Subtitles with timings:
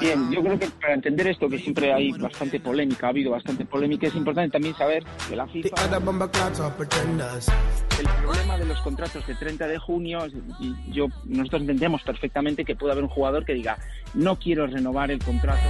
[0.00, 3.64] Bien, yo creo que para entender esto, que siempre hay bastante polémica, ha habido bastante
[3.64, 5.68] polémica, es importante también saber que la FIFA...
[7.98, 10.26] El problema de los contratos de 30 de junio,
[10.90, 13.78] yo, nosotros entendemos perfectamente que puede haber un jugador que diga,
[14.14, 15.62] no quiero renovar el contrato.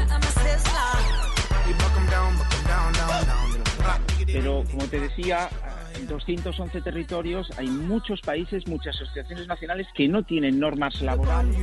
[4.35, 5.49] Pero como te decía,
[5.97, 11.57] en 211 territorios hay muchos países, muchas asociaciones nacionales que no tienen normas laborales.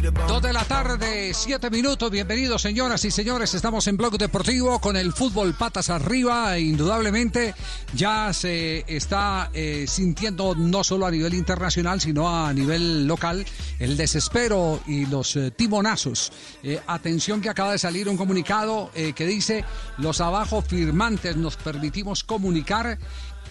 [0.00, 2.08] Dos de la tarde, siete minutos.
[2.08, 3.52] Bienvenidos, señoras y señores.
[3.54, 6.56] Estamos en Blog Deportivo con el fútbol patas arriba.
[6.56, 7.52] E indudablemente
[7.94, 13.44] ya se está eh, sintiendo no solo a nivel internacional, sino a nivel local
[13.80, 16.30] el desespero y los eh, timonazos.
[16.62, 19.64] Eh, atención que acaba de salir un comunicado que dice
[19.98, 22.98] los abajo firmantes nos permitimos comunicar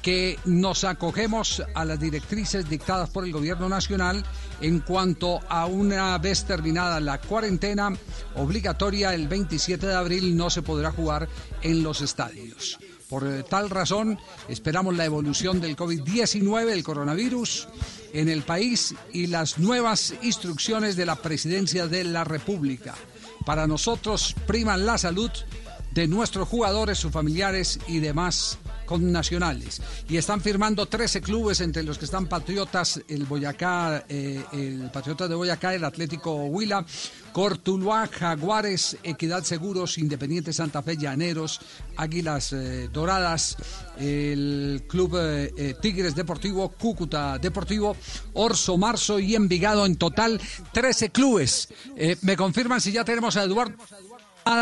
[0.07, 4.23] que nos acogemos a las directrices dictadas por el gobierno nacional
[4.61, 7.91] en cuanto a una vez terminada la cuarentena
[8.35, 11.27] obligatoria el 27 de abril no se podrá jugar
[11.61, 12.79] en los estadios.
[13.09, 17.67] Por eh, tal razón, esperamos la evolución del COVID-19, el coronavirus,
[18.13, 22.95] en el país y las nuevas instrucciones de la presidencia de la República.
[23.45, 25.31] Para nosotros priman la salud
[25.91, 29.81] de nuestros jugadores, sus familiares y demás con nacionales.
[30.09, 35.29] Y están firmando 13 clubes, entre los que están Patriotas, el Boyacá, eh, el Patriotas
[35.29, 36.83] de Boyacá, el Atlético Huila,
[37.31, 41.59] Cortuluá, Jaguares, Equidad Seguros, Independiente Santa Fe, Llaneros,
[41.97, 43.57] Águilas eh, Doradas,
[43.99, 47.95] el Club eh, Tigres Deportivo, Cúcuta Deportivo,
[48.33, 49.85] Orso Marzo y Envigado.
[49.85, 50.41] En total,
[50.71, 51.69] 13 clubes.
[52.21, 53.75] me confirman si ya tenemos a Eduardo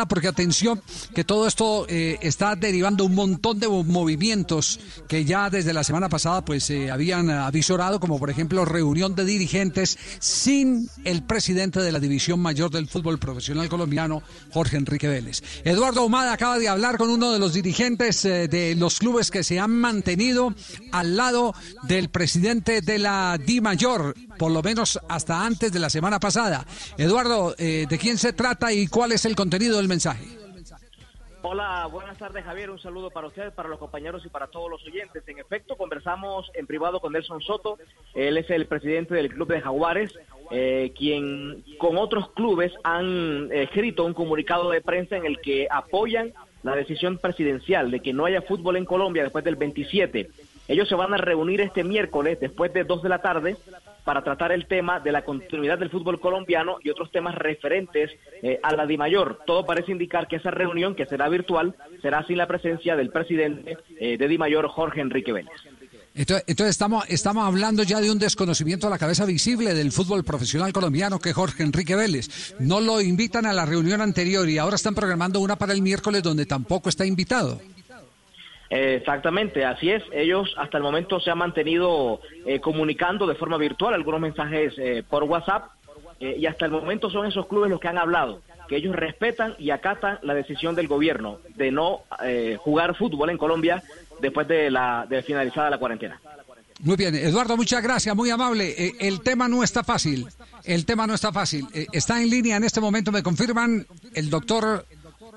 [0.07, 0.81] porque atención,
[1.13, 6.09] que todo esto eh, está derivando un montón de movimientos que ya desde la semana
[6.09, 11.91] pasada pues se habían avisorado, como por ejemplo reunión de dirigentes sin el presidente de
[11.91, 15.43] la División Mayor del Fútbol Profesional Colombiano, Jorge Enrique Vélez.
[15.63, 19.43] Eduardo Humada acaba de hablar con uno de los dirigentes eh, de los clubes que
[19.43, 20.55] se han mantenido
[20.91, 21.53] al lado
[21.83, 26.65] del presidente de la Di Mayor, por lo menos hasta antes de la semana pasada.
[26.97, 30.25] Eduardo, eh, ¿de quién se trata y cuál es el contenido del mensaje?
[31.47, 34.83] Hola, buenas tardes Javier, un saludo para ustedes, para los compañeros y para todos los
[34.83, 35.21] oyentes.
[35.27, 37.77] En efecto, conversamos en privado con Nelson Soto,
[38.15, 40.11] él es el presidente del Club de Jaguares,
[40.49, 46.33] eh, quien con otros clubes han escrito un comunicado de prensa en el que apoyan
[46.63, 50.31] la decisión presidencial de que no haya fútbol en Colombia después del 27.
[50.67, 53.57] Ellos se van a reunir este miércoles después de dos de la tarde
[54.03, 58.11] para tratar el tema de la continuidad del fútbol colombiano y otros temas referentes
[58.41, 59.41] eh, a la DIMAYOR.
[59.45, 63.77] Todo parece indicar que esa reunión, que será virtual, será sin la presencia del presidente
[63.99, 65.51] eh, de DIMAYOR, Jorge Enrique Vélez.
[66.15, 70.71] Entonces, estamos, estamos hablando ya de un desconocimiento a la cabeza visible del fútbol profesional
[70.71, 72.55] colombiano que Jorge Enrique Vélez.
[72.57, 76.23] No lo invitan a la reunión anterior y ahora están programando una para el miércoles
[76.23, 77.59] donde tampoco está invitado.
[78.69, 80.03] Exactamente, así es.
[80.11, 85.03] Ellos hasta el momento se han mantenido eh, comunicando de forma virtual algunos mensajes eh,
[85.07, 85.69] por WhatsApp
[86.19, 89.55] eh, y hasta el momento son esos clubes los que han hablado, que ellos respetan
[89.59, 92.01] y acatan la decisión del gobierno de no
[92.59, 93.83] jugar fútbol en Colombia
[94.19, 96.19] después de, la, de finalizada la cuarentena.
[96.79, 98.93] Muy bien, Eduardo, muchas gracias, muy amable.
[98.99, 100.27] el tema no está fácil,
[100.63, 101.67] el tema no está fácil.
[101.91, 104.85] está en línea en este momento, me confirman el doctor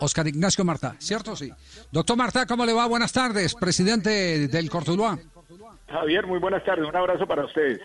[0.00, 1.36] Oscar Ignacio Marta, ¿cierto?
[1.36, 1.50] Sí.
[1.90, 2.86] Doctor Marta, ¿cómo le va?
[2.86, 5.18] Buenas tardes, presidente del Cortuluá.
[5.88, 7.80] Javier, muy buenas tardes, un abrazo para ustedes.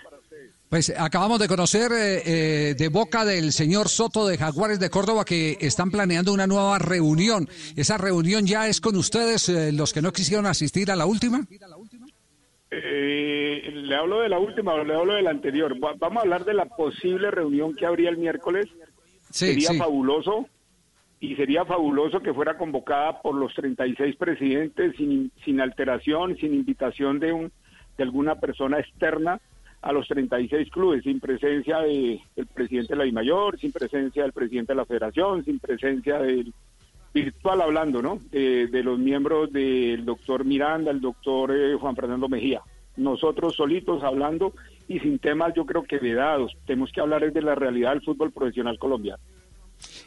[0.73, 5.23] Pues acabamos de conocer eh, eh, de boca del señor Soto de Jaguares de Córdoba
[5.23, 7.47] que están planeando una nueva reunión.
[7.75, 11.46] ¿Esa reunión ya es con ustedes, eh, los que no quisieron asistir a la última?
[12.72, 15.78] le hablo de la última o le hablo de la anterior.
[15.79, 18.66] vamos a hablar de la posible reunión que habría el miércoles.
[19.29, 20.47] Sería fabuloso
[21.23, 27.17] y sería fabuloso que fuera convocada por los 36 presidentes sin, sin alteración, sin invitación
[27.22, 27.49] de, un,
[27.97, 29.40] de alguna persona externa
[29.81, 34.34] a los 36 clubes, sin presencia de, del presidente de la mayor sin presencia del
[34.34, 36.53] presidente de la federación, sin presencia del
[37.14, 38.20] virtual hablando, ¿no?
[38.29, 42.64] De, de los miembros del doctor Miranda, el doctor eh, Juan Fernando Mejía.
[42.97, 44.52] Nosotros solitos hablando
[44.90, 46.52] y sin temas yo creo que vedados.
[46.66, 49.23] Tenemos que hablar de la realidad del fútbol profesional colombiano.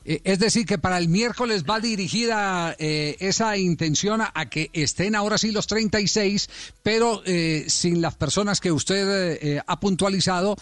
[0.07, 5.15] Eh, es decir, que para el miércoles va dirigida eh, esa intención a, que estén
[5.15, 10.57] ahora sí los 36, pero eh, sin las personas que usted ha puntualizado,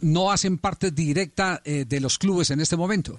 [0.00, 3.18] no hacen parte directa de los clubes en este momento.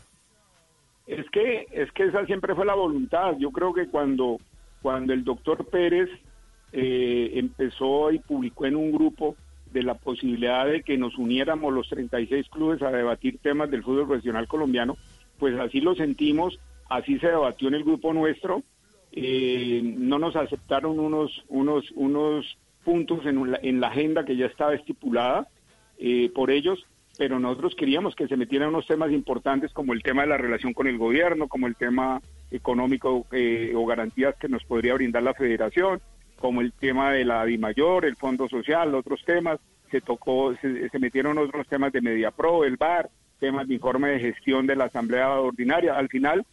[1.08, 3.34] Es que, es que esa siempre fue la voluntad.
[3.40, 4.38] Yo creo que cuando,
[4.82, 6.10] cuando el doctor Pérez
[6.72, 9.36] eh, empezó y publicó en un grupo
[9.72, 14.08] de la posibilidad de que nos uniéramos los 36 clubes a debatir temas del fútbol
[14.08, 14.98] profesional colombiano,
[15.40, 16.60] pues así lo sentimos,
[16.90, 18.64] así se debatió en el grupo nuestro.
[19.12, 24.74] Eh, no nos aceptaron unos, unos, unos puntos en, en la agenda que ya estaba
[24.74, 25.48] estipulada
[26.00, 26.86] eh, por ellos,
[27.18, 30.74] pero nosotros queríamos que se metieran unos temas importantes como el tema de la relación
[30.74, 35.34] con el gobierno, como el tema económico eh, o garantías que nos podría brindar la
[35.34, 36.02] federación,
[36.38, 39.60] como el tema de la mayor el Fondo Social, otros temas.
[39.92, 43.12] Se tocó, se, metieron otros temas de MediaPro, el VAR,
[43.44, 45.98] temas de informe de gestión de la Asamblea Ordinaria.
[45.98, 46.46] Al final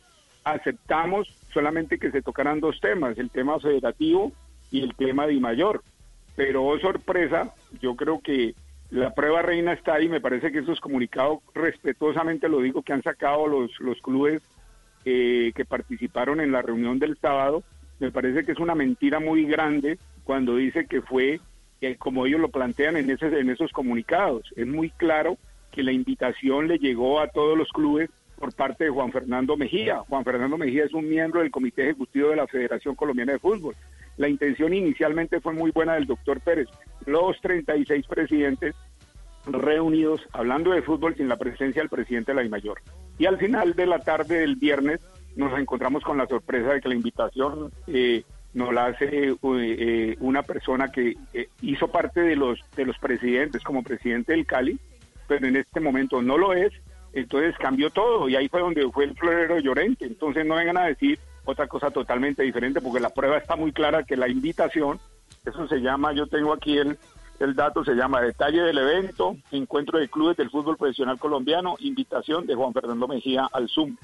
[0.43, 4.33] aceptamos solamente que se tocaran dos temas, el tema federativo
[4.73, 5.85] y el tema de mayor.
[6.35, 8.57] Pero oh sorpresa, yo creo que
[8.91, 13.05] la prueba reina está ahí, me parece que esos comunicados, respetuosamente lo digo, que han
[13.05, 14.43] sacado los, los clubes
[15.05, 17.63] eh, que participaron en la reunión del sábado,
[18.01, 21.39] me parece que es una mentira muy grande cuando dice que fue
[21.83, 24.53] eh, como ellos lo plantean en, ese, en esos comunicados.
[24.57, 25.39] Es muy claro
[25.71, 29.99] que la invitación le llegó a todos los clubes por parte de Juan Fernando Mejía.
[30.09, 33.77] Juan Fernando Mejía es un miembro del Comité Ejecutivo de la Federación Colombiana de Fútbol.
[34.17, 36.69] La intención inicialmente fue muy buena del doctor Pérez.
[37.07, 38.75] Los 36 presidentes
[39.47, 42.81] reunidos hablando de fútbol sin la presencia del presidente de la IMAYOR.
[43.19, 45.01] Y al final de la tarde del viernes
[45.37, 50.17] nos encontramos con la sorpresa de que la invitación eh, nos la hace eh, eh,
[50.21, 51.17] una persona que
[51.63, 54.79] hizo parte de los, de los presidentes como presidente del Cali,
[55.31, 56.73] pero en este momento no lo es
[57.13, 60.07] entonces cambió todo y ahí fue donde fue el florero Llorente.
[60.07, 64.05] Entonces no vengan a decir otra cosa totalmente diferente porque la prueba está muy clara
[64.05, 65.01] que la invitación,
[65.45, 66.99] eso se llama, yo tengo aquí el,
[67.41, 72.47] el dato, se llama detalle del evento, encuentro de clubes del fútbol profesional colombiano, invitación
[72.47, 73.97] de Juan Fernando Mejía al Zoom.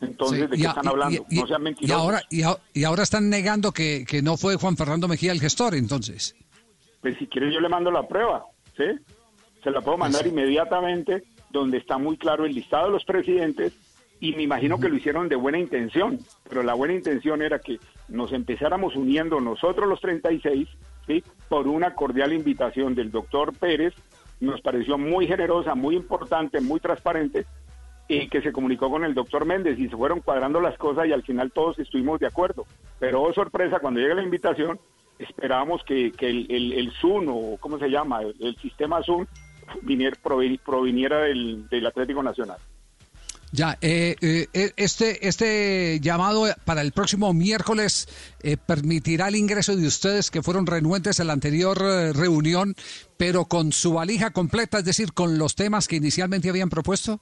[0.00, 1.24] Entonces, ¿de qué están hablando?
[1.30, 1.96] no sean mentirosos.
[2.30, 5.74] Y ahora, y, ahora están negando que, que no fue Juan Fernando Mejía el gestor,
[5.74, 6.36] entonces.
[7.00, 8.44] Pues si quieres yo le mando la prueba,
[8.76, 8.84] ¿sí?
[9.66, 13.72] Se la puedo mandar inmediatamente donde está muy claro el listado de los presidentes
[14.20, 17.80] y me imagino que lo hicieron de buena intención, pero la buena intención era que
[18.06, 20.68] nos empezáramos uniendo nosotros los 36,
[21.08, 21.24] ¿sí?
[21.48, 23.92] por una cordial invitación del doctor Pérez,
[24.38, 27.44] nos pareció muy generosa, muy importante, muy transparente,
[28.06, 31.12] y que se comunicó con el doctor Méndez y se fueron cuadrando las cosas y
[31.12, 32.66] al final todos estuvimos de acuerdo.
[33.00, 34.78] Pero oh, sorpresa, cuando llega la invitación,
[35.18, 39.26] esperábamos que, el, el, Zoom o cómo se llama, el sistema Zoom
[40.64, 42.58] proviniera del, del Atlético Nacional.
[43.52, 48.06] Ya, eh, eh, eh, este, este llamado para el próximo miércoles
[48.66, 52.74] permitirá el ingreso de ustedes que fueron renuentes en la anterior reunión,
[53.16, 57.20] pero con su valija completa, es decir, con los temas que inicialmente habían propuesto.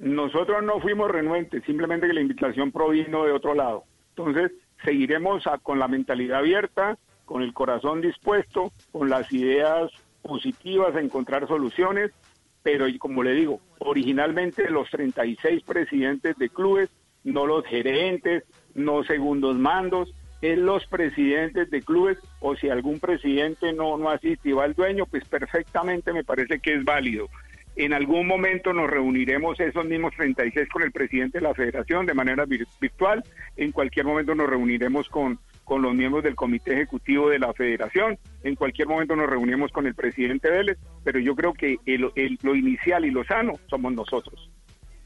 [0.00, 3.84] Nosotros no fuimos renuentes, simplemente que la invitación provino de otro lado.
[4.10, 4.52] Entonces,
[4.84, 9.90] seguiremos con la mentalidad abierta, con el corazón dispuesto, con las ideas
[10.22, 12.12] positivas a encontrar soluciones,
[12.62, 16.90] pero como le digo, originalmente los 36 presidentes de clubes,
[17.24, 18.44] no los gerentes,
[18.74, 24.50] no segundos mandos, es los presidentes de clubes o si algún presidente no, no asiste
[24.50, 27.28] y va el dueño, pues perfectamente me parece que es válido.
[27.74, 32.14] En algún momento nos reuniremos esos mismos 36 con el presidente de la federación de
[32.14, 33.22] manera virtual,
[33.56, 38.18] en cualquier momento nos reuniremos con con los miembros del comité ejecutivo de la federación.
[38.42, 43.04] En cualquier momento nos reunimos con el presidente Vélez, pero yo creo que lo inicial
[43.04, 44.50] y lo sano somos nosotros.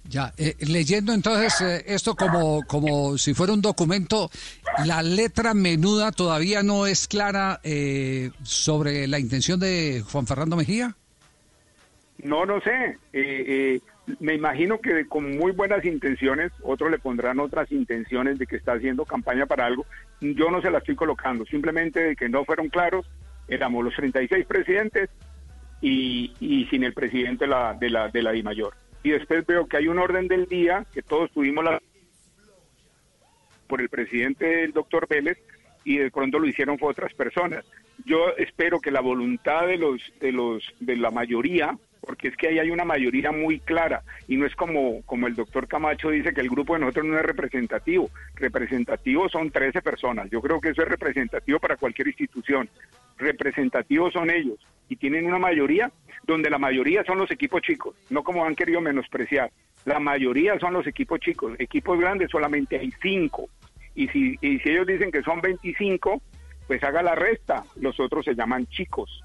[0.08, 4.30] Ya, eh, leyendo entonces eh, esto como, como si fuera un documento,
[4.84, 10.94] la letra menuda todavía no es clara eh, sobre la intención de Juan Fernando Mejía.
[12.22, 12.98] No, no sé
[14.18, 18.72] me imagino que con muy buenas intenciones, otros le pondrán otras intenciones de que está
[18.72, 19.86] haciendo campaña para algo.
[20.20, 23.06] Yo no se la estoy colocando, simplemente de que no fueron claros,
[23.48, 25.08] éramos los 36 presidentes
[25.80, 28.74] y, y sin el presidente de la, de la, de la DIMAYOR.
[29.04, 31.80] Y después veo que hay un orden del día, que todos tuvimos la
[33.66, 35.38] por el presidente el doctor Vélez
[35.82, 37.64] y de pronto lo hicieron por otras personas.
[38.04, 42.48] Yo espero que la voluntad de los de los de la mayoría porque es que
[42.48, 46.34] ahí hay una mayoría muy clara y no es como, como el doctor Camacho dice
[46.34, 48.10] que el grupo de nosotros no es representativo.
[48.34, 50.28] Representativo son 13 personas.
[50.28, 52.68] Yo creo que eso es representativo para cualquier institución.
[53.18, 55.92] Representativos son ellos y tienen una mayoría
[56.24, 59.50] donde la mayoría son los equipos chicos, no como han querido menospreciar.
[59.84, 61.54] La mayoría son los equipos chicos.
[61.58, 63.48] Equipos grandes solamente hay 5.
[63.94, 66.20] Y si, y si ellos dicen que son 25,
[66.66, 67.62] pues haga la resta.
[67.80, 69.22] Los otros se llaman chicos.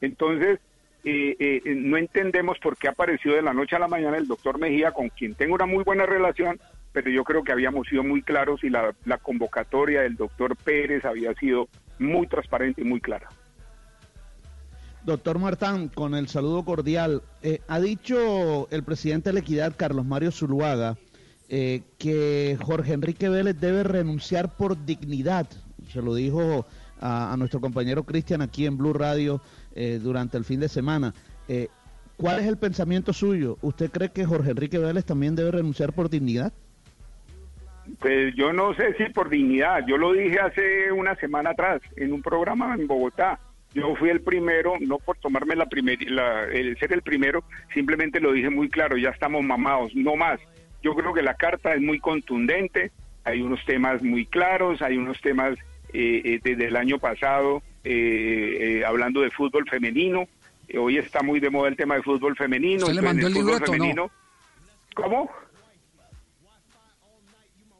[0.00, 0.60] Entonces,
[1.08, 4.58] eh, eh, no entendemos por qué apareció de la noche a la mañana el doctor
[4.58, 6.58] Mejía, con quien tengo una muy buena relación,
[6.90, 11.32] pero yo creo que habíamos sido muy claros y la, convocatoria del doctor Pérez había
[11.34, 11.68] sido
[12.00, 13.28] muy transparente y muy clara.
[15.04, 20.04] Doctor Martán, con el saludo cordial, eh, ha dicho el presidente de la Equidad, Carlos
[20.04, 20.96] Mario Zuluaga,
[21.48, 25.46] eh, que Jorge Enrique Vélez debe renunciar por dignidad.
[25.92, 26.66] Se lo dijo
[27.00, 29.40] a, nuestro compañero Cristian aquí en Blue Radio
[29.76, 31.14] eh, durante el fin de semana.
[32.16, 33.58] ¿Cuál es el pensamiento suyo?
[33.60, 36.52] ¿Usted cree que Jorge Enrique Vélez también debe renunciar por dignidad?
[38.00, 39.84] Pues yo no sé si por dignidad.
[39.86, 43.38] Yo lo dije hace una semana atrás en un programa en Bogotá.
[43.74, 48.32] Yo fui el primero, no por tomarme la primera, el ser el primero, simplemente lo
[48.32, 50.40] dije muy claro, ya estamos mamados, no más.
[50.82, 52.90] Yo creo que la carta es muy contundente,
[53.24, 55.75] hay unos temas muy claros, hay unos temas eh, eh,
[56.42, 60.26] desde el año pasado eh, hablando de fútbol femenino,
[60.78, 62.86] hoy está muy de moda el tema de fútbol femenino.
[62.86, 64.10] ¿Se le mandó el, fútbol femenino.
[64.94, 65.30] ¿Cómo?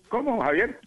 [0.09, 0.79] ¿Cómo, Javier?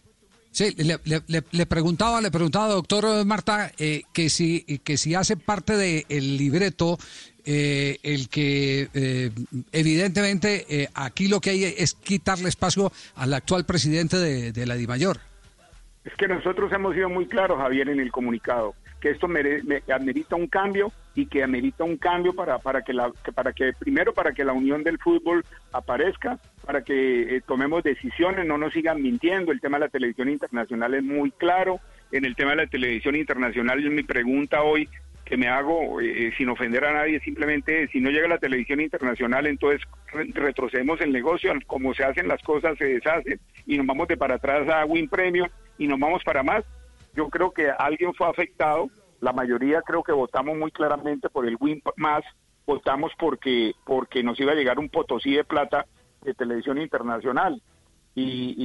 [0.51, 6.37] Sí, le, preguntaba, le preguntaba, doctor Marta, eh, que si que si hace parte del
[6.37, 6.97] libreto
[7.45, 9.31] eh, el que eh,
[9.71, 15.28] evidentemente aquí lo que hay es quitarle espacio al actual presidente de, de la DIMAYOR.
[16.09, 20.47] Es que nosotros hemos sido muy claros, Javier, en el comunicado que esto amerita un
[20.47, 24.43] cambio y que amerita un cambio para, para, que la, para que primero para que
[24.43, 29.51] la unión del fútbol aparezca, para que eh, tomemos decisiones, no nos sigan mintiendo.
[29.51, 31.79] El tema de la televisión internacional es muy claro.
[32.11, 34.89] En el tema de la televisión internacional, mi pregunta hoy
[35.23, 38.81] que me hago, eh, eh, sin ofender a nadie, simplemente si no llega la televisión
[38.81, 39.81] internacional, entonces
[40.33, 44.35] retrocedemos el negocio, como se hacen las cosas, se deshacen y nos vamos de para
[44.35, 45.45] atrás a Win Premio
[45.79, 46.63] y nos vamos para más
[47.13, 51.57] yo creo que alguien fue afectado, la mayoría creo que votamos muy claramente por el
[51.59, 52.23] Win más,
[52.65, 55.85] votamos porque porque nos iba a llegar un potosí de plata
[56.21, 57.61] de televisión internacional.
[58.15, 58.55] Y,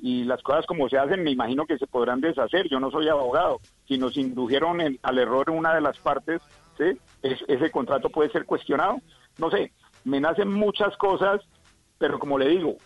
[0.00, 2.68] y, las cosas como se hacen, me imagino que se podrán deshacer.
[2.68, 3.58] Yo no soy abogado.
[3.88, 6.40] Si nos indujeron al error en una de las partes,
[6.78, 6.96] ¿sí?
[7.22, 8.98] ese contrato puede ser cuestionado.
[9.38, 9.72] No sé,
[10.04, 11.40] me nacen muchas cosas,
[11.98, 12.76] pero como le digo,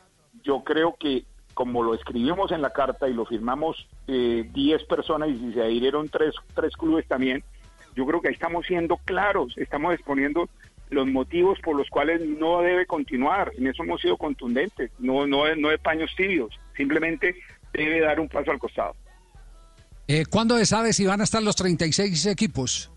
[0.43, 1.27] yo creo que
[1.57, 5.63] como lo escribimos en la carta y lo firmamos 10 eh, personas y si se
[5.63, 7.43] adhirieron tres, tres clubes también,
[7.95, 10.51] yo creo que ahí estamos siendo claros, estamos exponiendo
[10.91, 13.53] los motivos por los cuales no debe continuar.
[13.57, 17.35] En eso hemos sido contundentes, no, no, no de paños tibios, simplemente
[17.73, 18.95] debe dar un paso al costado.
[20.09, 22.93] Eh, ¿Cuándo se sabe si van a estar los 36 equipos?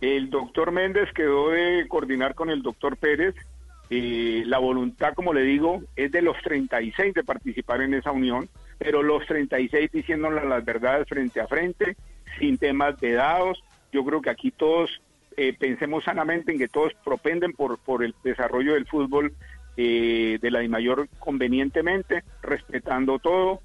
[0.00, 3.36] El doctor Méndez quedó de coordinar con el doctor Pérez
[3.94, 8.48] eh, la voluntad, como le digo, es de los 36 de participar en esa unión,
[8.78, 11.94] pero los 36 diciéndonos las verdades frente a frente,
[12.38, 13.62] sin temas de dados.
[13.92, 15.02] Yo creo que aquí todos
[15.36, 19.34] eh, pensemos sanamente en que todos propenden por, por el desarrollo del fútbol
[19.76, 23.60] eh, de la mayor convenientemente, respetando todo,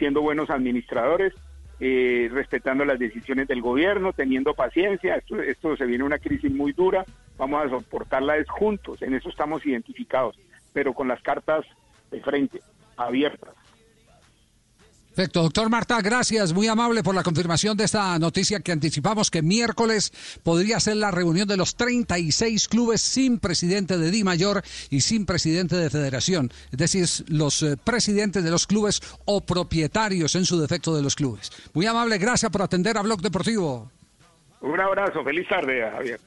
[0.00, 1.34] siendo buenos administradores
[1.80, 5.16] eh, respetando las decisiones del gobierno, teniendo paciencia.
[5.16, 7.04] Esto, esto se viene una crisis muy dura,
[7.38, 10.38] vamos a soportarla juntos, en eso estamos identificados,
[10.72, 11.64] pero con las cartas
[12.10, 12.60] de frente,
[12.96, 13.54] abiertas.
[15.14, 19.42] Perfecto, doctor Marta, gracias, muy amable por la confirmación de esta noticia que anticipamos que
[19.42, 20.12] miércoles
[20.44, 25.26] podría ser la reunión de los 36 clubes sin presidente de Di Mayor y sin
[25.26, 30.60] presidente de federación, es decir, los eh, presidentes de los clubes o propietarios en su
[30.60, 31.50] defecto de los clubes.
[31.74, 33.90] Muy amable, gracias por atender a Blog Deportivo.
[34.60, 36.20] Un abrazo, feliz tarde, Javier.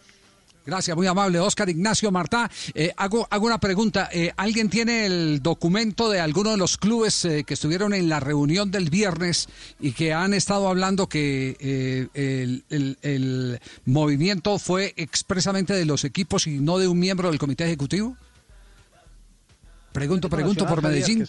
[0.66, 1.40] Gracias, muy amable.
[1.40, 4.10] Oscar Ignacio Martá, eh, hago, hago una pregunta.
[4.14, 8.22] Eh, ¿Alguien tiene el documento de alguno de los clubes eh, que estuvieron en la
[8.22, 9.50] reunión del viernes
[9.82, 16.78] y que han estado hablando que el, movimiento fue expresamente de los equipos y no
[16.78, 18.16] de un miembro del comité ejecutivo?
[19.92, 21.28] Pregunto, pregunto por Medellín.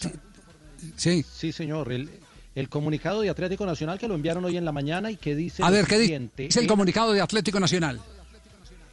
[0.95, 1.25] Sí.
[1.29, 1.91] Sí, señor.
[1.91, 5.61] El, comunicado de Atlético Nacional que lo enviaron hoy en la mañana y que dice...
[5.61, 5.99] A ver, ¿qué
[6.37, 7.99] dice el comunicado de Atlético Nacional?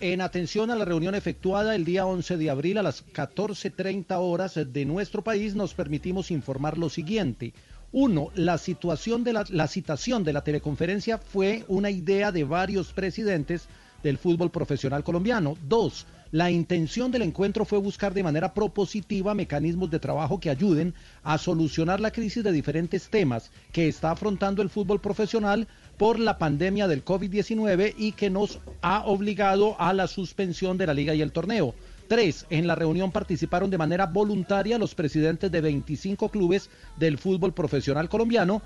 [0.05, 4.55] En atención a la reunión efectuada el día 11 de abril a las 14.30 horas
[4.57, 7.55] de nuestro país, nos permitimos informar lo siguiente.
[7.93, 13.69] Uno, la situación de la, citación de la teleconferencia fue una idea de varios presidentes
[14.03, 15.57] del fútbol profesional colombiano.
[15.69, 20.95] Dos, la intención del encuentro fue buscar de manera propositiva mecanismos de trabajo que ayuden
[21.23, 25.69] a solucionar la crisis de diferentes temas que está afrontando el fútbol profesional
[26.03, 30.95] por la pandemia del COVID-19 y que nos ha obligado a la suspensión de la
[30.95, 31.77] liga y el torneo.
[32.09, 37.53] Tres, en la reunión participaron de manera voluntaria los presidentes de 25 clubes del fútbol
[37.53, 38.63] profesional colombiano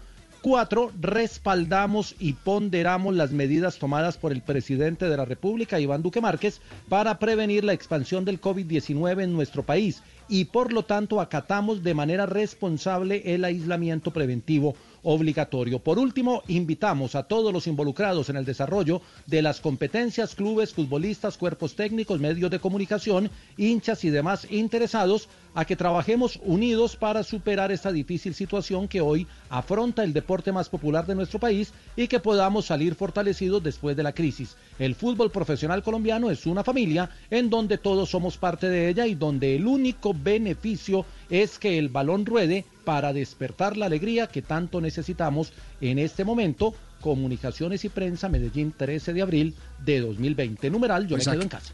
[0.47, 6.21] Cuatro, respaldamos y ponderamos las medidas tomadas por el presidente de la República, Iván Duque
[6.21, 11.83] Márquez, para prevenir la expansión del COVID-19 en nuestro país y por lo tanto acatamos
[11.83, 15.79] de manera responsable el aislamiento preventivo obligatorio.
[15.79, 21.39] Por último, invitamos a todos los involucrados en el desarrollo de las competencias, clubes, futbolistas,
[21.39, 27.73] cuerpos técnicos, medios de comunicación, hinchas y demás interesados a que trabajemos unidos para superar
[27.73, 32.21] esta difícil situación que hoy afronta el deporte más popular de nuestro país y que
[32.21, 34.55] podamos salir fortalecidos después de la crisis.
[34.79, 39.15] El fútbol profesional colombiano es una familia en donde todos somos parte de ella y
[39.15, 44.83] donde el único beneficio es que el balón ruede para despertar la alegría que tanto
[44.83, 46.75] necesitamos en este momento.
[47.01, 50.71] Comunicaciones y Prensa, Medellín, 13 de abril de 2020.
[50.71, 51.73] Numeral, yo me quedo en casa.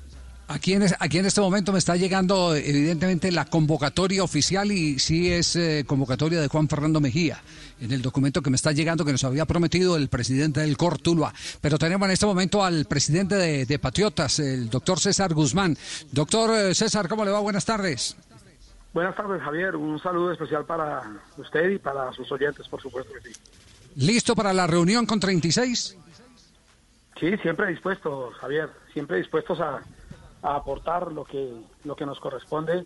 [0.52, 5.32] Aquí en, aquí en este momento me está llegando evidentemente la convocatoria oficial y sí
[5.32, 7.40] es eh, convocatoria de Juan Fernando Mejía
[7.80, 11.32] en el documento que me está llegando que nos había prometido el presidente del Cortulua.
[11.62, 15.74] Pero tenemos en este momento al presidente de, Patriotas, el doctor César Guzmán.
[16.10, 17.40] Doctor eh, César, ¿cómo le va?
[17.40, 18.14] Buenas tardes.
[18.92, 19.74] Buenas tardes, Javier.
[19.74, 21.02] Un saludo especial para
[21.38, 23.40] usted y para sus oyentes, por supuesto que sí.
[23.96, 25.96] ¿Listo para la reunión con 36?
[27.18, 28.68] Sí, siempre dispuestos, Javier.
[28.92, 29.80] Siempre dispuestos a
[30.42, 32.84] a aportar lo que, lo que nos corresponde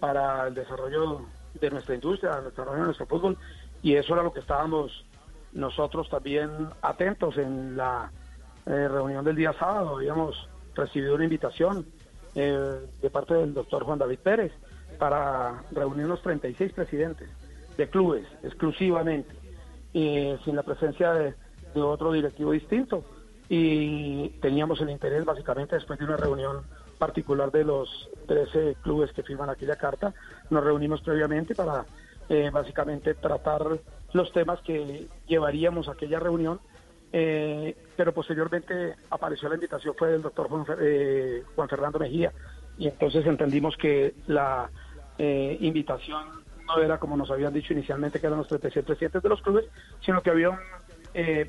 [0.00, 1.22] para el desarrollo
[1.60, 3.36] de nuestra industria, el desarrollo de nuestro fútbol.
[3.82, 5.04] Y eso era lo que estábamos
[5.52, 8.10] nosotros también atentos en la
[8.66, 9.96] eh, reunión del día sábado.
[9.96, 11.86] Habíamos recibido una invitación
[12.34, 14.52] eh, de parte del doctor Juan David Pérez
[14.98, 17.28] para reunir los 36 presidentes
[17.76, 19.34] de clubes exclusivamente,
[19.92, 21.34] y sin la presencia de
[21.74, 23.04] otro directivo distinto.
[23.48, 26.62] Y teníamos el interés básicamente después de una reunión
[27.02, 30.14] particular de los 13 clubes que firman aquella carta.
[30.50, 31.84] Nos reunimos previamente para
[32.28, 33.66] eh, básicamente tratar
[34.12, 36.60] los temas que llevaríamos a aquella reunión,
[37.12, 42.30] eh, pero posteriormente apareció la invitación fue del doctor Juan, eh, Juan Fernando Mejía
[42.78, 44.70] y entonces entendimos que la
[45.18, 46.24] invitación
[46.66, 49.66] no era como nos habían dicho inicialmente que eran los 37 presidentes de los clubes,
[50.04, 50.58] sino que había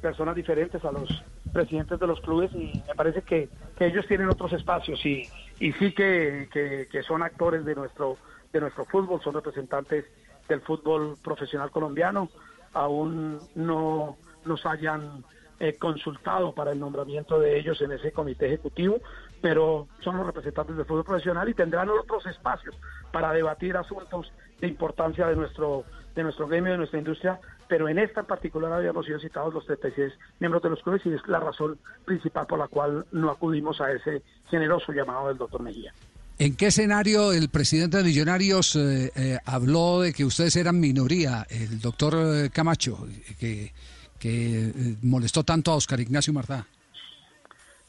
[0.01, 4.53] personas diferentes a los presidentes de los clubes y me parece que, ellos tienen otros
[4.53, 5.27] espacios y,
[5.59, 6.47] y sí que,
[6.89, 8.17] que, son actores de nuestro,
[8.53, 10.05] de nuestro fútbol, son representantes
[10.47, 12.29] del fútbol profesional colombiano,
[12.73, 15.23] aún no nos hayan
[15.59, 18.99] eh, consultado para el nombramiento de ellos en ese comité ejecutivo,
[19.41, 22.75] pero son los representantes del fútbol profesional y tendrán otros espacios
[23.11, 25.83] para debatir asuntos de importancia de nuestro
[26.15, 27.39] de nuestro gremio, de nuestra industria,
[27.73, 31.09] pero en esta en particular habíamos sido citados los 36 miembros de los clubes y
[31.11, 35.63] es la razón principal por la cual no acudimos a ese generoso llamado del doctor
[35.63, 35.91] Mejía.
[36.37, 41.47] ¿En qué escenario el presidente de Millonarios eh, eh, habló de que ustedes eran minoría,
[41.49, 43.07] el doctor eh, Camacho,
[43.39, 43.73] que,
[44.19, 46.67] que molestó tanto a Oscar Ignacio Martá?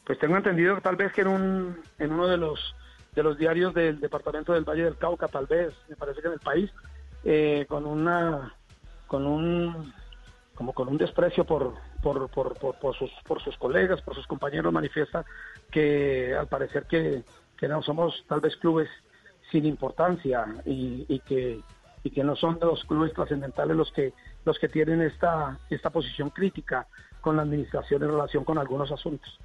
[0.03, 2.73] Pues tengo entendido que tal vez que en, un, en uno de los,
[3.13, 6.33] de los diarios del departamento del Valle del Cauca, tal vez, me parece que en
[6.33, 6.71] el país,
[7.23, 8.54] eh, con una
[9.07, 9.93] con un
[10.55, 14.71] como con un desprecio por por, por, por, sus por sus colegas por sus compañeros
[14.71, 15.25] manifiesta
[15.71, 17.23] que al parecer que,
[17.57, 18.89] que no somos tal vez clubes
[19.51, 21.59] sin importancia y, que
[22.03, 24.13] y que no son los clubes trascendentales los que
[24.45, 26.87] los que tienen esta esta posición crítica
[27.21, 29.39] con la administración en relación con algunos asuntos.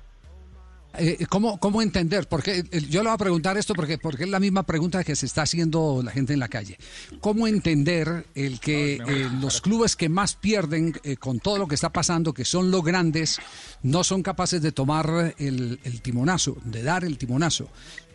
[0.99, 2.29] Eh, ¿cómo, ¿Cómo entender?
[2.29, 5.15] Porque eh, yo le voy a preguntar esto porque, porque es la misma pregunta que
[5.15, 6.79] se está haciendo la gente en la calle.
[7.21, 11.91] ¿Cómo entender el que eh, los clubes que más pierden con todo lo que está
[11.91, 13.39] pasando, que son los grandes,
[13.83, 17.69] no son capaces de tomar el, el timonazo, de dar el timonazo?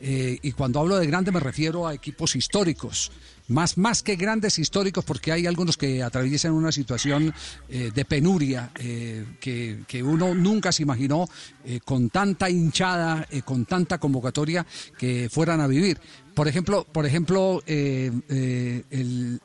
[0.07, 3.11] y cuando hablo de grande me refiero a equipos históricos
[3.47, 7.33] más, más que grandes históricos, porque hay algunos que atraviesan una situación
[7.69, 11.27] eh, de penuria eh, que, que, uno nunca se imaginó
[11.63, 14.65] eh, con tanta hinchada, con tanta convocatoria
[14.97, 15.99] que fueran a vivir.
[16.33, 18.21] Por ejemplo, por ejemplo el,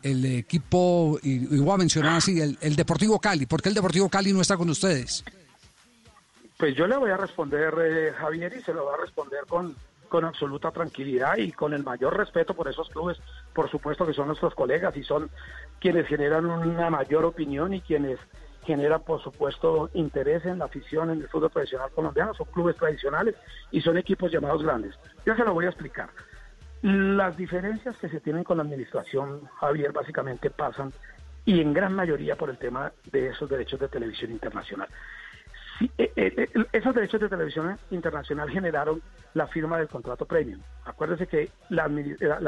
[0.02, 3.46] el, equipo, y, voy a mencionar así, el, el Deportivo Cali.
[3.46, 5.24] ¿Por qué el Deportivo Cali no está con ustedes?
[6.58, 7.72] Pues yo le voy a responder,
[8.18, 9.76] Javier, y se lo voy a responder con,
[10.10, 13.18] con absoluta tranquilidad y con el mayor respeto por esos clubes,
[13.60, 15.28] por supuesto que son nuestros colegas y son
[15.80, 18.18] quienes generan una mayor opinión y quienes
[18.64, 22.32] generan, por supuesto, interés en la afición en el fútbol profesional colombiano.
[22.32, 23.34] Son clubes tradicionales
[23.70, 24.98] y son equipos llamados grandes.
[25.26, 26.08] Yo se lo voy a explicar.
[26.80, 30.90] Las diferencias que se tienen con la administración, Javier, básicamente pasan
[31.44, 34.88] y en gran mayoría por el tema de esos derechos de televisión internacional.
[35.80, 39.00] Eh, eh, eh, esos derechos de televisión internacional generaron
[39.34, 40.60] la firma del contrato premium.
[40.84, 41.90] Acuérdese que la,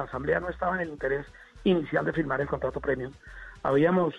[0.03, 1.27] Asamblea no estaba en el interés
[1.65, 3.13] inicial de firmar el contrato premium.
[3.63, 4.15] Habíamos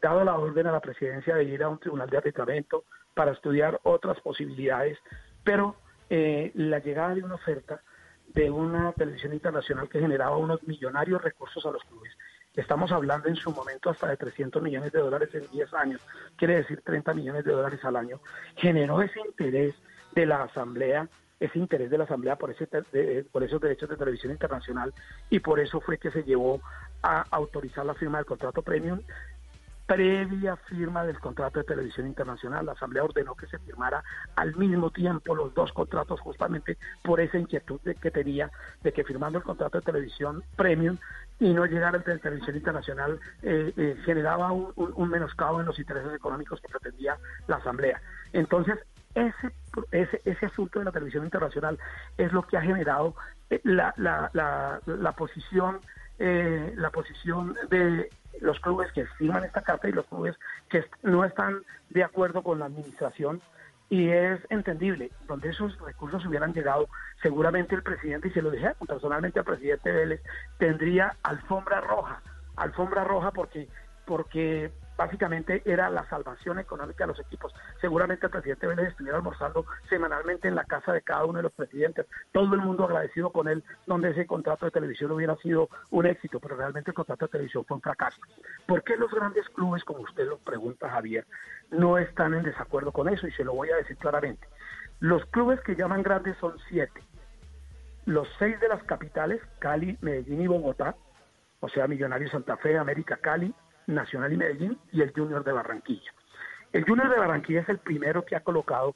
[0.00, 2.84] dado la orden a la presidencia de ir a un tribunal de arbitramiento
[3.14, 4.98] para estudiar otras posibilidades,
[5.44, 5.76] pero
[6.08, 7.82] la llegada de una oferta
[8.28, 12.12] de una televisión internacional que generaba unos millonarios recursos a los clubes.
[12.56, 16.00] Estamos hablando en su momento hasta de 300 millones de dólares en 10 años,
[16.36, 18.20] quiere decir 30 millones de dólares al año.
[18.56, 19.74] Generó ese interés
[20.12, 21.08] de la Asamblea,
[21.38, 22.66] ese interés de la Asamblea por, ese,
[23.30, 24.92] por esos derechos de televisión internacional
[25.30, 26.60] y por eso fue que se llevó
[27.02, 29.00] a autorizar la firma del contrato premium
[29.90, 32.64] previa firma del contrato de televisión internacional.
[32.64, 34.04] La Asamblea ordenó que se firmara
[34.36, 38.52] al mismo tiempo los dos contratos justamente por esa inquietud que tenía
[38.84, 40.96] de que firmando el contrato de televisión premium
[41.40, 45.78] y no llegar al de televisión internacional eh, eh, generaba un, un, menoscabo en los
[45.78, 47.16] intereses económicos que pretendía
[47.48, 48.00] la Asamblea.
[48.34, 48.78] Entonces,
[49.14, 49.50] ese,
[50.24, 51.78] ese, asunto de la televisión internacional
[52.16, 53.16] es lo que ha generado
[53.48, 54.30] eh, la, la,
[54.84, 55.80] la, posición
[56.18, 58.10] la posición de
[58.42, 60.36] los clubes que firman esta carta y los clubes
[60.68, 63.40] que no están de acuerdo con la administración
[63.90, 66.88] y es entendible, donde esos recursos hubieran llegado,
[67.20, 70.22] seguramente el presidente, y se lo dije personalmente al presidente Vélez,
[70.58, 72.22] tendría alfombra roja,
[72.54, 73.68] alfombra roja porque,
[74.06, 74.70] porque
[75.00, 77.54] básicamente era la salvación económica de los equipos.
[77.80, 81.52] Seguramente el presidente Vélez estuviera almorzando semanalmente en la casa de cada uno de los
[81.52, 86.04] presidentes, todo el mundo agradecido con él, donde ese contrato de televisión hubiera sido un
[86.04, 88.20] éxito, pero realmente el contrato de televisión fue un fracaso.
[88.66, 91.26] ¿Por qué los grandes clubes, como usted lo pregunta Javier,
[91.70, 93.26] no están en desacuerdo con eso?
[93.26, 94.46] Y se lo voy a decir claramente.
[94.98, 97.00] Los clubes que llaman grandes son siete.
[98.04, 100.94] Los seis de las capitales, Cali, Medellín y Bogotá,
[101.60, 103.54] o sea, Millonarios Santa Fe, América Cali,
[103.94, 106.12] Nacional y Medellín y el Junior de Barranquilla.
[106.72, 108.94] El Junior de Barranquilla es el primero que ha colocado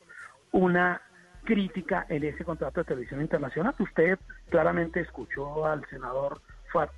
[0.53, 1.03] una
[1.45, 3.75] crítica en ese contrato de televisión internacional.
[3.79, 6.41] Usted claramente escuchó al senador
[6.73, 6.89] Fuad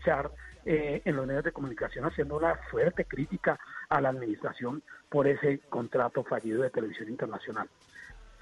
[0.64, 5.61] eh, en los medios de comunicación haciendo una fuerte crítica a la administración por ese
[5.68, 7.68] contrato fallido de televisión internacional.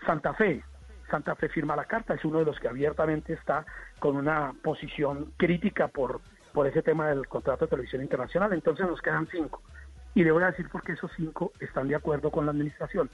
[0.06, 0.62] Santa Fe,
[1.10, 3.64] Santa Fe firma la carta, es uno de los que abiertamente está
[3.98, 6.20] con una posición crítica por
[6.54, 8.52] por ese tema del contrato de televisión internacional.
[8.52, 9.60] Entonces nos quedan cinco.
[10.14, 13.10] Y le voy a decir por qué esos cinco están de acuerdo con la administración.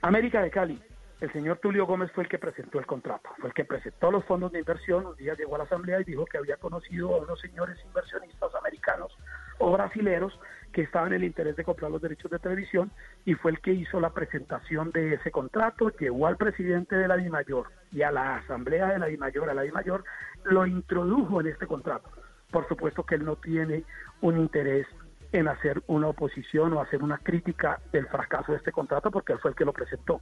[0.00, 0.82] América de Cali,
[1.20, 4.24] el señor Tulio Gómez fue el que presentó el contrato, fue el que presentó los
[4.24, 7.18] fondos de inversión, un día llegó a la asamblea y dijo que había conocido a
[7.18, 9.16] unos señores inversionistas americanos
[9.58, 10.36] o brasileros
[10.72, 12.90] que estaban en el interés de comprar los derechos de televisión
[13.24, 17.16] y fue el que hizo la presentación de ese contrato, llevó al presidente de la
[17.16, 20.02] DIMAYOR y a la asamblea de la DIMAYOR, a la DIMAYOR,
[20.44, 22.10] lo introdujo en este contrato
[22.52, 23.84] por supuesto que él no tiene
[24.20, 24.86] un interés
[25.32, 29.38] en hacer una oposición o hacer una crítica del fracaso de este contrato porque él
[29.40, 30.20] fue el que lo presentó.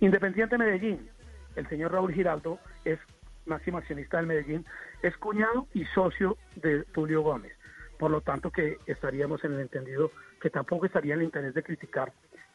[0.00, 1.08] Independiente Medellín,
[1.54, 2.98] el señor Raúl Giraldo es
[3.46, 4.64] máximo accionista del Medellín,
[5.02, 7.52] es cuñado y socio de Tulio Gómez.
[7.98, 11.62] Por lo tanto, que estaríamos en el entendido que tampoco estaría en el interés de
[11.62, 12.12] criticar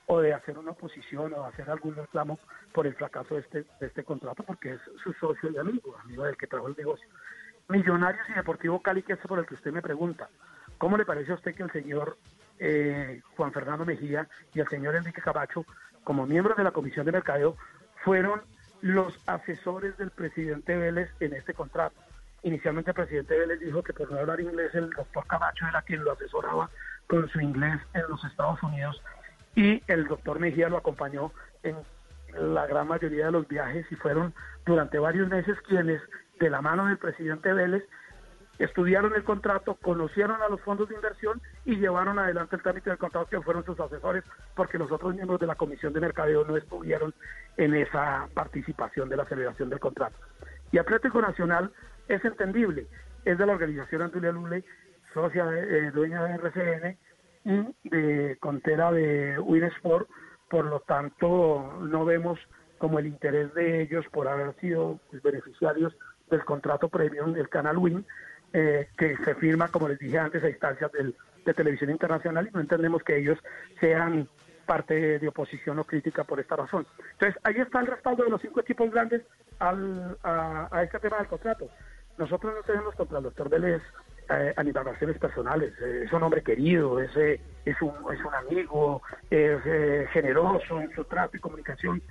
[0.07, 2.39] o de hacer una oposición o de hacer algún reclamo
[2.73, 6.23] por el fracaso de este, de este contrato, porque es su socio y amigo, amigo
[6.23, 7.07] del que trajo el negocio.
[7.67, 10.29] Millonarios y Deportivo Cali, que es por el que usted me pregunta.
[10.77, 12.17] ¿Cómo le parece a usted que el señor
[12.59, 15.65] eh, Juan Fernando Mejía y el señor Enrique Cabacho,
[16.03, 17.55] como miembros de la Comisión de Mercadeo,
[18.03, 18.41] fueron
[18.81, 21.95] los asesores del presidente Vélez en este contrato?
[22.43, 26.03] Inicialmente el presidente Vélez dijo que por no hablar inglés el doctor Camacho era quien
[26.03, 26.69] lo asesoraba
[27.07, 29.01] con su inglés en los Estados Unidos
[29.55, 31.31] y el doctor Mejía lo acompañó
[31.63, 31.77] en
[32.33, 34.33] la gran mayoría de los viajes y fueron
[34.65, 36.01] durante varios meses quienes
[36.39, 37.83] de la mano del presidente Vélez,
[38.59, 42.99] estudiaron el contrato, conocieron a los fondos de inversión y llevaron adelante el trámite del
[42.99, 44.23] contrato que fueron sus asesores,
[44.55, 47.13] porque los otros miembros de la Comisión de Mercadeo no estuvieron
[47.57, 50.15] en esa participación de la celebración del contrato.
[50.71, 51.71] Y Atlético Nacional
[52.07, 52.87] es entendible,
[53.25, 54.63] es de la organización Antulia Lule,
[55.13, 56.97] socia eh, dueña de RCN
[57.45, 60.07] y de contera de Winsport,
[60.49, 62.39] por lo tanto no vemos
[62.77, 65.95] como el interés de ellos por haber sido beneficiarios
[66.33, 68.05] del contrato premium del canal WIN,
[68.51, 71.15] eh, que se firma, como les dije antes, a instancias del,
[71.45, 73.39] de televisión internacional y no entendemos que ellos
[73.79, 74.27] sean
[74.65, 76.85] parte de oposición o crítica por esta razón.
[77.13, 79.21] Entonces, ahí está el respaldo de los cinco equipos grandes
[79.59, 81.69] al, a, este tema del contrato.
[82.17, 83.81] Nosotros no tenemos contra el doctor Vélez
[84.29, 85.73] eh, animaciones personales.
[85.81, 90.93] Eh, es un hombre querido, es, es, un, es un amigo, es eh, generoso en
[90.93, 92.01] su trato y comunicación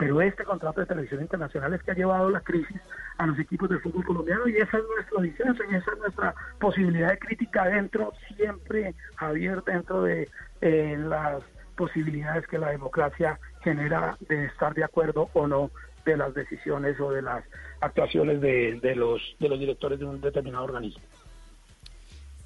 [0.00, 2.80] pero este contrato de televisión internacional es que ha llevado la crisis
[3.18, 6.34] a los equipos del fútbol colombiano y esa es nuestra diseño y esa es nuestra
[6.58, 10.26] posibilidad de crítica dentro, siempre, Javier, dentro de
[10.62, 11.42] eh, las
[11.76, 15.70] posibilidades que la democracia genera de estar de acuerdo o no
[16.06, 17.44] de las decisiones o de las
[17.82, 21.04] actuaciones de, los, de los directores de un determinado organismo.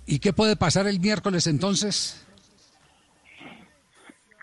[0.06, 2.26] ¿Y qué puede pasar el miércoles entonces?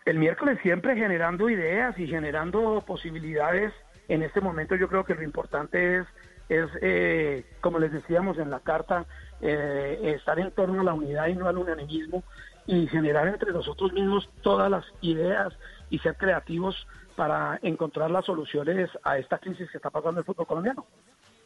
[0.06, 3.72] El miércoles siempre generando ideas y generando posibilidades.
[4.08, 6.08] En este momento yo creo que lo importante es,
[6.50, 9.06] es eh, como les decíamos en la carta,
[9.42, 12.24] eh, estar en torno a la unidad y no al unanimismo
[12.66, 15.54] y generar entre nosotros mismos todas las ideas
[15.90, 20.48] y ser creativos para encontrar las soluciones a esta crisis que está pasando el fútbol
[20.48, 20.86] colombiano.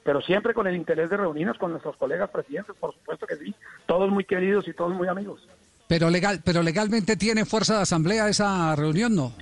[0.04, 3.56] Pero siempre con el interés de reunirnos con nuestros colegas presidentes, por supuesto que sí,
[3.86, 5.48] todos muy queridos y todos muy amigos.
[5.88, 9.34] Pero legal, pero legalmente tiene fuerza de asamblea esa reunión, ¿no?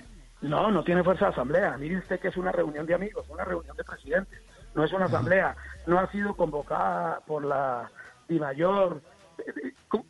[0.42, 1.78] No, no tiene fuerza de asamblea.
[1.78, 4.42] Mire usted que es una reunión de amigos, una reunión de presidentes,
[4.76, 5.56] no es una asamblea.
[5.88, 7.90] No ha sido convocada por la
[8.28, 9.02] DIMAYOR,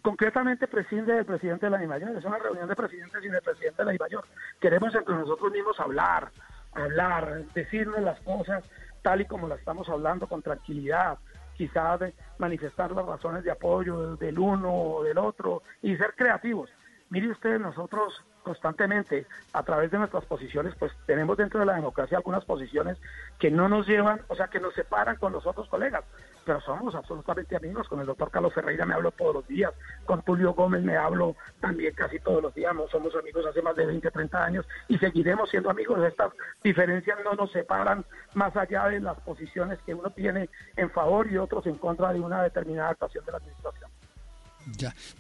[0.02, 3.78] concretamente preside el presidente de la DIMAYOR, es una reunión de presidentes y del presidente
[3.78, 4.26] de la DIMAYOR.
[4.60, 6.32] Queremos entre nosotros mismos hablar,
[6.74, 8.63] hablar, decirnos las cosas
[9.04, 11.17] tal y como las estamos hablando con tranquilidad,
[11.63, 12.02] quizás
[12.39, 16.69] manifestar las razones de apoyo del uno o del otro y ser creativos.
[17.10, 22.17] Mire usted, nosotros constantemente, a través de nuestras posiciones, pues tenemos dentro de la democracia
[22.17, 22.97] algunas posiciones
[23.39, 26.03] que no nos llevan, o sea, que nos separan con los otros colegas
[26.45, 27.88] pero somos absolutamente amigos.
[27.88, 29.73] Con el doctor Carlos Ferreira me hablo todos los días,
[30.06, 32.73] con Tulio Gómez me hablo también casi todos los días.
[32.91, 35.99] Somos amigos hace más de 20, 30 años y seguiremos siendo amigos.
[36.03, 36.32] Estas
[36.63, 41.38] diferencias no nos separan más allá de las posiciones que uno tiene en favor y
[41.38, 43.91] otros en contra de una determinada actuación de la administración.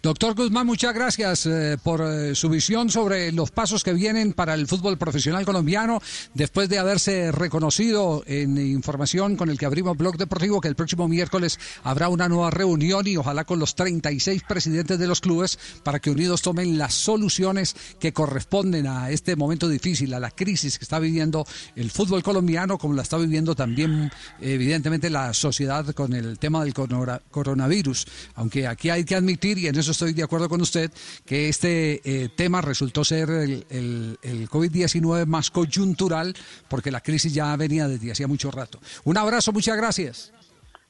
[0.01, 4.53] Doctor Guzmán, muchas gracias eh, por eh, su visión sobre los pasos que vienen para
[4.53, 6.01] el fútbol profesional colombiano
[6.33, 11.09] después de haberse reconocido en información con el que abrimos Blog Deportivo que el próximo
[11.09, 15.99] miércoles habrá una nueva reunión y ojalá con los 36 presidentes de los clubes para
[15.99, 20.85] que unidos tomen las soluciones que corresponden a este momento difícil, a la crisis que
[20.85, 26.39] está viviendo el fútbol colombiano como la está viviendo también evidentemente la sociedad con el
[26.39, 30.61] tema del coronavirus, aunque aquí hay que admitir y en eso estoy de acuerdo con
[30.61, 30.91] usted,
[31.25, 36.33] que este eh, tema resultó ser el, el, COVID-19 más coyuntural,
[36.67, 38.79] porque la crisis ya venía desde hacía mucho rato.
[39.03, 40.33] Un abrazo, muchas gracias.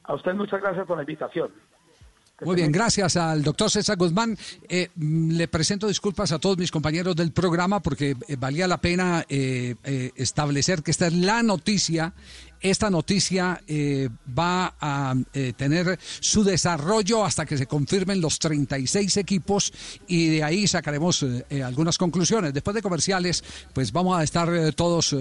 [0.04, 1.50] A usted muchas gracias por la invitación.
[2.42, 4.36] Muy bien, gracias al doctor César Guzmán.
[4.68, 8.82] Eh, mm, le presento disculpas a todos mis compañeros del programa porque eh, valía la
[8.82, 12.14] pena establecer que esta es la noticia
[12.64, 19.18] esta noticia eh, va a eh, tener su desarrollo hasta que se confirmen los 36
[19.18, 19.72] equipos
[20.08, 22.54] y de ahí sacaremos eh, algunas conclusiones.
[22.54, 25.16] Después de comerciales, pues vamos a estar todos,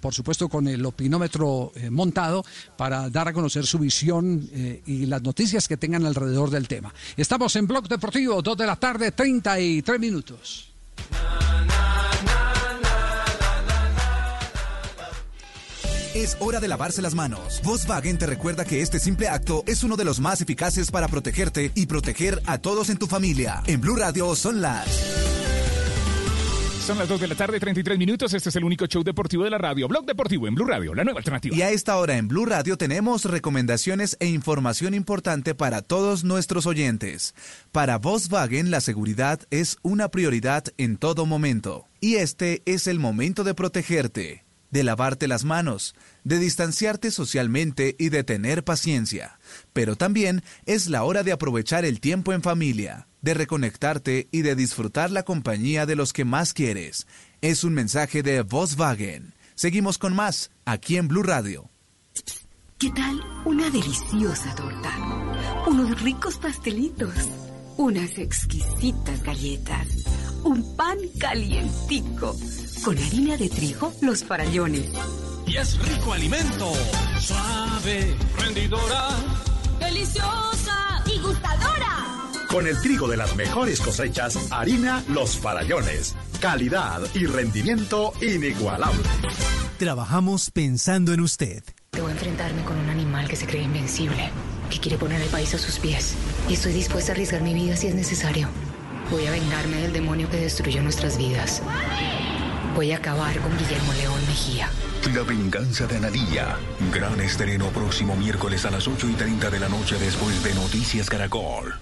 [0.00, 2.44] por supuesto, con el opinómetro montado
[2.76, 4.48] para dar a conocer su visión
[4.86, 6.92] y las noticias que tengan alrededor del tema.
[7.16, 10.70] Estamos en Blog Deportivo, 2 de la tarde, 33 minutos.
[16.14, 17.60] Es hora de lavarse las manos.
[17.62, 21.70] Volkswagen te recuerda que este simple acto es uno de los más eficaces para protegerte
[21.76, 23.62] y proteger a todos en tu familia.
[23.66, 24.88] En Blue Radio son las...
[26.84, 28.34] Son las 2 de la tarde, 33 minutos.
[28.34, 29.86] Este es el único show deportivo de la radio.
[29.86, 31.54] Blog Deportivo en Blue Radio, la nueva alternativa.
[31.54, 36.66] Y a esta hora en Blue Radio tenemos recomendaciones e información importante para todos nuestros
[36.66, 37.36] oyentes.
[37.70, 41.86] Para Volkswagen, la seguridad es una prioridad en todo momento.
[42.00, 48.08] Y este es el momento de protegerte de lavarte las manos, de distanciarte socialmente y
[48.08, 49.38] de tener paciencia.
[49.72, 54.54] Pero también es la hora de aprovechar el tiempo en familia, de reconectarte y de
[54.54, 57.06] disfrutar la compañía de los que más quieres.
[57.40, 59.34] Es un mensaje de Volkswagen.
[59.54, 61.70] Seguimos con más aquí en Blue Radio.
[62.78, 64.90] ¿Qué tal una deliciosa torta?
[65.66, 67.14] Unos ricos pastelitos,
[67.76, 69.86] unas exquisitas galletas,
[70.44, 72.34] un pan calientico
[72.84, 74.90] con harina de trigo, los farallones.
[75.46, 76.72] Y es rico alimento,
[77.18, 79.08] suave, rendidora,
[79.78, 82.30] deliciosa y gustadora.
[82.48, 86.16] Con el trigo de las mejores cosechas, harina Los Farallones.
[86.40, 89.04] Calidad y rendimiento inigualable.
[89.78, 91.62] Trabajamos pensando en usted.
[91.92, 94.30] Debo enfrentarme con un animal que se cree invencible,
[94.68, 96.14] que quiere poner el país a sus pies.
[96.48, 98.48] Y estoy dispuesta a arriesgar mi vida si es necesario.
[99.10, 101.62] Voy a vengarme del demonio que destruyó nuestras vidas.
[102.74, 104.70] Voy a acabar con Guillermo León Mejía.
[105.14, 106.56] La venganza de Anadilla.
[106.92, 111.08] Gran estreno próximo miércoles a las 8 y 30 de la noche después de Noticias
[111.08, 111.74] Caracol.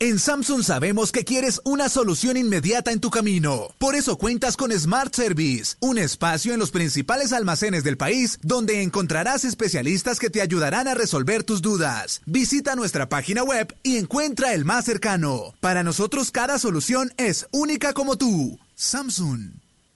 [0.00, 3.68] En Samsung sabemos que quieres una solución inmediata en tu camino.
[3.78, 8.82] Por eso cuentas con Smart Service, un espacio en los principales almacenes del país donde
[8.82, 12.22] encontrarás especialistas que te ayudarán a resolver tus dudas.
[12.26, 15.54] Visita nuestra página web y encuentra el más cercano.
[15.60, 18.58] Para nosotros cada solución es única como tú.
[18.74, 19.63] Samsung.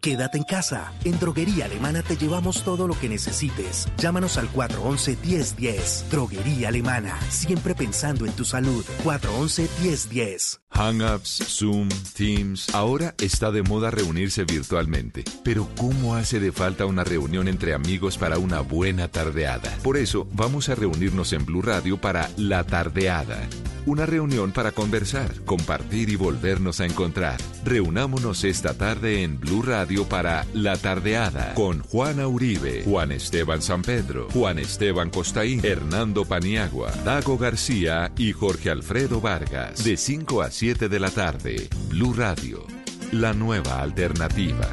[0.00, 0.92] Quédate en casa.
[1.04, 3.88] En Droguería Alemana te llevamos todo lo que necesites.
[3.98, 6.08] Llámanos al 411-1010.
[6.10, 7.18] Droguería Alemana.
[7.28, 8.84] Siempre pensando en tu salud.
[9.04, 10.60] 411-1010.
[10.70, 12.74] Hangouts, Zoom, Teams.
[12.74, 15.24] Ahora está de moda reunirse virtualmente.
[15.42, 19.76] Pero ¿cómo hace de falta una reunión entre amigos para una buena tardeada?
[19.82, 23.48] Por eso vamos a reunirnos en Blue Radio para La Tardeada.
[23.86, 27.40] Una reunión para conversar, compartir y volvernos a encontrar.
[27.64, 33.82] Reunámonos esta tarde en Blue Radio para La Tardeada con Juana Uribe, Juan Esteban San
[33.82, 39.82] Pedro, Juan Esteban Costaín, Hernando Paniagua, Dago García y Jorge Alfredo Vargas.
[39.82, 42.66] De 5 a 7 de la tarde, Blue Radio,
[43.12, 44.68] la nueva alternativa.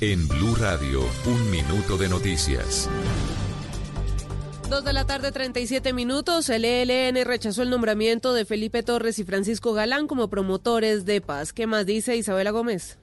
[0.00, 2.90] En Blue Radio, un minuto de noticias.
[4.68, 6.48] Dos de la tarde, 37 minutos.
[6.48, 11.52] El ELN rechazó el nombramiento de Felipe Torres y Francisco Galán como promotores de paz.
[11.52, 12.98] ¿Qué más dice Isabela Gómez?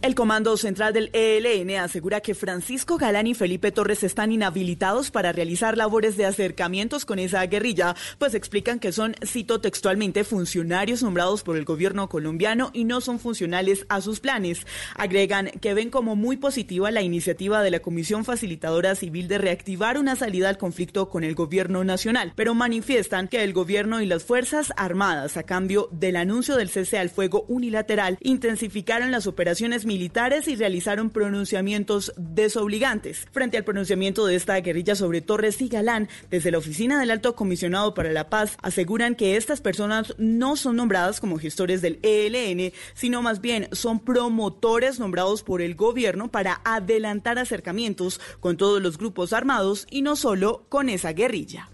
[0.00, 5.32] El Comando Central del ELN asegura que Francisco Galán y Felipe Torres están inhabilitados para
[5.32, 11.42] realizar labores de acercamientos con esa guerrilla, pues explican que son, cito textualmente, funcionarios nombrados
[11.42, 14.68] por el gobierno colombiano y no son funcionales a sus planes.
[14.94, 19.98] Agregan que ven como muy positiva la iniciativa de la Comisión Facilitadora Civil de reactivar
[19.98, 24.22] una salida al conflicto con el gobierno nacional, pero manifiestan que el gobierno y las
[24.22, 30.46] Fuerzas Armadas, a cambio del anuncio del cese al fuego unilateral, intensificaron las operaciones militares
[30.46, 33.26] y realizaron pronunciamientos desobligantes.
[33.32, 37.34] Frente al pronunciamiento de esta guerrilla sobre Torres y Galán, desde la oficina del Alto
[37.34, 42.72] Comisionado para la Paz aseguran que estas personas no son nombradas como gestores del ELN,
[42.94, 48.98] sino más bien son promotores nombrados por el gobierno para adelantar acercamientos con todos los
[48.98, 51.70] grupos armados y no solo con esa guerrilla.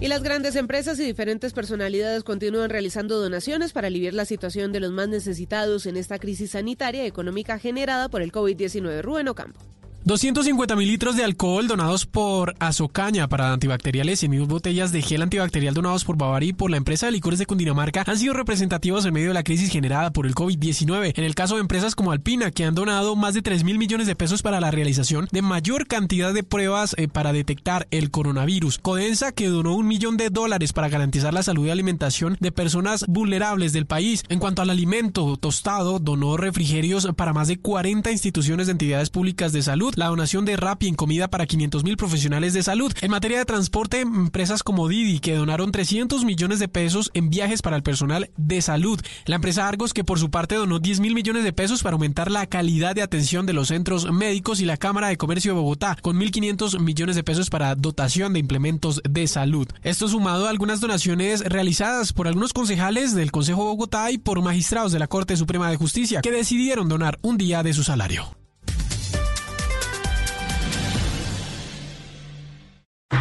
[0.00, 4.80] Y las grandes empresas y diferentes personalidades continúan realizando donaciones para aliviar la situación de
[4.80, 9.02] los más necesitados en esta crisis sanitaria y económica generada por el COVID-19.
[9.02, 9.60] Rubén Ocampo.
[10.04, 15.20] 250 mil litros de alcohol donados por Azocaña para antibacteriales y mil botellas de gel
[15.20, 19.04] antibacterial donados por Bavarí y por la empresa de licores de Cundinamarca han sido representativos
[19.04, 21.12] en medio de la crisis generada por el COVID-19.
[21.16, 24.06] En el caso de empresas como Alpina, que han donado más de 3 mil millones
[24.06, 28.78] de pesos para la realización de mayor cantidad de pruebas eh, para detectar el coronavirus.
[28.78, 33.04] Codensa, que donó un millón de dólares para garantizar la salud y alimentación de personas
[33.06, 34.24] vulnerables del país.
[34.30, 39.52] En cuanto al alimento tostado, donó refrigerios para más de 40 instituciones de entidades públicas
[39.52, 42.92] de salud la donación de Rappi en comida para 500 mil profesionales de salud.
[43.00, 47.62] En materia de transporte, empresas como Didi, que donaron 300 millones de pesos en viajes
[47.62, 49.00] para el personal de salud.
[49.26, 52.30] La empresa Argos, que por su parte donó 10 mil millones de pesos para aumentar
[52.30, 55.96] la calidad de atención de los centros médicos y la Cámara de Comercio de Bogotá,
[56.00, 59.68] con 1.500 millones de pesos para dotación de implementos de salud.
[59.82, 64.42] Esto sumado a algunas donaciones realizadas por algunos concejales del Consejo de Bogotá y por
[64.42, 68.39] magistrados de la Corte Suprema de Justicia, que decidieron donar un día de su salario.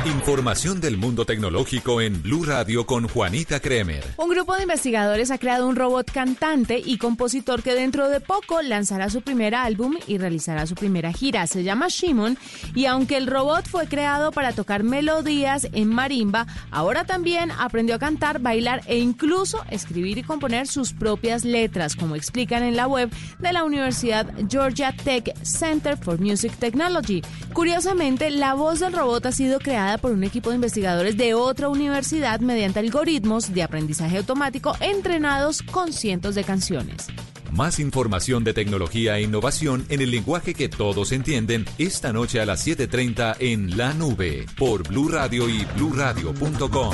[0.05, 4.03] Información del mundo tecnológico en Blue Radio con Juanita Kremer.
[4.17, 8.61] Un grupo de investigadores ha creado un robot cantante y compositor que dentro de poco
[8.61, 11.47] lanzará su primer álbum y realizará su primera gira.
[11.47, 12.37] Se llama Shimon
[12.75, 17.99] y aunque el robot fue creado para tocar melodías en marimba, ahora también aprendió a
[17.99, 23.09] cantar, bailar e incluso escribir y componer sus propias letras, como explican en la web
[23.39, 27.23] de la Universidad Georgia Tech Center for Music Technology.
[27.53, 31.69] Curiosamente, la voz del robot ha sido creada por un equipo de investigadores de otra
[31.69, 37.07] universidad mediante algoritmos de aprendizaje automático entrenados con cientos de canciones.
[37.51, 42.45] Más información de tecnología e innovación en el lenguaje que todos entienden esta noche a
[42.45, 46.93] las 7:30 en La Nube por Blue Radio y bluradio.com.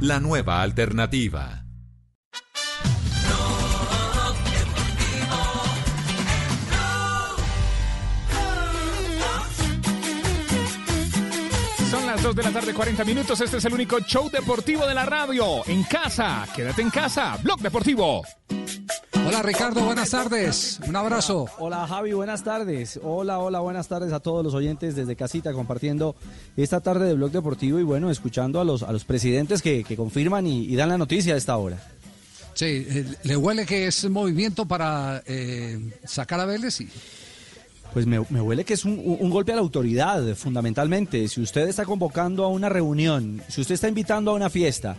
[0.00, 1.57] La nueva alternativa.
[12.18, 13.40] Las 2 de la tarde, 40 minutos.
[13.40, 15.64] Este es el único show deportivo de la radio.
[15.66, 17.38] En casa, quédate en casa.
[17.42, 18.24] Blog Deportivo.
[19.26, 20.80] Hola Ricardo, buenas tardes.
[20.86, 21.46] Un abrazo.
[21.58, 22.98] Hola, Javi, buenas tardes.
[23.02, 26.16] Hola, hola, buenas tardes a todos los oyentes desde casita compartiendo
[26.56, 30.46] esta tarde de Blog Deportivo y bueno, escuchando a los, a los presidentes que, confirman
[30.46, 31.78] y, dan la noticia a esta hora.
[32.54, 36.80] Sí, eh, ¿le huele que es movimiento para eh, sacar a Vélez?
[37.92, 41.26] Pues me, huele que es un, golpe a la autoridad, fundamentalmente.
[41.28, 44.96] Si usted está convocando a una reunión, si usted está invitando a una fiesta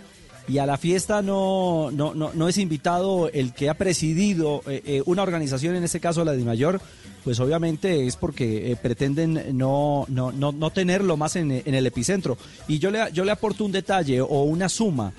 [0.47, 5.03] y a la fiesta no, no, no, es invitado el que ha presidido eh, eh,
[5.05, 6.81] una organización, en este caso la de Mayor,
[7.23, 12.37] pues obviamente es porque eh, pretenden no, no, no, tenerlo más en, el epicentro.
[12.67, 15.13] Y yo le, yo le aporto un detalle o una suma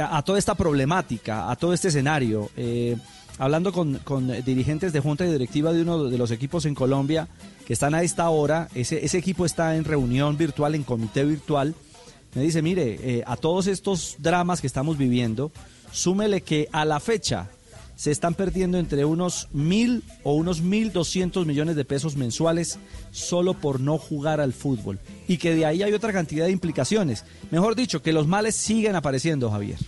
[0.00, 2.50] a, toda esta problemática, a todo este escenario.
[3.38, 7.28] Hablando con, con dirigentes de junta y directiva de uno de los equipos en Colombia
[7.66, 11.74] que están a esta hora, ese, ese equipo está en reunión virtual, en comité virtual
[12.34, 15.52] me dice, mire, eh, a todos estos dramas que estamos viviendo,
[15.90, 17.50] súmele que a la fecha
[17.94, 22.78] se están perdiendo entre unos mil o unos mil doscientos millones de pesos mensuales
[23.10, 24.98] solo por no jugar al fútbol.
[25.28, 27.24] Y que de ahí hay otra cantidad de implicaciones.
[27.50, 29.78] Mejor dicho, que los males siguen apareciendo, Javier.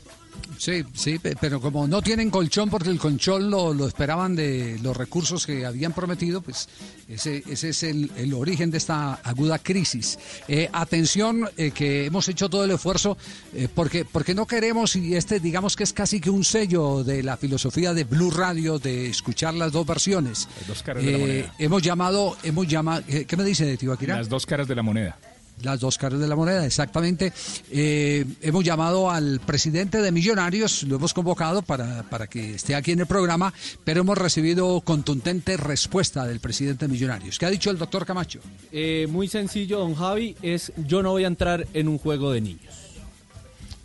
[0.59, 5.47] Sí, sí, pero como no tienen colchón porque el colchón lo, esperaban de los recursos
[5.47, 6.69] que habían prometido, pues
[7.09, 10.19] ese, ese es el, origen de esta aguda crisis.
[10.49, 13.17] Eh, atención, eh, que hemos hecho todo el esfuerzo
[13.55, 17.23] eh, porque, porque no queremos, y este digamos que es casi que un sello de
[17.23, 20.49] la filosofía de Blue Radio, de escuchar las dos versiones.
[20.61, 21.55] Las dos caras de la moneda.
[21.59, 24.17] Hemos llamado, hemos llamado, ¿qué me dice de Tibaquira?
[24.17, 25.19] Las dos caras de la moneda.
[25.63, 27.33] Las dos caras de la moneda, exactamente.
[27.71, 32.93] Eh, hemos llamado al presidente de Millonarios, lo hemos convocado para, para que esté aquí
[32.93, 37.39] en el programa, pero hemos recibido contundente respuesta del presidente de Millonarios.
[37.39, 38.41] ¿Qué ha dicho el doctor Camacho?
[38.73, 42.41] Eh, muy sencillo, don Javi, es yo no voy a entrar en un juego de
[42.41, 42.85] niños.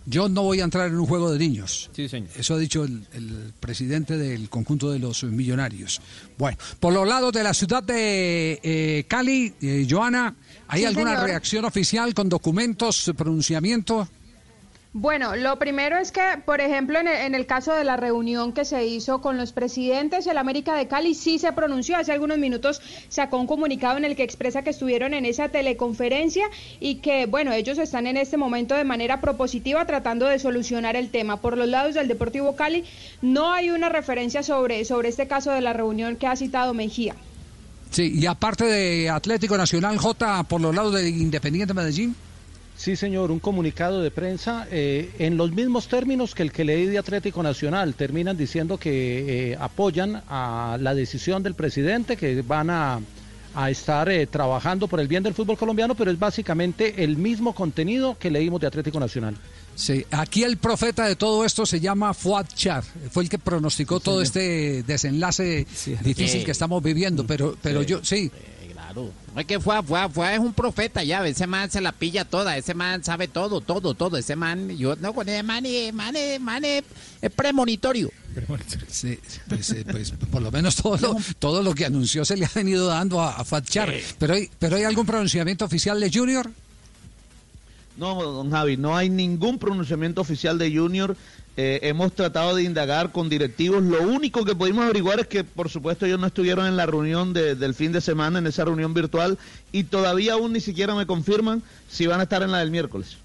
[0.06, 1.92] Yo no voy a entrar en un juego de niños.
[1.94, 2.30] Sí, señor.
[2.36, 6.02] Eso ha dicho el, presidente del conjunto de los millonarios.
[6.36, 9.54] Bueno, por los lados de la ciudad de eh, Cali,
[9.88, 10.36] Joana,
[10.72, 14.08] ¿Hay alguna reacción oficial con documentos, pronunciamiento?
[14.94, 18.86] Bueno, lo primero es que, por ejemplo, en el, caso de la reunión que se
[18.86, 21.98] hizo con los presidentes, el América de Cali sí se pronunció.
[21.98, 26.48] Hace algunos minutos sacó un comunicado en el que expresa que estuvieron en esa teleconferencia
[26.80, 31.10] y que, bueno, ellos están en este momento de manera propositiva tratando de solucionar el
[31.10, 31.38] tema.
[31.38, 32.84] Por los lados del Deportivo Cali
[33.24, 37.16] no hay una referencia sobre, sobre este caso de la reunión que ha citado Mejía.
[37.92, 42.16] Sí, y aparte de Atlético Nacional, J, por los lados de Independiente Medellín.
[42.80, 46.86] Sí, señor, un comunicado de prensa eh, en los mismos términos que el que leí
[46.86, 47.94] de Atlético Nacional.
[47.94, 53.02] Terminan diciendo que eh, apoyan a la decisión del presidente, que van a,
[53.70, 58.16] estar eh, trabajando por el bien del fútbol colombiano, pero es básicamente el mismo contenido
[58.18, 59.36] que leímos de Atlético Nacional.
[59.80, 64.02] Sí, aquí el profeta de todo esto se llama Fuad Char, fue el que pronosticó
[64.02, 65.66] todo este desenlace
[66.04, 68.30] difícil que estamos viviendo, pero, pero yo, sí.
[68.74, 69.10] Claro.
[69.38, 72.58] Es que Fuad, Fuad, Fuad es un profeta ya, ese man se la pilla toda,
[72.58, 75.64] ese man sabe todo, todo, todo, ese man, yo no con ese man,
[75.94, 76.84] man, man es
[77.34, 78.12] premonitorio.
[78.90, 79.18] Sí,
[79.48, 82.52] pues, eh, pues, por lo menos todo lo, todo lo que anunció se le ha
[82.54, 83.94] venido dando a, a Char.
[84.18, 86.52] Pero, hay, pero ¿hay algún pronunciamiento oficial de Junior?
[88.00, 91.18] No, don Javi, no hay ningún pronunciamiento oficial de Junior.
[91.58, 93.84] Eh, hemos tratado de indagar con directivos.
[93.84, 97.34] Lo único que pudimos averiguar es que, por supuesto, ellos no estuvieron en la reunión
[97.34, 99.38] del fin de semana, en esa reunión virtual,
[99.74, 103.18] y todavía aún ni siquiera me confirman si van a estar en la del miércoles.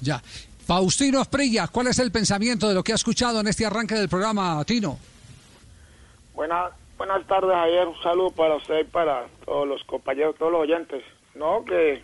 [0.00, 0.22] Ya.
[0.66, 4.08] Faustino Asprilla, ¿cuál es el pensamiento de lo que ha escuchado en este arranque del
[4.08, 4.98] programa, Tino?
[6.32, 7.86] Buenas, buenas tardes, ayer.
[7.86, 11.02] Un saludo para usted y para todos los compañeros, todos los oyentes.
[11.34, 12.02] No, que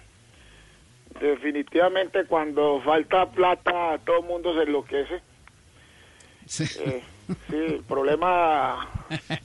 [1.21, 5.21] definitivamente cuando falta plata todo el mundo se enloquece.
[6.47, 6.65] Sí.
[6.81, 7.03] Eh,
[7.51, 8.89] sí, el problema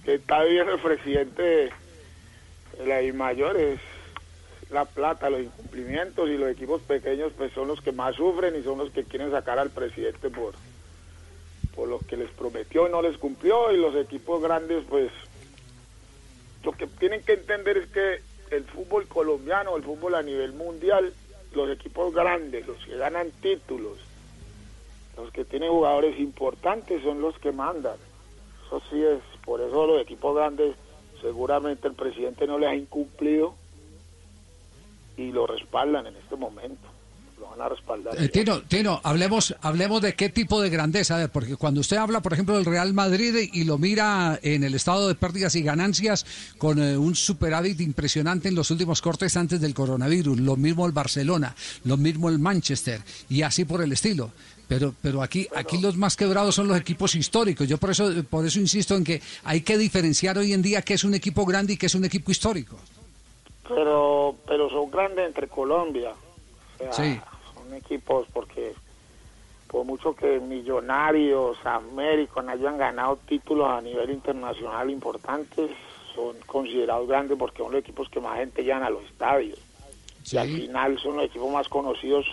[0.06, 3.80] que está viviendo el presidente de la I mayor es
[4.70, 8.64] la plata, los incumplimientos y los equipos pequeños pues son los que más sufren y
[8.64, 10.54] son los que quieren sacar al presidente por,
[11.76, 15.12] por lo que les prometió y no les cumplió y los equipos grandes pues
[16.64, 21.14] lo que tienen que entender es que el fútbol colombiano, el fútbol a nivel mundial
[21.54, 23.98] los equipos grandes, los que ganan títulos,
[25.18, 27.98] los que tienen jugadores importantes son los que mandan.
[28.66, 30.76] Eso sí es, por eso los equipos grandes
[31.22, 33.54] seguramente el presidente no les ha incumplido
[35.18, 36.91] y lo respaldan en este momento
[37.52, 38.22] van a respaldar.
[38.22, 42.34] Eh, Tino, Tino, hablemos, hablemos de qué tipo de grandeza, porque cuando usted habla, por
[42.34, 46.26] ejemplo, del Real Madrid y lo mira en el estado de pérdidas y ganancias
[46.58, 50.92] con eh, un superávit impresionante en los últimos cortes antes del coronavirus, lo mismo el
[50.94, 54.32] Barcelona, lo mismo el Manchester y así por el estilo.
[54.68, 57.68] Pero, pero aquí, aquí los más quebrados son los equipos históricos.
[57.68, 60.94] Yo por eso, por eso insisto en que hay que diferenciar hoy en día qué
[60.94, 62.78] es un equipo grande y qué es un equipo histórico.
[63.68, 66.12] Pero, pero son grandes entre Colombia.
[66.80, 67.20] O sea, Sí.
[67.72, 68.74] Son equipos porque
[69.68, 75.72] por mucho que Millonarios, América hayan ganado títulos a nivel internacional importantes,
[76.14, 79.58] son considerados grandes porque son los equipos que más gente llevan a los estadios.
[80.30, 82.26] Y al final son los equipos más conocidos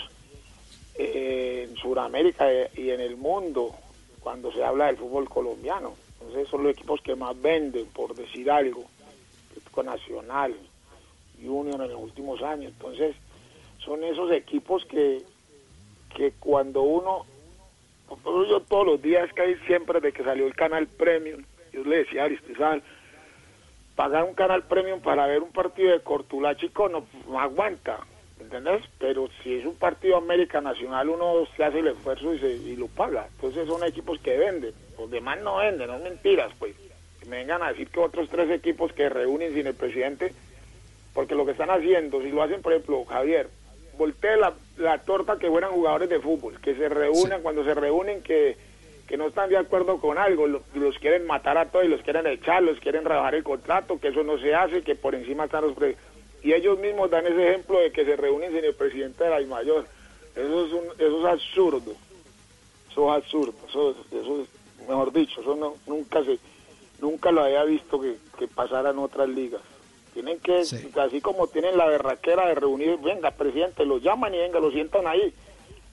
[0.96, 3.76] eh, en Sudamérica y en el mundo
[4.18, 5.92] cuando se habla del fútbol colombiano.
[6.20, 8.82] Entonces son los equipos que más venden, por decir algo,
[9.50, 10.56] Atlético Nacional,
[11.40, 12.72] Junior en los últimos años.
[12.72, 13.14] Entonces
[13.88, 15.22] son esos equipos que,
[16.14, 17.24] que cuando uno,
[18.24, 21.98] yo todos los días que hay siempre de que salió el canal Premium, yo le
[21.98, 22.82] decía a Aristizal,
[23.96, 28.00] pagar un canal Premium para ver un partido de Cortulachico no, no aguanta,
[28.38, 28.82] ¿entendés?
[28.98, 32.76] Pero si es un partido América Nacional, uno se hace el esfuerzo y, se, y
[32.76, 33.26] lo paga.
[33.36, 36.76] Entonces son equipos que venden, los demás no venden, no mentiras, pues.
[37.20, 40.34] Que me vengan a decir que otros tres equipos que reúnen sin el presidente,
[41.14, 43.48] porque lo que están haciendo, si lo hacen, por ejemplo, Javier,
[43.98, 48.22] voltee la, la torta que fueran jugadores de fútbol, que se reúnan, cuando se reúnen,
[48.22, 48.56] que,
[49.06, 52.00] que no están de acuerdo con algo, lo- los quieren matar a todos y los
[52.02, 55.44] quieren echar, los quieren rebajar el contrato, que eso no se hace, que por encima
[55.44, 55.74] están los...
[55.74, 55.96] pre-
[56.42, 59.40] y ellos mismos dan ese ejemplo de que se reúnen sin el presidente de la
[59.46, 59.84] mayor.
[60.36, 61.92] Eso es, un, eso es absurdo.
[62.90, 63.54] Eso es absurdo.
[63.68, 66.38] Eso, es- eso es, mejor dicho, eso no, nunca se
[67.00, 69.60] nunca lo había visto que, que pasara en otras ligas.
[70.18, 70.62] Tienen que,
[71.00, 75.06] así como tienen la berraquera de reunir, venga, presidente, los llaman y venga, lo sientan
[75.06, 75.32] ahí.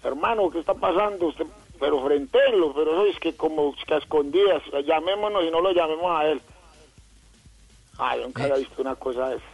[0.04, 1.28] Hermano, ¿qué está pasando?
[1.28, 1.46] Usted,
[1.80, 6.06] pero frentenlo, pero eso es que como que a escondidas, llamémonos y no lo llamemos
[6.10, 6.42] a él.
[8.00, 9.46] Ay, nunca había visto una cosa de esa.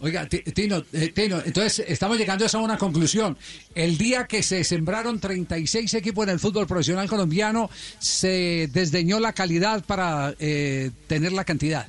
[0.00, 3.38] Oiga, Ti- Tino, eh, Tino, entonces estamos llegando a una conclusión.
[3.76, 7.70] El día que se sembraron 36 equipos en el fútbol profesional colombiano,
[8.00, 11.86] se desdeñó la calidad para eh, tener la cantidad.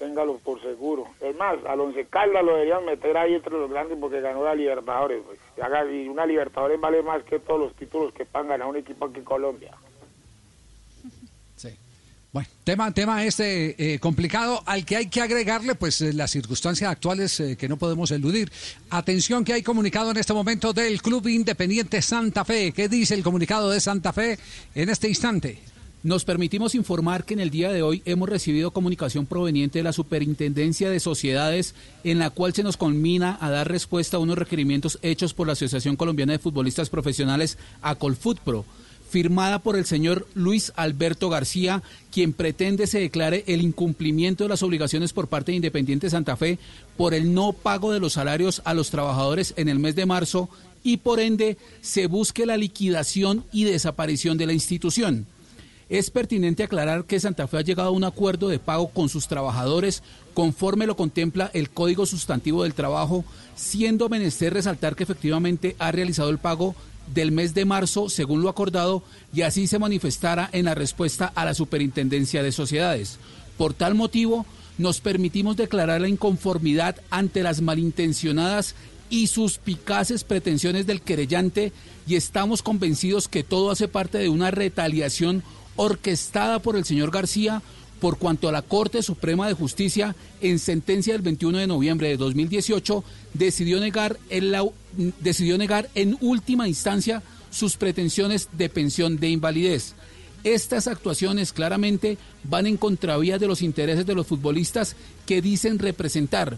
[0.00, 1.06] Téngalo por seguro.
[1.20, 2.06] Es más, al Once
[2.42, 5.22] lo deberían meter ahí entre los grandes porque ganó la Libertadores.
[5.26, 5.38] Pues.
[5.92, 9.18] Y una Libertadores vale más que todos los títulos que puedan ganar un equipo aquí
[9.18, 9.76] en Colombia.
[12.32, 16.88] Bueno, tema, tema este eh, complicado al que hay que agregarle pues eh, las circunstancias
[16.88, 18.52] actuales eh, que no podemos eludir.
[18.88, 22.70] Atención que hay comunicado en este momento del Club Independiente Santa Fe.
[22.70, 24.38] ¿Qué dice el comunicado de Santa Fe
[24.76, 25.58] en este instante?
[26.02, 29.92] Nos permitimos informar que en el día de hoy hemos recibido comunicación proveniente de la
[29.92, 31.74] Superintendencia de Sociedades
[32.04, 35.52] en la cual se nos conmina a dar respuesta a unos requerimientos hechos por la
[35.52, 38.64] Asociación Colombiana de Futbolistas Profesionales Acolfutpro,
[39.10, 44.62] firmada por el señor Luis Alberto García, quien pretende se declare el incumplimiento de las
[44.62, 46.58] obligaciones por parte de Independiente Santa Fe
[46.96, 50.48] por el no pago de los salarios a los trabajadores en el mes de marzo
[50.82, 55.26] y por ende se busque la liquidación y desaparición de la institución.
[55.90, 59.26] Es pertinente aclarar que Santa Fe ha llegado a un acuerdo de pago con sus
[59.26, 63.24] trabajadores conforme lo contempla el Código Sustantivo del Trabajo,
[63.56, 66.76] siendo menester resaltar que efectivamente ha realizado el pago
[67.12, 69.02] del mes de marzo según lo acordado
[69.34, 73.18] y así se manifestara en la respuesta a la Superintendencia de Sociedades.
[73.58, 74.46] Por tal motivo,
[74.78, 78.76] nos permitimos declarar la inconformidad ante las malintencionadas
[79.10, 81.72] y suspicaces pretensiones del querellante
[82.06, 85.42] y estamos convencidos que todo hace parte de una retaliación
[85.84, 87.62] orquestada por el señor García
[88.00, 92.16] por cuanto a la Corte Suprema de Justicia en sentencia del 21 de noviembre de
[92.16, 93.02] 2018
[93.34, 94.64] decidió negar, en la-
[95.20, 99.94] decidió negar en última instancia sus pretensiones de pensión de invalidez.
[100.44, 106.56] Estas actuaciones claramente van en contravía de los intereses de los futbolistas que dicen representar,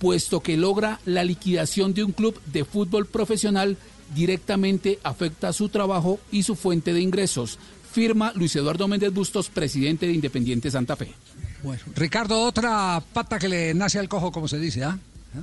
[0.00, 3.76] puesto que logra la liquidación de un club de fútbol profesional
[4.16, 7.58] directamente afecta su trabajo y su fuente de ingresos.
[7.92, 11.12] Firma Luis Eduardo Méndez Bustos, presidente de Independiente Santa Fe.
[11.62, 14.98] Bueno, Ricardo, otra pata que le nace al cojo, como se dice, ¿ah?
[15.36, 15.40] ¿Ah?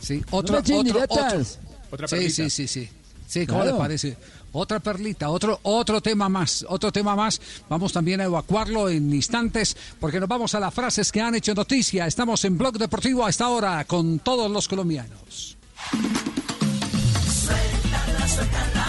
[0.00, 1.42] Sí, otro, Unas otro, otro.
[1.92, 2.34] Otra sí, perlita.
[2.34, 2.88] sí, sí, sí.
[3.28, 3.76] Sí, ¿cómo Claro.
[3.76, 4.16] le parece?
[4.52, 7.40] Otra perlita, otro, otro tema más, otro tema más.
[7.68, 11.54] Vamos también a evacuarlo en instantes porque nos vamos a las frases que han hecho
[11.54, 12.06] noticia.
[12.06, 15.56] Estamos en Blog Deportivo a esta hora con todos los colombianos.
[15.92, 18.79] Suéltala, suéltala, suéltala.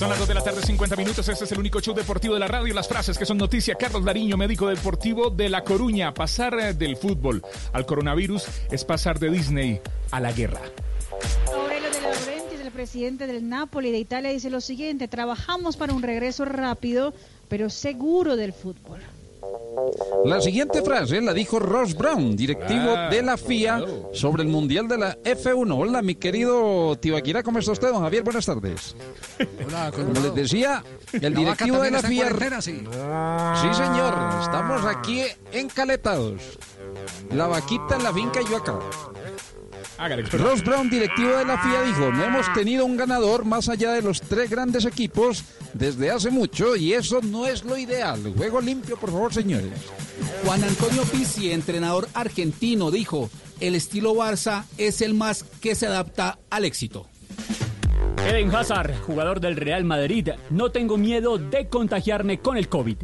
[0.00, 1.28] Son las 2 de la tarde, 50 minutos.
[1.28, 2.72] Este es el único show deportivo de la radio.
[2.72, 3.74] Las frases que son noticia.
[3.74, 6.14] Carlos Dariño, médico deportivo de La Coruña.
[6.14, 7.42] Pasar eh, del fútbol
[7.74, 9.78] al coronavirus es pasar de Disney
[10.10, 10.62] a la guerra.
[11.54, 16.00] Aurelio de Laurentiis, el presidente del Napoli de Italia, dice lo siguiente, trabajamos para un
[16.00, 17.12] regreso rápido,
[17.50, 19.00] pero seguro del fútbol.
[20.24, 23.82] La siguiente frase la dijo Ross Brown, directivo Ah, de la FIA,
[24.12, 25.74] sobre el Mundial de la F1.
[25.78, 28.22] Hola, mi querido Tibaquira, ¿cómo está usted, don Javier?
[28.22, 28.94] Buenas tardes.
[29.66, 32.28] Hola, Como les decía, el La directivo de la FIA...
[32.60, 35.22] Sí, señor, estamos aquí
[35.52, 36.58] encaletados.
[37.32, 38.78] La vaquita en la finca y yo acá.
[40.32, 44.02] Ross Brown, directivo de la FIA, dijo, no hemos tenido un ganador más allá de
[44.02, 48.32] los tres grandes equipos desde hace mucho y eso no es lo ideal.
[48.36, 49.72] Juego limpio, por favor, señores.
[50.44, 56.38] Juan Antonio Pizzi, entrenador argentino, dijo, el estilo Barça es el más que se adapta
[56.50, 57.09] al éxito.
[58.18, 62.98] Eden Hazard, jugador del Real Madrid, no tengo miedo de contagiarme con el COVID.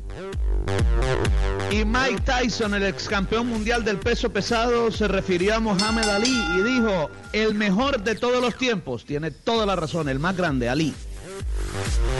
[1.70, 6.38] Y Mike Tyson, el ex campeón mundial del peso pesado, se refirió a Mohamed Ali
[6.58, 9.04] y dijo, el mejor de todos los tiempos.
[9.04, 10.94] Tiene toda la razón, el más grande, Ali.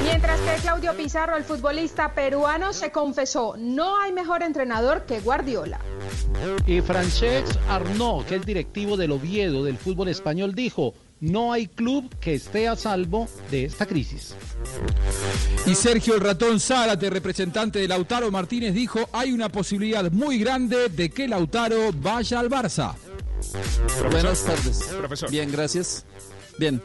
[0.03, 5.81] Mientras que Claudio Pizarro, el futbolista peruano, se confesó, no hay mejor entrenador que Guardiola.
[6.67, 12.15] Y Francesc Arnaud, que es directivo del Oviedo del fútbol español, dijo, no hay club
[12.21, 14.35] que esté a salvo de esta crisis.
[15.67, 20.89] Y Sergio el Ratón Zárate, representante de Lautaro Martínez, dijo, hay una posibilidad muy grande
[20.89, 22.95] de que Lautaro vaya al Barça.
[24.11, 24.83] Buenas tardes.
[24.99, 25.31] Profesor.
[25.31, 26.05] Bien, gracias.
[26.59, 26.83] Bien,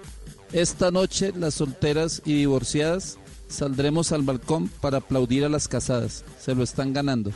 [0.51, 3.17] esta noche las solteras y divorciadas
[3.47, 6.23] saldremos al balcón para aplaudir a las casadas.
[6.39, 7.31] Se lo están ganando.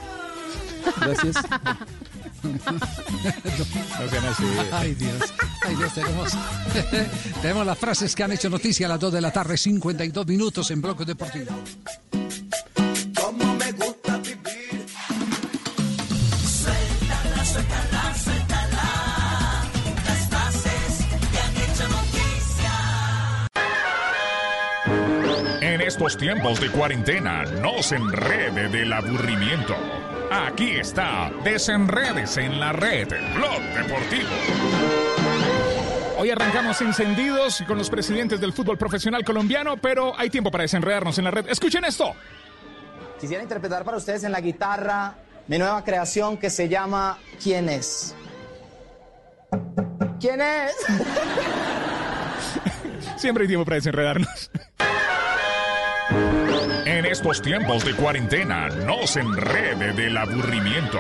[1.02, 1.36] Gracias.
[2.44, 4.44] No sean así.
[4.72, 5.34] Ay, Dios.
[5.68, 6.32] Ay, Dios, tenemos,
[7.42, 10.70] tenemos las frases que han hecho noticia a las 2 de la tarde, 52 minutos
[10.70, 11.52] en Bloque Deportivo.
[13.20, 14.86] Como me gusta vivir.
[16.46, 19.72] Suéltala, suéltala, suéltala.
[20.06, 22.74] Las frases que han hecho noticia.
[25.62, 29.76] En estos tiempos de cuarentena, no se enrede del aburrimiento.
[30.32, 35.15] Aquí está, desenredes en la red, Blog Deportivo.
[36.26, 41.20] Hoy arrancamos encendidos con los presidentes del fútbol profesional colombiano, pero hay tiempo para desenredarnos
[41.20, 41.48] en la red.
[41.48, 42.16] Escuchen esto.
[43.22, 45.14] Quisiera interpretar para ustedes en la guitarra
[45.46, 48.16] mi nueva creación que se llama ¿Quién es?
[50.20, 50.74] ¿Quién es?
[53.18, 54.50] Siempre hay tiempo para desenredarnos.
[56.86, 61.00] En estos tiempos de cuarentena, no se enrede del aburrimiento.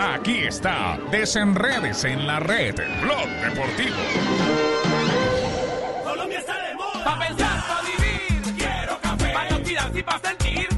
[0.00, 3.96] Aquí está, desenredes en la red, Blog Deportivo.
[6.04, 7.04] Colombia está de moda.
[7.04, 8.54] Pa' pensar, pa' vivir.
[8.56, 9.32] Quiero café.
[9.32, 10.77] Pa' actividad y pa' sentir.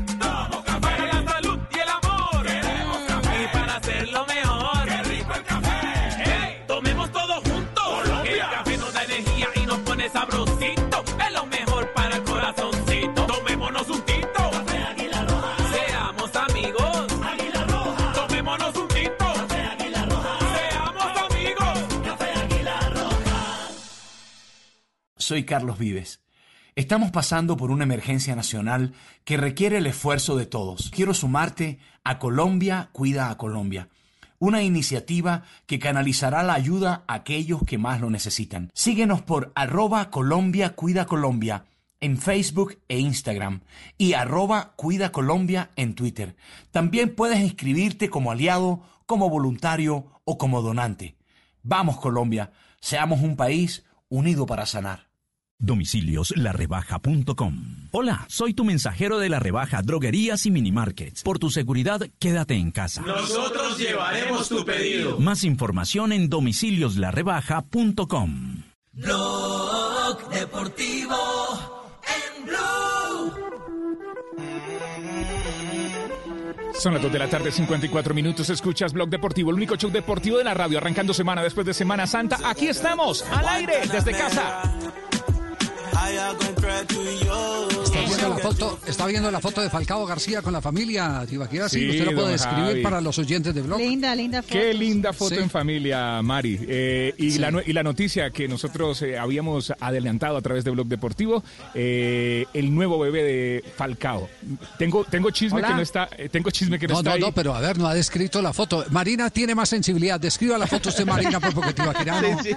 [25.31, 26.25] Soy Carlos Vives.
[26.75, 30.91] Estamos pasando por una emergencia nacional que requiere el esfuerzo de todos.
[30.91, 33.91] Quiero sumarte a Colombia Cuida a Colombia,
[34.41, 38.73] una iniciativa que canalizará la ayuda a aquellos que más lo necesitan.
[38.75, 41.65] Síguenos por arroba Colombia Cuida Colombia
[42.01, 43.61] en Facebook e Instagram
[43.97, 46.35] y arroba Cuida Colombia en Twitter.
[46.73, 51.15] También puedes inscribirte como aliado, como voluntario o como donante.
[51.63, 52.51] Vamos Colombia,
[52.81, 55.10] seamos un país unido para sanar.
[55.61, 57.89] Domicilios larebaja.com.
[57.93, 61.23] Hola, soy tu mensajero de la rebaja Droguerías y Minimarkets.
[61.23, 63.03] Por tu seguridad, quédate en casa.
[63.03, 65.21] Nosotros llevaremos tu pedido.
[65.21, 68.63] Más información en domicilioslarebaja.com.
[68.93, 71.15] Blog Deportivo
[72.03, 73.33] en Blue.
[76.79, 78.49] Son las 2 de la tarde, 54 minutos.
[78.49, 82.07] Escuchas Blog Deportivo, el único show deportivo de la radio, arrancando semana después de Semana
[82.07, 82.39] Santa.
[82.45, 84.63] Aquí estamos, al aire, desde casa.
[85.97, 87.90] I am going to pray to you.
[88.01, 91.69] Está viendo la foto, está viendo la foto de Falcao García con la familia Tibaquira.
[91.69, 92.83] Sí, Sí, usted lo puede describir Javi.
[92.83, 93.79] para los oyentes de blog.
[93.79, 94.55] Linda, linda foto.
[94.55, 95.41] Qué linda foto Sí.
[95.41, 96.59] en familia, Mari.
[96.69, 97.39] Eh, y, Sí.
[97.39, 101.43] la, y la noticia que nosotros eh, habíamos adelantado a través de Blog Deportivo,
[101.75, 104.29] eh, el nuevo bebé de Falcao.
[104.79, 105.69] Tengo, tengo chisme Hola.
[105.69, 107.21] que no está, eh, tengo chisme que no, No, está no, ahí.
[107.21, 108.85] no, pero a ver, no ha descrito la foto.
[108.91, 110.19] Marina tiene más sensibilidad.
[110.21, 112.43] Describa la foto usted, Marina, por porque Tibaquira no.
[112.43, 112.51] Sí,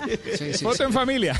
[0.54, 0.84] sí, foto sí.
[0.84, 1.40] en familia.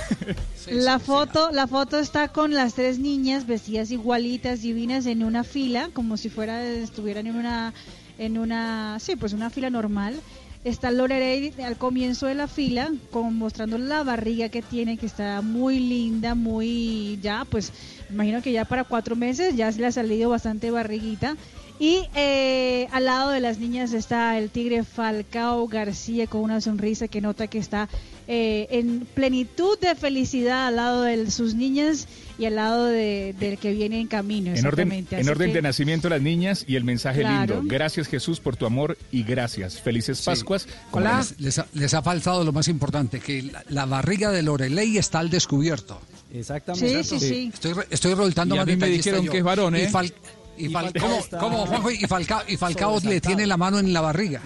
[0.70, 5.90] La foto, la foto está con las tres niñas vestidas igualitas, divinas, en una fila,
[5.94, 7.74] como si fuera estuvieran en una,
[8.18, 10.20] en una, sí, pues una fila normal.
[10.64, 15.42] Está Lorelei al comienzo de la fila, con, mostrando la barriga que tiene, que está
[15.42, 17.74] muy linda, muy ya, pues
[18.10, 21.36] imagino que ya para cuatro meses ya se le ha salido bastante barriguita.
[21.80, 27.08] Y eh, al lado de las niñas está el tigre Falcao García con una sonrisa
[27.08, 27.90] que nota que está
[28.28, 32.08] eh, en plenitud de felicidad al lado de sus niñas
[32.40, 34.54] y al lado de- del que viene en camino.
[34.56, 35.20] En orden, exactamente.
[35.20, 37.56] en orden que- de nacimiento las niñas y el mensaje Claro.
[37.60, 37.74] lindo.
[37.74, 39.80] Gracias Jesús por tu amor y gracias.
[39.80, 40.68] Felices Pascuas.
[40.92, 41.12] Hola.
[41.12, 44.42] la- Les, les ha, les ha faltado lo más importante, que la, la barriga de
[44.42, 46.00] Lorelei está al descubierto.
[46.34, 47.04] Exactamente.
[47.04, 47.52] Sí, sí, sí.
[47.54, 49.32] Estoy, re- estoy resultando Y a más mí me dijeron yo.
[49.32, 49.84] que es varón, ¿eh?
[49.84, 50.14] Y, Fal-
[50.58, 51.92] y Y Fal- Falcao ¿cómo, está- cómo, Juanjo?
[51.92, 54.42] Y Falcao, y Falcao le tiene la mano en la barriga.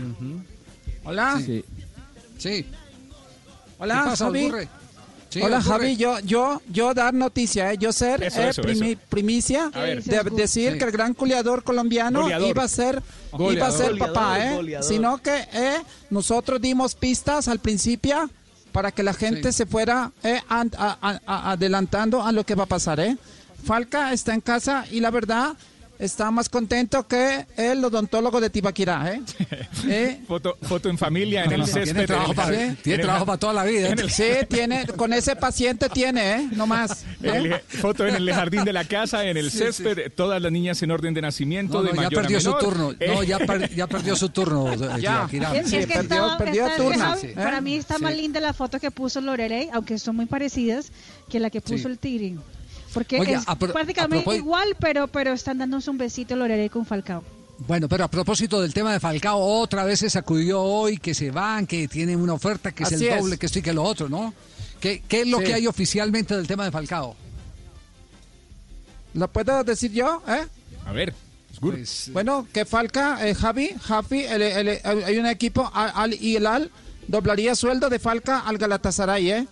[1.05, 1.41] Hola.
[1.45, 1.63] Sí.
[2.38, 2.65] Sí.
[3.80, 4.51] Hola, ¿Qué pasa, Javi.
[5.30, 5.71] Sí, Hola, ocurre.
[5.71, 5.97] Javi.
[5.97, 7.78] Yo, yo, yo dar noticia, ¿eh?
[7.78, 9.01] yo ser Eso, eh, eso, primi- eso.
[9.09, 10.03] primicia A ver.
[10.03, 10.78] de decir Sí.
[10.80, 12.47] que el gran goleador colombiano Goleador.
[12.49, 13.78] iba a ser, iba a Goleador.
[13.78, 14.55] ser Goleador, papá, ¿eh?
[14.55, 14.88] goleador.
[14.88, 15.78] Sino que eh,
[16.09, 18.30] nosotros dimos pistas al principio
[18.71, 19.57] para que la gente Sí.
[19.59, 23.17] se fuera eh, a- a- a- adelantando a lo que va a pasar, ¿eh?
[23.65, 25.55] Falca está en casa y la verdad
[26.00, 29.22] está más contento que el odontólogo de Tibaquirá, ¿eh?
[29.88, 30.22] ¿Eh?
[30.28, 31.84] Foto, foto en familia en el césped.
[31.86, 32.78] Tiene trabajo, en el para, jardín.
[32.84, 33.89] tiene trabajo para toda la vida.
[33.89, 33.95] ¿eh?
[33.98, 36.50] El- Sí, tiene, con ese paciente tiene, ¿eh?
[36.54, 37.04] No más.
[37.24, 37.32] ¿eh?
[37.34, 40.82] el- foto en el jardín de la casa, en el Sí, césped, todas las niñas
[40.82, 42.91] en orden de nacimiento, No, de no, ya a perdió su turno.
[42.93, 44.72] No, Eh, ya, per- ya perdió su turno.
[44.74, 45.28] eh, Ya.
[45.30, 45.56] Tibaquirá.
[45.58, 47.00] Es, Sí, es que perdió- está- perdió está- turno.
[47.06, 47.28] Javi, Sí.
[47.36, 48.04] Para mí está Sí.
[48.04, 50.91] más linda la foto que puso Lorelei, aunque son muy parecidas,
[51.30, 51.86] que la que puso Sí.
[51.88, 52.36] el tigre.
[52.93, 56.85] Porque Oye, es pro- prácticamente propós- igual, pero pero están dándose un besito Lorelei con
[56.85, 57.23] Falcao.
[57.67, 61.31] Bueno, pero a propósito del tema de Falcao, otra vez se sacudió hoy que se
[61.31, 63.19] van, que tienen una oferta, que es Así el es.
[63.19, 64.33] doble, que esto y que lo otro, ¿no?
[64.79, 65.45] ¿Qué, qué es lo Sí.
[65.45, 67.15] que hay oficialmente del tema de Falcao?
[69.13, 70.21] ¿Lo puedo decir yo?
[70.27, 70.45] ¿eh?
[70.85, 71.13] A ver.
[71.59, 76.13] Pues, Bueno, que Falca, eh, Javi, Javi, el- el- el- hay un equipo, Al Al
[76.13, 76.69] Hilal,
[77.07, 79.47] doblaría sueldo de Falca al Galatasaray, ¿eh?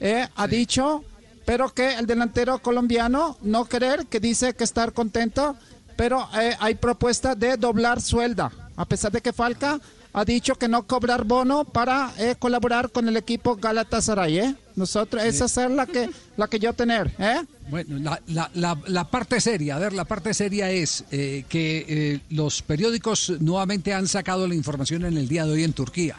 [0.00, 1.02] Eh, Ha dicho,
[1.46, 5.56] pero que el delantero colombiano no querer, que dice que estar contento,
[5.96, 9.80] pero eh, hay propuesta de doblar suelda, a pesar de que Falca
[10.12, 14.54] ha dicho que no cobrar bono para eh, colaborar con el equipo Galatasaray, ¿eh?
[14.74, 17.42] Nosotros, esa es la que, la que yo tener, ¿eh?
[17.70, 22.20] Bueno, la, la- la- la parte seria, a ver, la parte seria es eh, que
[22.30, 26.16] los periódicos nuevamente han sacado la información en el día de hoy en Turquía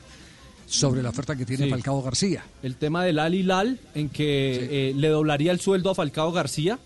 [0.67, 1.69] sobre la oferta que tiene Sí.
[1.69, 2.43] Falcao García.
[2.61, 6.77] El tema del Al Hilal, en que eh, le doblaría el sueldo a Falcao García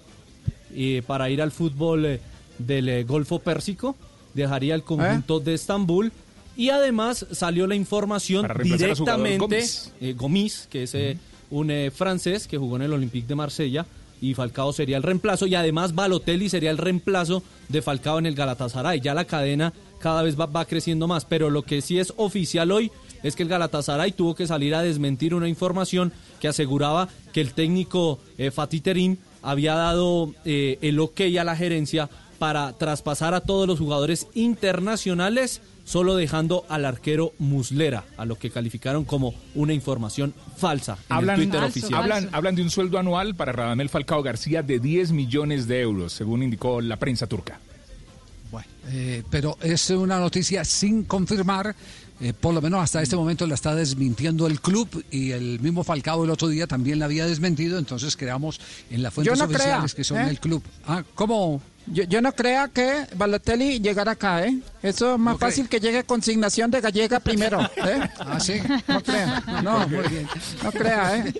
[0.73, 2.19] eh, para ir al fútbol eh,
[2.59, 3.95] del eh, Golfo Pérsico,
[4.34, 6.11] dejaría el conjunto de Estambul
[6.55, 9.63] y además salió la información directamente
[10.15, 10.63] Gomis.
[10.63, 10.95] eh, que es
[11.49, 13.86] un eh, francés que jugó en el Olympique de Marsella
[14.21, 18.36] y Falcao sería el reemplazo y además Balotelli sería el reemplazo de Falcao en el
[18.36, 19.01] Galatasaray.
[19.01, 22.71] Ya la cadena cada vez va, va creciendo más, pero lo que sí es oficial
[22.71, 22.91] hoy
[23.24, 27.53] es que el Galatasaray tuvo que salir a desmentir una información que aseguraba que el
[27.53, 32.09] técnico eh, Fatih Terim había dado eh, el ok a la gerencia
[32.39, 38.49] para traspasar a todos los jugadores internacionales, solo dejando al arquero Muslera, a lo que
[38.49, 41.93] calificaron como una información falsa en Hablan, el Twitter oficial.
[41.93, 46.13] hablan, hablan de un sueldo anual para Radamel Falcao García de 10 millones de euros,
[46.13, 47.59] según indicó la prensa turca.
[48.89, 51.76] Eh, pero es una noticia sin confirmar,
[52.22, 55.84] eh, por lo menos hasta este momento la está desmintiendo el club y el mismo
[55.84, 58.59] Falcao el otro día también la había desmentido, entonces creamos
[58.89, 60.30] en las fuentes no oficiales crea, que son ¿eh?
[60.30, 60.63] el club.
[60.88, 61.61] Ah, ¿cómo?
[61.88, 64.59] Yo, yo no crea que Balotelli llegara acá, ¿eh?
[64.84, 65.49] Eso es más ¿No cree?
[65.49, 68.07] fácil que llegue consignación de gallega primero, ¿eh?
[68.19, 68.61] Ah, sí.
[68.88, 70.28] No crea, no, Muy bien.
[70.63, 71.34] no crea, ¿eh?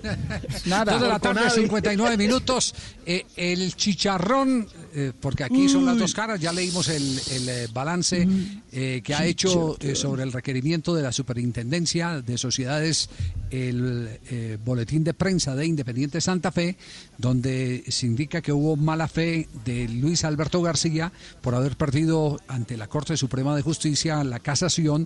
[0.66, 0.98] Nada.
[0.98, 2.74] De la tarde, 59 minutos.
[3.06, 7.68] Eh, el chicharrón, eh, porque aquí son las dos caras, ya leímos el, el, eh,
[7.74, 8.28] balance
[8.72, 13.10] eh, que ha hecho eh, sobre el requerimiento de la Superintendencia de Sociedades,
[13.50, 14.20] el
[14.64, 16.78] boletín de prensa de Independiente Santa Fe,
[17.18, 21.12] donde se indica que hubo mala fe de Luis Alberto García
[21.42, 25.06] por haber perdido ante la Corte Suprema de Justicia la casación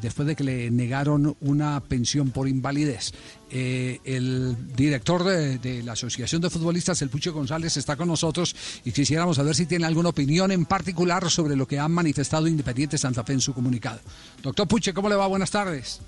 [0.00, 3.12] después de que le negaron una pensión por invalidez.
[3.56, 8.56] Eh, el director de, de la Asociación de Futbolistas, el Pucho González, está con nosotros
[8.84, 12.98] y quisiéramos saber si tiene alguna opinión en particular sobre lo que ha manifestado Independiente
[12.98, 14.00] Santa Fe en su comunicado.
[14.42, 15.28] Doctor Puche, ¿cómo le va?
[15.28, 16.00] Buenas tardes.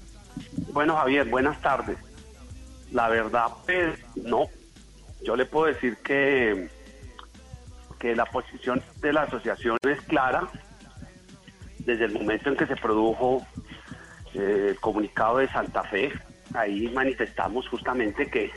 [0.73, 1.97] Bueno, Javier, buenas tardes.
[2.91, 4.47] La verdad, pues, no.
[5.23, 6.69] Yo le puedo decir que,
[8.01, 10.49] que la posición de la asociación es clara.
[11.79, 13.47] Desde el momento en que se produjo
[14.35, 16.11] eh, el comunicado de Santa Fe,
[16.55, 18.51] ahí manifestamos justamente que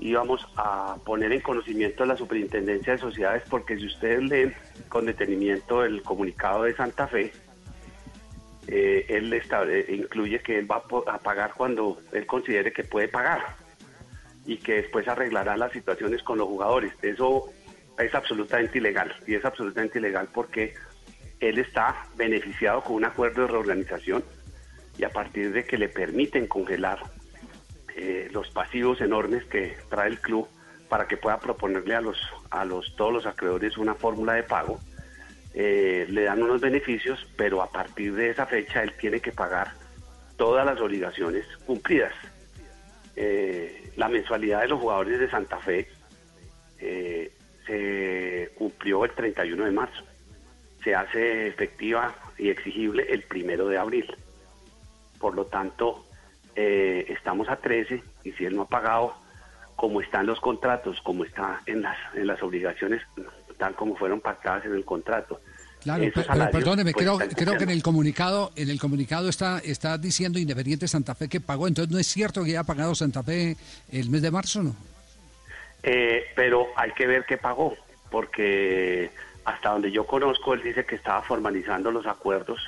[0.00, 4.54] íbamos a poner en conocimiento de la Superintendencia de Sociedades, porque si ustedes leen
[4.88, 7.32] con detenimiento el comunicado de Santa Fe,
[8.66, 10.76] eh, él estable- incluye que él va
[11.06, 13.40] a a pagar cuando él considere que puede pagar
[14.46, 16.92] y que después arreglará las situaciones con los jugadores.
[17.02, 17.44] Eso
[17.98, 20.74] es absolutamente ilegal y es absolutamente ilegal porque
[21.40, 24.24] él está beneficiado con un acuerdo de reorganización
[24.98, 27.00] y a partir de que le permiten congelar
[27.96, 30.48] eh, los pasivos enormes que trae el club
[30.88, 32.18] para que pueda proponerle a los
[32.50, 34.80] a los todos los acreedores una fórmula de pago.
[35.54, 39.72] Eh, le dan unos beneficios pero a partir de esa fecha él tiene que pagar
[40.36, 42.14] todas las obligaciones cumplidas.
[43.16, 45.88] Eh, la mensualidad de los jugadores de Santa Fe
[47.66, 50.02] se cumplió el 31 de marzo.
[50.82, 54.06] Se hace efectiva y exigible el primero de abril.
[55.18, 56.06] Por lo tanto
[56.56, 59.14] eh, estamos a 13 y si él no ha pagado
[59.76, 63.00] como están los contratos, como está en las, en las obligaciones,
[63.56, 65.40] tal como fueron pactadas en el contrato.
[65.80, 69.58] Claro, pero salarios, perdóneme, pues, creo, creo que en el comunicado, en el comunicado está,
[69.60, 73.22] está diciendo Independiente Santa Fe que pagó, entonces no es cierto que haya pagado Santa
[73.22, 73.56] Fe
[73.90, 74.76] el mes de marzo, ¿no?
[75.82, 77.74] Eh, pero hay que ver qué pagó,
[78.10, 79.10] porque
[79.46, 82.60] hasta donde yo conozco, él dice que estaba formalizando los acuerdos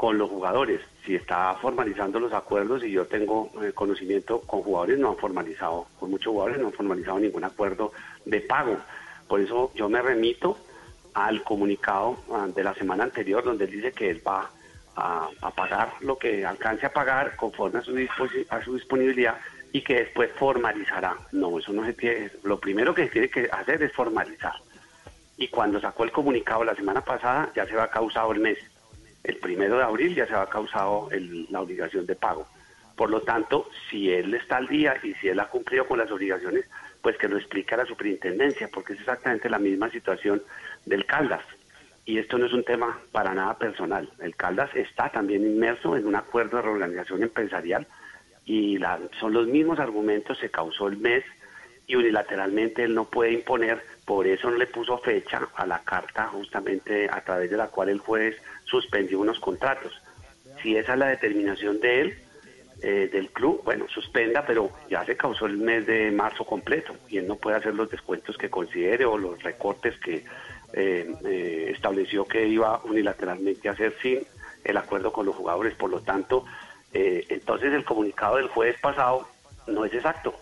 [0.00, 0.80] con los jugadores.
[1.04, 5.88] Si está formalizando los acuerdos y yo tengo eh, conocimiento con jugadores, no han formalizado,
[5.98, 7.92] con muchos jugadores no han formalizado ningún acuerdo
[8.24, 8.78] de pago.
[9.28, 10.56] Por eso yo me remito
[11.12, 14.50] al comunicado ah, de la semana anterior donde él dice que él va
[14.96, 17.94] a, pagar lo que alcance a pagar conforme a su,
[18.48, 19.36] a su disponibilidad
[19.70, 21.14] y que después formalizará.
[21.32, 24.54] No, eso no se tiene, lo primero que se tiene que hacer es formalizar.
[25.36, 28.56] Y cuando sacó el comunicado la semana pasada ya se va causado el mes.
[29.24, 32.46] El primero de abril ya se va causado el- la obligación de pago.
[32.96, 36.10] Por lo tanto, si él está al día y si él ha cumplido con las
[36.10, 36.66] obligaciones,
[37.02, 40.42] pues que lo explique a la superintendencia, porque es exactamente la misma situación
[40.84, 41.42] del Caldas.
[42.04, 44.10] Y esto no es un tema para nada personal.
[44.20, 47.86] El Caldas está también inmerso en un acuerdo de reorganización empresarial
[48.44, 51.24] y la- son los mismos argumentos, se causó el mes
[51.86, 56.26] y unilateralmente él no puede imponer, por eso no le puso fecha a la carta
[56.28, 58.36] justamente a través de la cual el juez
[58.70, 59.92] suspendió unos contratos.
[60.62, 62.18] Si esa es la determinación de él,
[62.82, 67.18] eh, del club, bueno, suspenda, pero ya se causó el mes de marzo completo y
[67.18, 70.24] él no puede hacer los descuentos que considere o los recortes que
[70.72, 74.20] eh, eh, estableció que iba unilateralmente a hacer sin
[74.64, 75.74] el acuerdo con los jugadores.
[75.74, 76.44] Por lo tanto,
[76.92, 79.28] eh, entonces el comunicado del jueves pasado
[79.66, 80.34] no es exacto,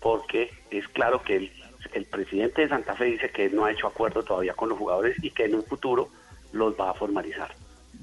[0.00, 1.52] porque es claro que el,
[1.92, 4.78] el presidente de Santa Fe dice que él no ha hecho acuerdo todavía con los
[4.78, 6.08] jugadores y que en un futuro
[6.52, 7.54] los va a formalizar.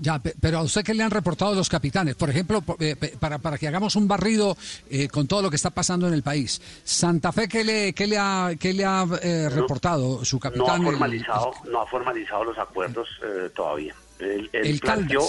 [0.02, 3.38] Ya, pe- pero a usted qué le han reportado los capitanes, por ejemplo, eh, para,
[3.40, 4.58] para que hagamos un barrido
[4.90, 6.62] eh, con todo lo que está pasando en el país.
[6.84, 10.42] Santa Fe, ¿qué le, qué le ha, qué le ha eh, reportado su no ha
[10.42, 10.78] capitán?
[10.82, 13.96] el- formalizado, no ha formalizado los acuerdos eh, todavía.
[14.20, 15.22] Él, él El planteó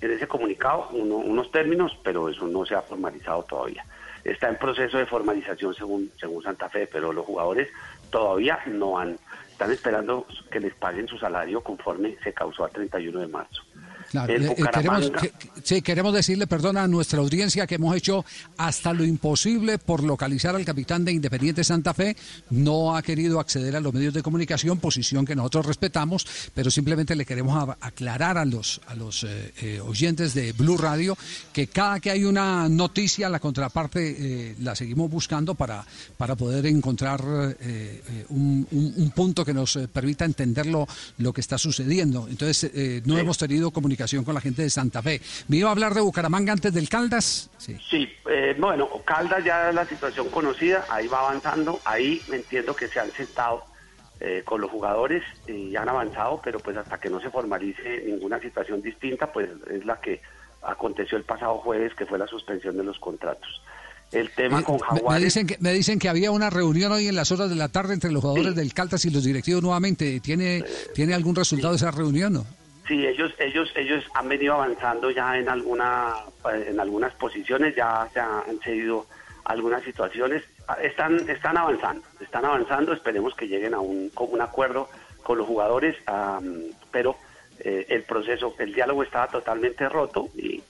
[0.00, 3.84] en, ese comunicado uno- unos términos, pero eso no se ha formalizado todavía.
[4.24, 7.68] Está en proceso de formalización según según Santa Fe, pero los jugadores
[8.10, 9.18] todavía no han
[9.50, 13.62] están esperando que les paguen su salario conforme se causó al 31 de marzo.
[14.12, 15.32] Claro, El eh, eh, queremos, que-
[15.64, 18.24] sí, queremos decirle, perdona a nuestra audiencia, que hemos hecho
[18.58, 22.14] hasta lo imposible por localizar al capitán de Independiente Santa Fe.
[22.50, 27.16] No ha querido acceder a los medios de comunicación, posición que nosotros respetamos, pero simplemente
[27.16, 31.16] le queremos aclarar a los, a los eh, eh, oyentes de Blue Radio
[31.52, 34.16] que cada que hay una noticia, la contraparte
[34.50, 35.86] eh, la seguimos buscando para,
[36.18, 37.22] para poder encontrar
[38.28, 40.86] un, un- un punto que nos permita entender lo,
[41.18, 42.26] lo que está sucediendo.
[42.28, 43.70] Entonces, eh, no hemos tenido
[44.02, 45.20] comunicación con la gente de Santa Fe.
[45.48, 47.50] ¿Me iba a hablar de Bucaramanga antes del Caldas?
[47.58, 47.76] Sí.
[47.88, 52.88] Sí, eh, bueno, Caldas ya es la situación conocida, ahí va avanzando, ahí entiendo que
[52.88, 53.64] se han sentado
[54.20, 58.40] eh, con los jugadores y han avanzado, pero pues hasta que no se formalice ninguna
[58.40, 60.20] situación distinta, pues es la que
[60.62, 63.62] aconteció el pasado jueves, que fue la suspensión de los contratos.
[64.12, 65.24] El tema con Eh, Me- Me, Jaguares...
[65.24, 67.94] dicen que, me dicen que había una reunión hoy en las horas de la tarde
[67.94, 70.20] entre los jugadores del Caldas y los directivos nuevamente.
[70.20, 70.62] ¿Tiene,
[70.94, 72.34] ¿tiene algún resultado de esa reunión?
[72.34, 72.46] No?
[72.86, 76.14] Sí, ellos, ellos, ellos han venido avanzando ya en alguna,
[76.52, 79.06] en algunas posiciones, ya se han cedido
[79.44, 80.42] algunas situaciones,
[80.80, 84.88] están, están avanzando, están avanzando, esperemos que lleguen a un, un acuerdo
[85.22, 87.16] con los jugadores, am, pero
[87.60, 90.62] eh, el proceso, el diálogo estaba totalmente roto y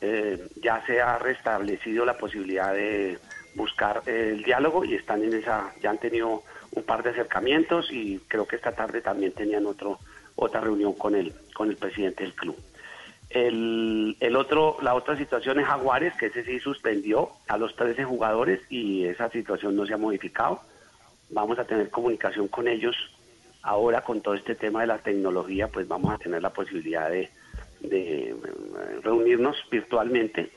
[0.00, 3.18] eh, ya se ha restablecido la posibilidad de
[3.54, 6.42] buscar eh, el diálogo y están en esa, ya han tenido
[6.72, 9.98] un par de acercamientos y creo que esta tarde también tenían otro
[10.40, 12.56] otra reunión con el con el presidente del club.
[13.28, 18.02] El, el otro, la otra situación es Jaguares, que ese sí suspendió a los 13
[18.04, 20.60] jugadores y esa situación no se ha modificado.
[21.28, 22.96] Vamos a tener comunicación con ellos.
[23.62, 27.28] Ahora con todo este tema de la tecnología, pues vamos a tener la posibilidad de,
[27.82, 28.34] eh,
[29.02, 30.50] reunirnos virtualmente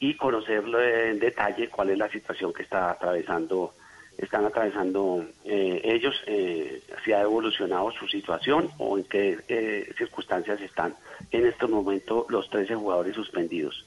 [0.00, 3.74] y conocer en detalle cuál es la situación que está atravesando
[4.18, 10.60] están atravesando eh, ellos, eh, si ha evolucionado su situación o en qué eh, circunstancias
[10.60, 10.94] están
[11.30, 13.84] en estos momentos los 13 jugadores suspendidos.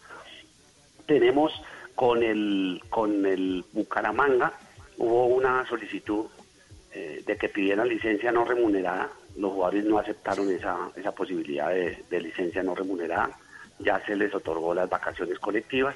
[1.06, 1.52] Tenemos
[1.96, 4.54] con el, con el Bucaramanga,
[4.98, 6.28] hubo una solicitud
[6.94, 12.22] eh, de que pidieran licencia no remunerada, los jugadores no aceptaron esa, esa posibilidad de
[12.22, 13.32] licencia no remunerada,
[13.80, 15.96] ya se les otorgó las vacaciones colectivas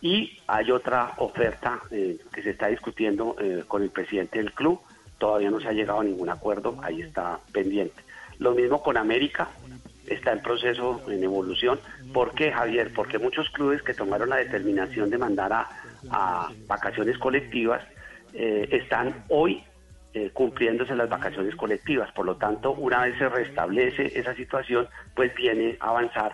[0.00, 4.80] y hay otra oferta eh, que se está discutiendo eh, con el presidente del club,
[5.18, 8.02] todavía no se ha llegado a ningún acuerdo, ahí está pendiente.
[8.38, 9.48] Lo mismo con América,
[10.06, 11.78] está en proceso, en evolución.
[12.12, 12.92] ¿Por qué, Javier?
[12.94, 15.68] Porque muchos clubes que tomaron la determinación de mandar a,
[16.10, 17.82] a vacaciones colectivas
[18.32, 19.62] eh, están hoy
[20.12, 22.10] eh, cumpliéndose las vacaciones colectivas.
[22.12, 26.32] Por lo tanto, una vez se restablece esa situación, pues viene a avanzar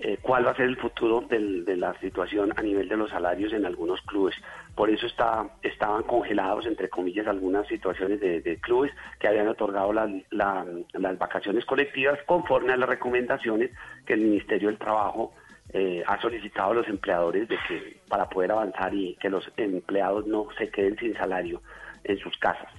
[0.00, 3.10] eh, cuál va a ser el futuro del- de la situación a nivel de los
[3.10, 4.34] salarios en algunos clubes.
[4.76, 10.08] Por eso está, estaban congelados, entre comillas, algunas situaciones de, clubes que habían otorgado la-
[10.30, 13.70] la- las vacaciones colectivas conforme a las recomendaciones
[14.06, 15.32] que el Ministerio del Trabajo
[15.74, 20.26] eh, ha solicitado a los empleadores de que para poder avanzar y que los empleados
[20.26, 21.60] no se queden sin salario
[22.04, 22.72] en sus casas.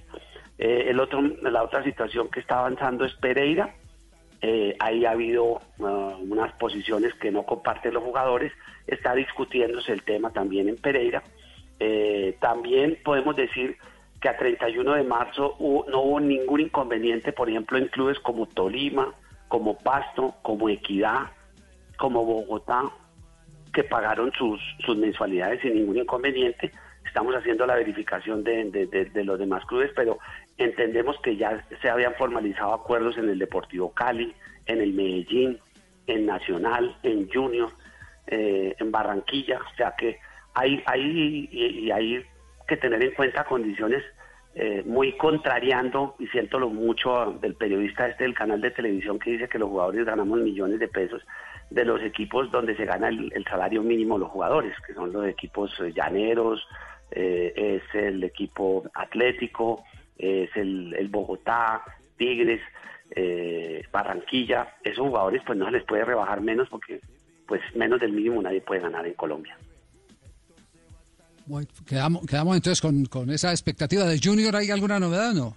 [0.58, 3.74] Eh, el otro, la otra situación que está avanzando es Pereira.
[4.42, 8.52] Eh, ahí ha habido ah, unas posiciones que no comparten los jugadores.
[8.86, 11.22] Está discutiéndose el tema también en Pereira.
[11.78, 13.76] Eh, también podemos decir
[14.20, 19.14] que a 31 de marzo no hubo ningún inconveniente, por ejemplo, en clubes como Tolima,
[19.48, 21.30] como Pasto, como Equidad,
[21.96, 22.82] como Bogotá,
[23.72, 26.70] que pagaron sus, sus mensualidades sin ningún inconveniente.
[27.06, 28.64] Estamos haciendo la verificación de-
[29.12, 30.18] de los demás clubes, pero
[30.64, 34.34] entendemos que ya se habían formalizado acuerdos en el Deportivo Cali,
[34.66, 35.58] en el Medellín,
[36.06, 37.70] en Nacional, en Junior,
[38.26, 39.58] eh, en Barranquilla.
[39.58, 40.18] O sea que
[40.54, 42.24] hay, hay, y, y hay
[42.66, 44.02] que tener en cuenta condiciones
[44.52, 49.30] eh, muy contrariando, y siento lo mucho del periodista este del canal de televisión que
[49.30, 51.22] dice que los jugadores ganamos millones de pesos
[51.70, 55.72] de los equipos donde se gana el, salario mínimo los jugadores, que son los equipos
[55.78, 56.66] eh, llaneros,
[57.12, 59.84] eh, es el equipo atlético,
[60.20, 61.82] es el, el Bogotá,
[62.16, 62.60] Tigres,
[63.10, 67.00] eh, Barranquilla, esos jugadores pues no se les puede rebajar menos porque
[67.46, 69.56] pues menos del mínimo nadie puede ganar en Colombia.
[71.46, 74.54] Bueno, quedamos, quedamos entonces con, con esa expectativa de Junior.
[74.54, 75.56] ¿Hay alguna novedad o no?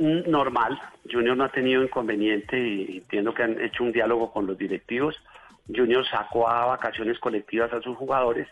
[0.00, 0.80] Mm, Normal,
[1.10, 5.14] Junior no ha tenido inconveniente y entiendo que han hecho un diálogo con los directivos.
[5.72, 8.48] Junior sacó a vacaciones colectivas a sus jugadores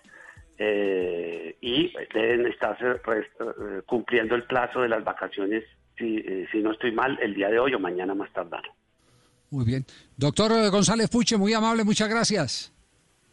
[0.59, 5.65] eh, y deben estarse res- eh, cumpliendo el plazo de las vacaciones,
[5.97, 8.63] si, eh, si no estoy mal, el día de hoy o mañana más tardar.
[9.51, 9.85] Muy bien.
[10.17, 12.73] Doctor eh, González Puche, muy amable, muchas gracias.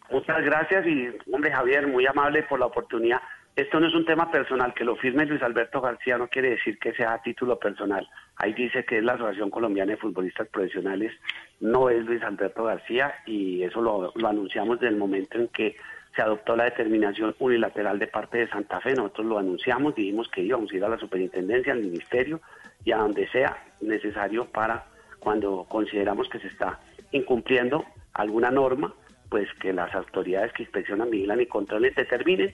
[0.10, 3.20] Muchas gracias y, hombre, Javier, muy amable por la oportunidad.
[3.56, 6.78] Esto no es un tema personal, que lo firme Luis Alberto García no quiere decir
[6.78, 8.08] que sea a título personal.
[8.36, 11.14] Ahí dice que es la Asociación Colombiana de Futbolistas Profesionales,
[11.62, 15.78] no es Luis Alberto García y eso lo, lo anunciamos desde el momento en que
[16.16, 18.94] se adoptó la determinación unilateral de parte de Santa Fe.
[18.94, 22.40] Nosotros lo anunciamos, dijimos que íbamos a ir a la superintendencia, al ministerio
[22.84, 24.86] y a donde sea necesario para
[25.20, 26.80] cuando consideramos que se está
[27.12, 28.94] incumpliendo alguna norma,
[29.30, 32.54] pues que las autoridades que inspeccionan, vigilan y controlen determinen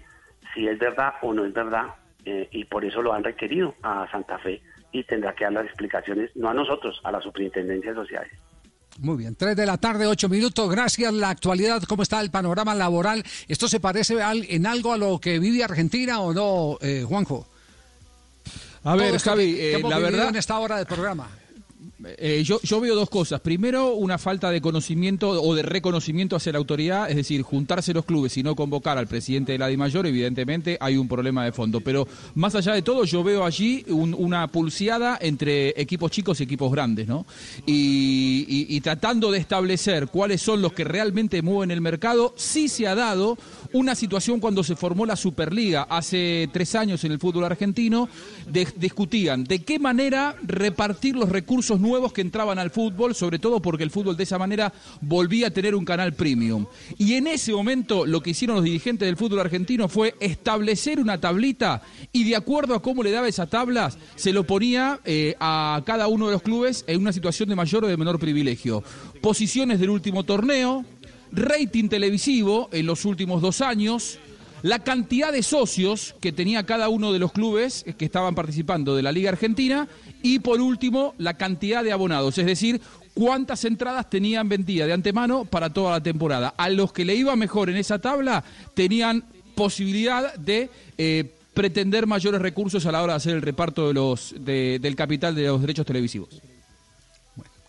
[0.53, 1.95] si es verdad o no es verdad
[2.25, 5.65] eh, y por eso lo han requerido a Santa Fe y tendrá que dar las
[5.65, 8.50] explicaciones, no a nosotros, a la superintendencia de sociedades.
[8.99, 10.69] Muy bien, 3 de la tarde, 8 minutos.
[10.69, 11.11] Gracias.
[11.13, 13.23] La actualidad, ¿cómo está el panorama laboral?
[13.47, 17.47] ¿Esto se parece al- en algo a lo que vive Argentina o no, eh, Juanjo?
[18.83, 21.29] A ver, Javi, eh, la verdad- en esta hora del programa.
[22.17, 23.41] Eh, yo, yo veo dos cosas.
[23.41, 28.05] Primero, una falta de conocimiento o de reconocimiento hacia la autoridad, es decir, juntarse los
[28.05, 31.81] clubes y no convocar al presidente de la DIMAYOR, evidentemente hay un problema de fondo.
[31.81, 36.43] Pero más allá de todo, yo veo allí un- una pulseada entre equipos chicos y
[36.43, 37.25] equipos grandes, ¿no?
[37.65, 42.67] Y, y- y tratando de establecer cuáles son los que realmente mueven el mercado, sí
[42.67, 43.37] se ha dado
[43.73, 48.09] una situación cuando se formó la Superliga hace tres años en el fútbol argentino,
[48.75, 53.83] discutían de qué manera repartir los recursos nuevos que entraban al fútbol, sobre todo porque
[53.83, 56.65] el fútbol de esa manera volvía a tener un canal premium.
[56.97, 61.19] Y en ese momento lo que hicieron los dirigentes del fútbol argentino fue establecer una
[61.19, 65.81] tablita y de acuerdo a cómo le daba esas tablas, se lo ponía eh, a
[65.85, 68.83] cada uno de los clubes en una situación de mayor o de menor privilegio.
[69.21, 70.85] Posiciones del último torneo,
[71.31, 74.19] rating televisivo en los últimos dos años,
[74.63, 79.01] la cantidad de socios que tenía cada uno de los clubes que estaban participando de
[79.01, 79.87] la Liga Argentina
[80.21, 82.79] y por último la cantidad de abonados, es decir,
[83.13, 86.53] cuántas entradas tenían vendidas de antemano para toda la temporada.
[86.57, 89.23] A los que le iba mejor en esa tabla tenían
[89.55, 90.69] posibilidad de...
[90.97, 94.95] eh, pretender mayores recursos a la hora de hacer el reparto de los de- del
[94.95, 96.29] capital de los derechos televisivos.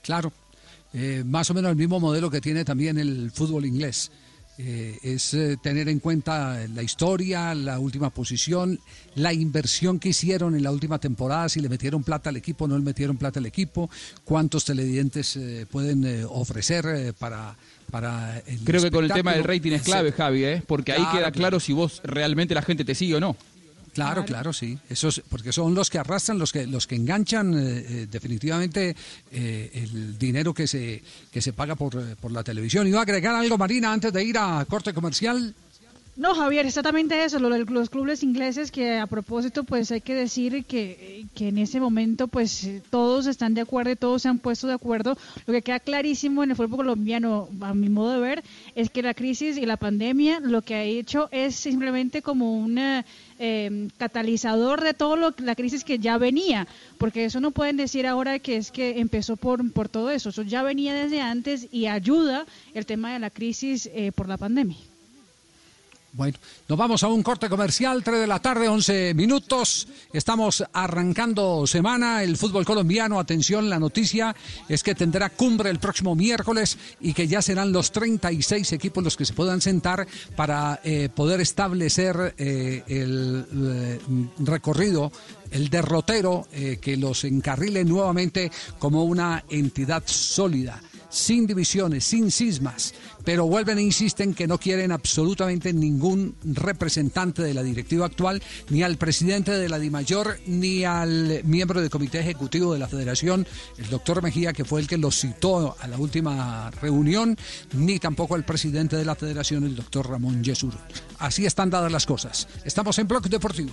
[0.02, 0.32] Claro,
[0.95, 4.11] eh, más o menos el mismo modelo que tiene también el fútbol inglés.
[4.59, 8.78] Eh, es eh, tener en cuenta la historia, la última posición,
[9.14, 12.68] la inversión que hicieron en la última temporada, si le metieron plata al equipo o
[12.68, 13.88] no le metieron plata al equipo,
[14.24, 17.57] cuántos televidentes eh, pueden ofrecer para,
[17.90, 20.12] para el Creo que con el tema del rating es clave.
[20.12, 20.62] Javi, ¿eh?
[20.66, 23.36] porque ahí Claro, queda claro si vos realmente la gente te sigue o no.
[23.93, 24.78] Claro, claro, sí.
[24.88, 28.97] Esos, porque son los que arrastran, los que los que enganchan eh, eh, definitivamente
[29.30, 32.86] eh, el dinero que se que se paga por, eh, por la televisión.
[32.86, 35.55] ¿Iba a agregar algo, Marina, antes de ir a corte comercial?
[36.14, 40.14] No, Javier, exactamente eso, lo de los clubes ingleses que a propósito pues hay que
[40.14, 44.28] decir que, que en ese momento pues eh, todos están de acuerdo y todos se
[44.28, 45.16] han puesto de acuerdo.
[45.46, 48.44] Lo que queda clarísimo en el fútbol colombiano, a mi modo de ver,
[48.74, 52.76] es que la crisis y la pandemia lo que ha hecho es simplemente como un
[52.76, 53.06] eh,
[53.38, 58.06] eh, catalizador de todo lo la crisis que ya venía, porque eso no pueden decir
[58.06, 61.86] ahora que es que empezó por, por todo eso, eso ya venía desde antes y
[61.86, 62.44] ayuda
[62.74, 64.91] el tema de la crisis eh, por la pandemia.
[66.14, 66.36] Bueno,
[66.68, 69.88] nos vamos a un corte comercial, 3 de la tarde, 11 minutos.
[70.12, 73.18] Estamos arrancando semana, el fútbol colombiano.
[73.18, 74.36] Atención, la noticia
[74.68, 79.16] es que tendrá cumbre el próximo miércoles y que ya serán los 36 equipos los
[79.16, 80.06] que se puedan sentar
[80.36, 83.98] para eh, poder establecer eh, el eh,
[84.40, 85.10] recorrido
[85.50, 86.46] el derrotero
[86.80, 90.80] que los encarrile nuevamente como una entidad sólida,
[91.12, 92.94] sin divisiones, sin cismas,
[93.24, 98.82] pero vuelven e insisten que no quieren absolutamente ningún representante de la directiva actual, ni
[98.82, 103.46] al presidente de la DIMAYOR, ni al miembro del comité ejecutivo de la federación,
[103.76, 107.36] el doctor Mejía, que fue el que los citó a la última reunión,
[107.74, 110.74] ni tampoco al presidente de la federación, el doctor Ramón Yesur.
[111.18, 112.48] Así están dadas las cosas.
[112.64, 113.72] Estamos en Bloque Deportivo.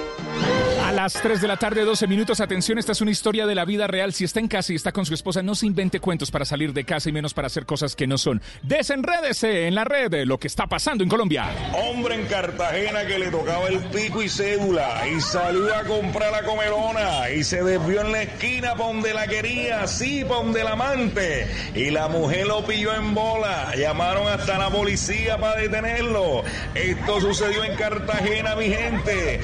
[0.85, 2.41] A las 3 de la tarde, 12 minutos.
[2.41, 4.13] Atención, esta es una historia de la vida real.
[4.13, 6.73] Si está en casa y está con su esposa, no se invente cuentos para salir
[6.73, 8.41] de casa y menos para hacer cosas que no son.
[8.61, 11.45] Desenrédese en la red de lo que está pasando en Colombia.
[11.73, 16.43] Hombre en Cartagena que le tocaba el pico y cédula y salió a comprar la
[16.43, 20.71] comelona y se desvió en la esquina pa' donde la quería, sí, pa' donde la
[20.71, 21.47] amante.
[21.73, 23.73] Y la mujer lo pilló en bola.
[23.77, 26.43] Llamaron hasta la policía para detenerlo.
[26.75, 29.39] Esto sucedió en Cartagena, mi gente.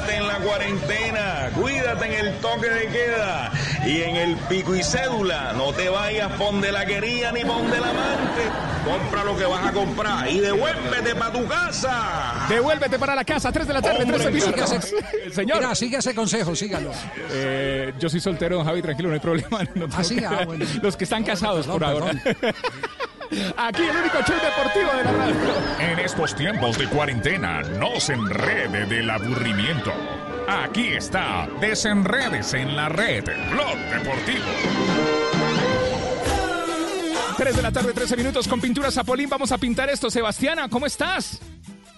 [0.00, 3.52] Cuídate en la cuarentena, cuídate en el toque de queda
[3.84, 5.52] y en el pico y cédula.
[5.52, 8.42] No te vayas pa' donde la quería ni pa' donde la amante.
[8.84, 12.46] Compra lo que vas a comprar y devuélvete para tu casa.
[12.48, 14.94] Devuélvete para la casa, 3 de la tarde, Hombre, 13 minutos.
[15.34, 15.58] Señor.
[15.58, 16.92] Mira, sigue ese consejo, sígalo.
[17.32, 19.58] Eh, yo soy soltero, don Javi, tranquilo, no hay problema.
[19.74, 20.64] no Ah, sí, que- ah, bueno.
[20.82, 22.12] Los que están casados perdón, por ahora.
[23.56, 25.36] Aquí el único show deportivo de la radio.
[25.78, 29.92] En estos tiempos de cuarentena, no se enrede del aburrimiento.
[30.48, 34.46] Aquí está, desenredes en la red, Blog Deportivo.
[37.36, 39.28] 3 de la tarde, 13 minutos con pintura Zapolín.
[39.28, 40.10] Vamos a pintar esto.
[40.10, 41.40] Sebastiana, ¿cómo estás?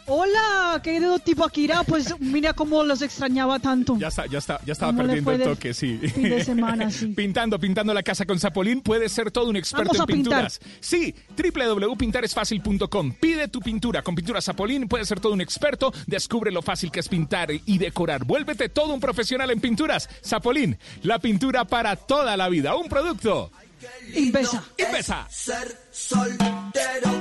[0.07, 3.97] Hola, querido tipo Akira, pues mira cómo los extrañaba tanto.
[3.99, 5.97] Ya está, ya está, ya estaba ¿Cómo le perdiendo el de toque, sí.
[5.99, 7.07] fin de semana, sí.
[7.17, 10.49] Pintando, pintando la casa con Zapolín, puedes ser todo un experto Vamos en a pintar.
[10.51, 10.61] pinturas.
[10.81, 13.13] Sí, www.pintaresfacil.com.
[13.21, 17.01] Pide tu pintura con pintura Zapolín, puedes ser todo un experto, descubre lo fácil que
[17.01, 18.25] es pintar y decorar.
[18.25, 20.09] Vuélvete todo un profesional en pinturas.
[20.25, 22.75] Zapolín, la pintura para toda la vida.
[22.77, 23.51] Un producto.
[24.15, 24.65] Invesa.
[24.79, 25.27] Invesa.
[25.31, 27.21] Ser soltero.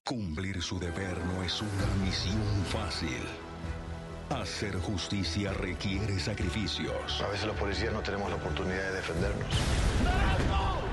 [0.03, 3.21] Cumplir su deber no es una misión fácil.
[4.29, 7.21] Hacer justicia requiere sacrificios.
[7.21, 9.47] A veces los policías no tenemos la oportunidad de defendernos.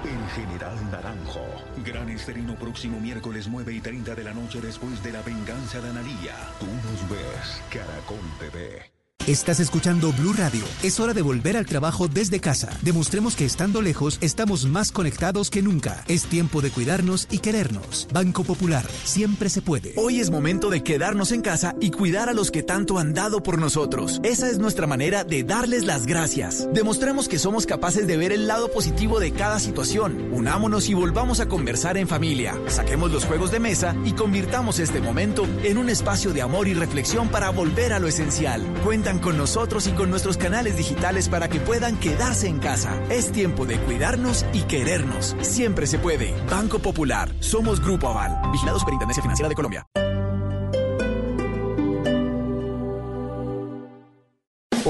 [0.05, 1.47] En General Naranjo,
[1.85, 5.89] gran estreno próximo miércoles 9 y 30 de la noche después de la venganza de
[5.89, 6.37] Analía.
[6.61, 8.98] Tú nos ves, Caracol TV.
[9.29, 10.65] Estás escuchando Blue Radio.
[10.83, 12.71] Es hora de volver al trabajo desde casa.
[12.81, 16.03] Demostremos que estando lejos estamos más conectados que nunca.
[16.09, 18.09] Es tiempo de cuidarnos y querernos.
[18.11, 19.93] Banco Popular, siempre se puede.
[19.97, 23.43] Hoy es momento de quedarnos en casa y cuidar a los que tanto han dado
[23.43, 24.19] por nosotros.
[24.23, 26.67] Esa es nuestra manera de darles las gracias.
[26.73, 30.33] Demostremos que somos capaces de ver el lado positivo de cada situación.
[30.33, 32.59] Unámonos y volvamos a conversar en familia.
[32.69, 36.73] Saquemos los juegos de mesa y convirtamos este momento en un espacio de amor y
[36.73, 38.65] reflexión para volver a lo esencial.
[38.83, 43.01] Cuentan con nosotros y con nuestros canales digitales para que puedan quedarse en casa.
[43.11, 45.37] Es tiempo de cuidarnos y querernos.
[45.41, 46.35] Siempre se puede.
[46.51, 47.31] Banco Popular.
[47.41, 48.51] Somos Grupo Aval.
[48.53, 49.87] Vigilado Superintendencia Financiera de Colombia.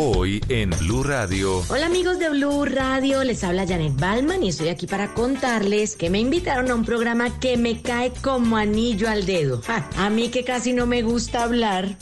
[0.00, 1.64] Hoy en Blue Radio.
[1.68, 6.09] Hola amigos de Blue Radio, les habla Janet Balman y estoy aquí para contarles que
[6.09, 9.60] me invitaron a un programa que me cae como anillo al dedo.
[9.62, 11.96] Ja, a mí que casi no me gusta hablar.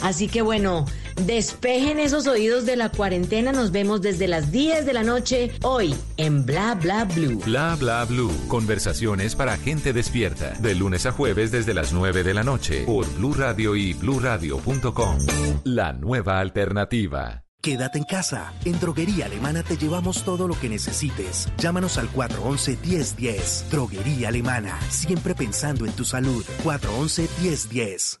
[0.00, 0.86] Así que bueno,
[1.24, 3.52] despejen esos oídos de la cuarentena.
[3.52, 7.40] Nos vemos desde las 10 de la noche hoy en Bla Bla Blue.
[7.44, 8.32] Bla bla blue.
[8.48, 10.50] Conversaciones para gente despierta.
[10.60, 12.84] De lunes a jueves desde las 9 de la noche.
[12.84, 15.18] Por Blue Radio y bluradio.com.
[15.64, 17.42] La nueva alternativa.
[17.66, 18.52] Quédate en casa.
[18.64, 21.48] En Droguería Alemana te llevamos todo lo que necesites.
[21.58, 23.68] Llámanos al 411-1010.
[23.70, 24.78] Droguería Alemana.
[24.88, 26.44] Siempre pensando en tu salud.
[26.62, 28.20] 411-1010.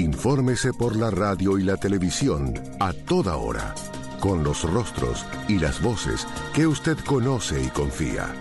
[0.00, 3.74] Infórmese por la radio y la televisión a toda hora,
[4.18, 8.34] con los rostros y las voces que usted conoce y confía.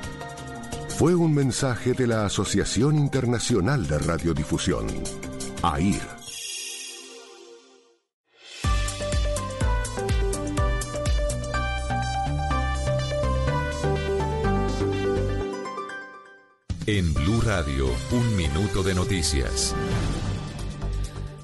[0.87, 4.87] Fue un mensaje de la Asociación Internacional de Radiodifusión,
[5.61, 5.99] AIR.
[16.85, 19.75] En Blue Radio, un minuto de noticias.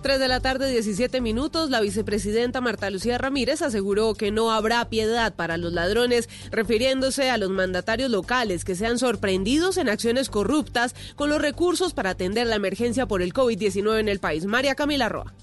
[0.06, 4.88] 3 de la tarde, 17 minutos, la vicepresidenta Marta Lucía Ramírez aseguró que no habrá
[4.88, 10.94] piedad para los ladrones, refiriéndose a los mandatarios locales que sean sorprendidos en acciones corruptas
[11.16, 14.46] con los recursos para atender la emergencia por el COVID-19 en el país.
[14.46, 15.34] María Camila Roa.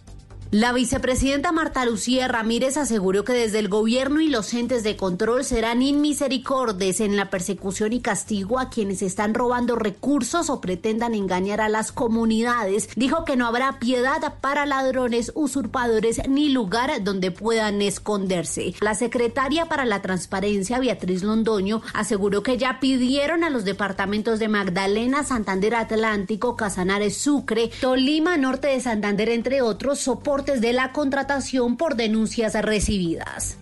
[0.52, 5.46] La vicepresidenta Marta Lucía Ramírez aseguró que desde el gobierno y los entes de control
[5.46, 11.62] serán inmisericordes en la persecución y castigo a quienes están robando recursos o pretendan engañar
[11.62, 12.90] a las comunidades.
[12.96, 18.74] Dijo que no habrá piedad para ladrones, usurpadores ni lugar donde puedan esconderse.
[18.82, 24.48] La secretaria para la transparencia, Beatriz Londoño, aseguró que ya pidieron a los departamentos de
[24.48, 31.76] Magdalena, Santander Atlántico, Casanares, Sucre, Tolima, Norte de Santander, entre otros, soporte de la contratación
[31.76, 33.56] por denuncias recibidas.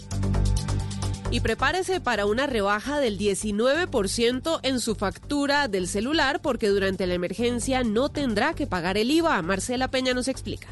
[1.30, 7.14] Y prepárese para una rebaja del 19% en su factura del celular porque durante la
[7.14, 9.40] emergencia no tendrá que pagar el IVA.
[9.42, 10.68] Marcela Peña nos explica.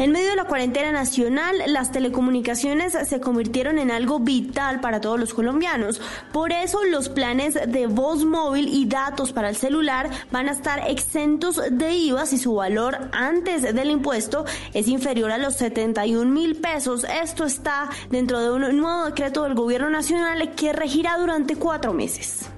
[0.00, 5.20] En medio de la cuarentena nacional, las telecomunicaciones se convirtieron en algo vital para todos
[5.20, 6.00] los colombianos.
[6.32, 10.90] Por eso los planes de voz móvil y datos para el celular van a estar
[10.90, 16.56] exentos de IVA si su valor antes del impuesto es inferior a los 71 mil
[16.56, 17.04] pesos.
[17.22, 22.48] Esto está dentro de un nuevo decreto del gobierno nacional que regirá durante cuatro meses.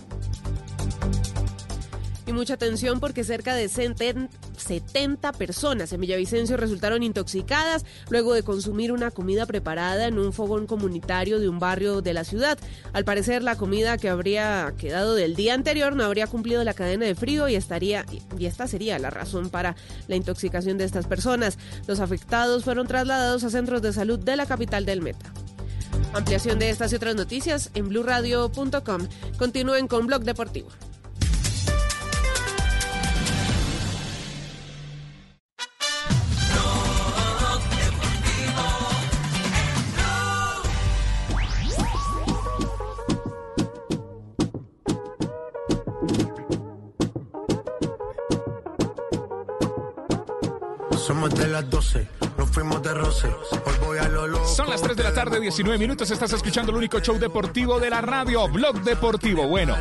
[2.32, 9.10] Mucha atención porque cerca de 70 personas en Villavicencio resultaron intoxicadas luego de consumir una
[9.10, 12.59] comida preparada en un fogón comunitario de un barrio de la ciudad.
[12.94, 17.04] Al parecer la comida que habría quedado del día anterior no habría cumplido la cadena
[17.04, 18.06] de frío y estaría
[18.38, 19.76] y esta sería la razón para
[20.09, 21.59] la intoxicación de estas personas.
[21.86, 25.32] Los afectados fueron trasladados a centros de salud de la capital del Meta.
[26.14, 29.06] Ampliación de estas y otras noticias en blurradio.com.
[29.38, 30.70] Continúen con Blog Deportivo.
[51.52, 52.08] Las 12,
[52.38, 53.28] los fuimos de roce.
[53.28, 54.48] Hoy voy a lo loco.
[54.48, 56.10] Son las 3 de la tarde, 19 minutos.
[56.10, 59.46] Estás escuchando el único show deportivo de la radio, Blog Deportivo.
[59.46, 59.76] Bueno,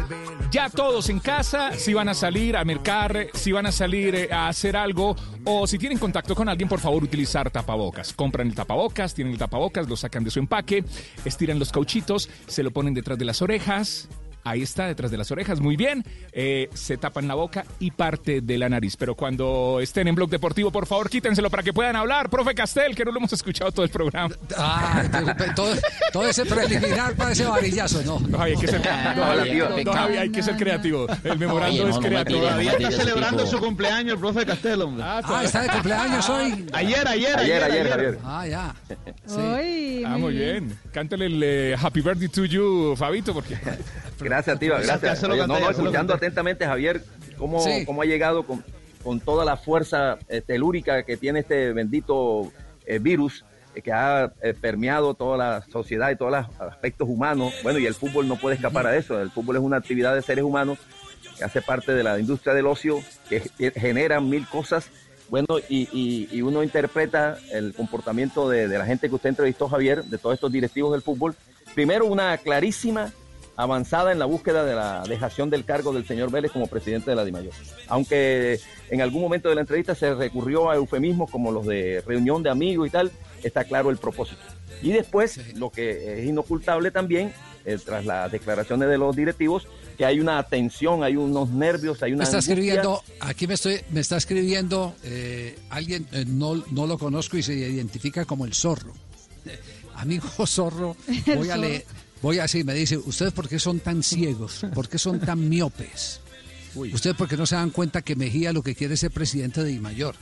[0.52, 4.30] ya todos en casa, si van a salir a mercar, si van a salir eh,
[4.34, 5.16] a hacer algo
[5.46, 8.12] o si tienen contacto con alguien, por favor, utilizar tapabocas.
[8.12, 10.84] Compran el tapabocas, tienen el tapabocas, lo sacan de su empaque,
[11.24, 14.10] estiran los cauchitos, se lo ponen detrás de las orejas.
[14.44, 16.04] Ahí está, detrás de las orejas, muy bien.
[16.32, 18.96] Eh, se tapan la boca y parte de la nariz.
[18.98, 22.30] Pero cuando estén en Blog Deportivo, por favor, quítenselo para que puedan hablar.
[22.30, 24.34] Profe Castel, que no lo hemos escuchado todo el programa.
[24.58, 25.04] Ah,
[25.56, 25.74] todo,
[26.12, 28.20] todo ese preliminar parece varillazo, ¿no?
[28.20, 31.08] No, hay que ser, no, Javi, no, Javi, hay que ser creativo.
[31.24, 32.40] El memorando es creativo.
[32.42, 35.04] Todavía está celebrando su cumpleaños el profe Castel, hombre.
[35.06, 36.66] Ah, está de cumpleaños hoy.
[36.74, 38.20] Ayer, ayer, Ayer, ayer, Javier.
[38.24, 38.76] Ah, ya.
[39.28, 40.78] Uy, Ah, muy bien.
[40.92, 43.58] Cántale el eh, Happy Birthday to you, Fabito, porque...
[44.32, 45.20] Gracias, Tiva, gracias.
[45.20, 47.04] Canté, no, no, escuchando atentamente, Javier,
[47.38, 47.86] cómo, Sí.
[47.86, 48.64] cómo ha llegado con,
[49.04, 50.18] con toda la fuerza
[50.48, 52.50] telúrica que tiene este bendito
[52.86, 53.44] eh, virus
[53.76, 57.54] eh, que ha eh, permeado toda la sociedad y todos los aspectos humanos.
[57.62, 59.20] Bueno, y el fútbol no puede escapar a eso.
[59.22, 60.78] El fútbol es una actividad de seres humanos
[61.38, 64.90] que hace parte de la industria del ocio, que ge- genera mil cosas.
[65.30, 69.68] Bueno, y, y- y uno interpreta el comportamiento de, de la gente que usted entrevistó,
[69.68, 71.36] Javier, de todos estos directivos del fútbol.
[71.76, 73.12] Primero, una clarísima
[73.56, 77.16] avanzada en la búsqueda de la dejación del cargo del señor Vélez como presidente de
[77.16, 77.54] la DIMAYOR.
[77.88, 78.60] Aunque
[78.90, 82.50] en algún momento de la entrevista se recurrió a eufemismos como los de reunión de
[82.50, 83.12] amigos y tal,
[83.44, 84.42] está claro el propósito.
[84.82, 87.34] Y después, lo que es inocultable también,
[87.66, 89.68] eh, tras las declaraciones de los directivos,
[89.98, 92.20] que hay una tensión, hay unos nervios, hay una...
[92.20, 92.54] Me está angustia.
[92.54, 97.44] escribiendo, aquí me estoy, me está escribiendo eh, alguien, eh, no, no lo conozco y
[97.44, 98.94] se identifica como el zorro.
[99.96, 100.96] Amigo zorro,
[101.36, 101.86] voy a leer,
[102.22, 104.66] voy a decir, me dice, ¿ustedes por qué son tan ciegos?
[104.74, 106.22] ¿Por qué son tan miopes?
[106.76, 109.64] ¿Ustedes por qué no se dan cuenta que Mejía lo que quiere es ser presidente
[109.64, 110.16] de Mayor?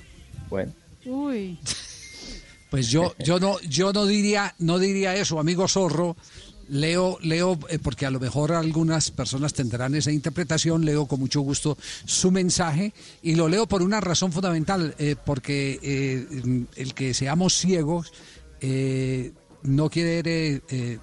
[0.50, 0.74] Bueno,
[1.06, 1.60] Uy.
[2.70, 6.16] Pues yo, yo no, yo no diría, no diría eso, amigo zorro.
[6.70, 11.42] Leo, leo, eh, porque a lo mejor algunas personas tendrán esa interpretación, leo con mucho
[11.42, 12.94] gusto su mensaje
[13.24, 18.14] y lo leo por una razón fundamental, eh, porque eh, el que seamos ciegos
[18.62, 19.32] eh,
[19.64, 21.00] no quiere eh,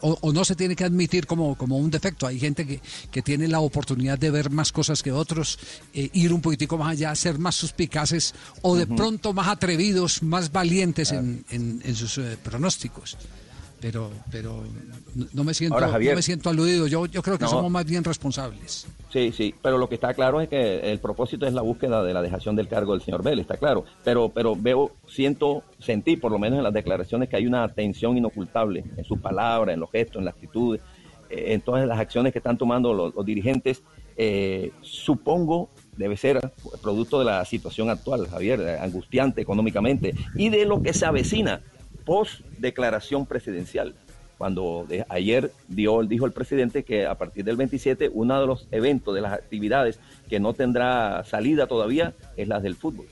[0.00, 2.26] o, o no se tiene que admitir como, como un defecto.
[2.26, 2.80] Hay gente que,
[3.10, 5.58] que tiene la oportunidad de ver más cosas que otros,
[5.92, 10.50] eh, ir un poquitico más allá, ser más suspicaces o de pronto más atrevidos, más
[10.52, 13.16] valientes en, en- en sus eh, pronósticos.
[13.80, 14.64] Pero, pero
[15.32, 16.12] no, me siento, Ahora, Javier.
[16.12, 16.86] no me siento aludido.
[16.88, 17.50] Yo, yo creo que No.
[17.50, 18.86] somos más bien responsables.
[19.12, 22.12] Sí, sí, pero lo que está claro es que el propósito es la búsqueda de
[22.12, 23.84] la dejación del cargo del señor Vélez, está claro.
[24.04, 28.16] Pero, pero veo, siento, sentí, por lo menos en las declaraciones, que hay una tensión
[28.16, 30.76] inocultable en sus palabras, en los gestos, en la actitud,
[31.30, 33.82] eh, en todas las acciones que están tomando los, los dirigentes.
[34.16, 36.52] Eh, supongo debe ser
[36.82, 41.60] producto de la situación actual, Javier, eh, angustiante económicamente, y de lo que se avecina
[42.08, 43.94] post declaración presidencial
[44.38, 48.66] cuando de- ayer dio, dijo el presidente que a partir del 27 uno de los
[48.70, 49.98] eventos, de las actividades
[50.30, 53.06] que no tendrá salida todavía es las del fútbol.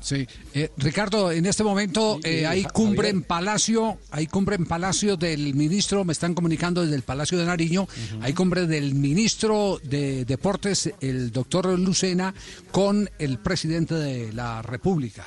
[0.00, 0.26] Sí.
[0.54, 5.54] Eh, Ricardo, en este momento eh, hay cumbre en Palacio, hay cumbre en Palacio del
[5.54, 7.86] ministro, me están comunicando desde el Palacio de Nariño,
[8.20, 12.34] hay cumbre del ministro de Deportes, el doctor Lucena,
[12.72, 15.24] con el presidente de la República.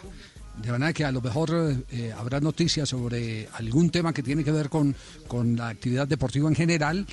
[0.61, 4.51] De manera que a lo mejor eh, habrá noticias sobre algún tema que tiene que
[4.51, 4.95] ver con,
[5.27, 7.05] con la actividad deportiva en general.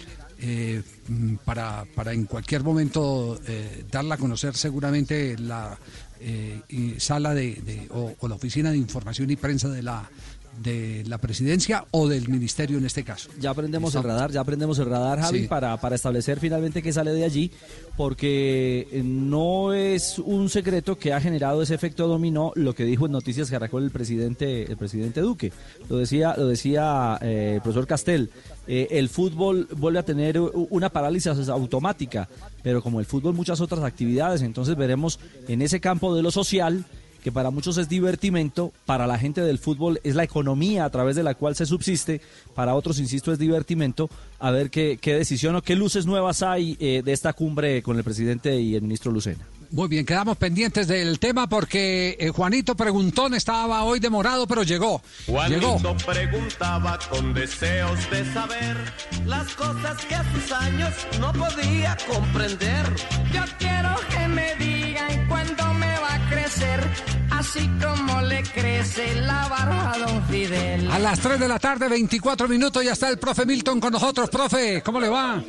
[0.44, 5.78] eh, mm, para, para en cualquier momento eh, darla a conocer seguramente la
[6.98, 10.08] sala de, de- o la oficina de información y prensa de la
[10.60, 13.30] de la presidencia o del ministerio en este caso.
[13.40, 15.48] Ya aprendemos el radar, ya aprendemos el radar, Javi, Sí.
[15.48, 17.50] para, para establecer finalmente qué sale de allí,
[17.96, 23.06] porque eh, no es un secreto que ha generado ese efecto dominó lo que dijo
[23.06, 25.52] en Noticias Caracol el presidente, el presidente Duque.
[25.88, 28.30] Lo decía, lo decía eh, el profesor Castel.
[28.66, 32.28] eh, el fútbol vuelve a tener una parálisis automática,
[32.62, 35.18] pero como el fútbol muchas otras actividades, entonces veremos
[35.48, 36.84] en ese campo de lo social
[37.22, 41.16] que para muchos es divertimento, para la gente del fútbol es la economía a través
[41.16, 42.20] de la cual se subsiste,
[42.54, 46.76] para otros, insisto, es divertimento, a ver qué, qué decisión o qué luces nuevas hay
[46.80, 49.46] eh, de esta cumbre con el presidente y el ministro Lucena.
[49.72, 55.00] Muy bien, quedamos pendientes del tema porque eh, Juanito Preguntón estaba hoy demorado, pero llegó.
[55.48, 55.78] Llegó.
[55.78, 58.76] Juanito preguntaba con deseos de saber
[59.24, 62.84] las cosas que a sus años no podía comprender.
[63.32, 64.54] Yo quiero que me
[64.92, 66.80] digan cuándo me va a crecer,
[67.30, 70.90] así como le crece la barba a don Fidel.
[70.90, 74.28] A las 3 de la tarde, 24 minutos, ya está el profe Milton con nosotros.
[74.28, 75.42] Profe, ¿cómo le va?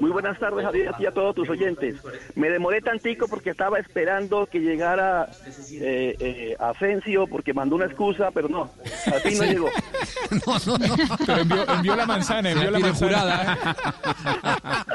[0.00, 1.96] Muy buenas tardes, Javier, y a todos tus oyentes.
[2.34, 5.28] Me demoré tantico porque estaba esperando que llegara
[5.72, 8.70] eh, eh, Asensio porque mandó una excusa, pero no,
[9.06, 9.50] al fin no Sí.
[9.50, 9.68] llegó.
[10.46, 10.96] No, no, no.
[11.26, 13.58] Pero envió, envió la manzana, envió la manzana.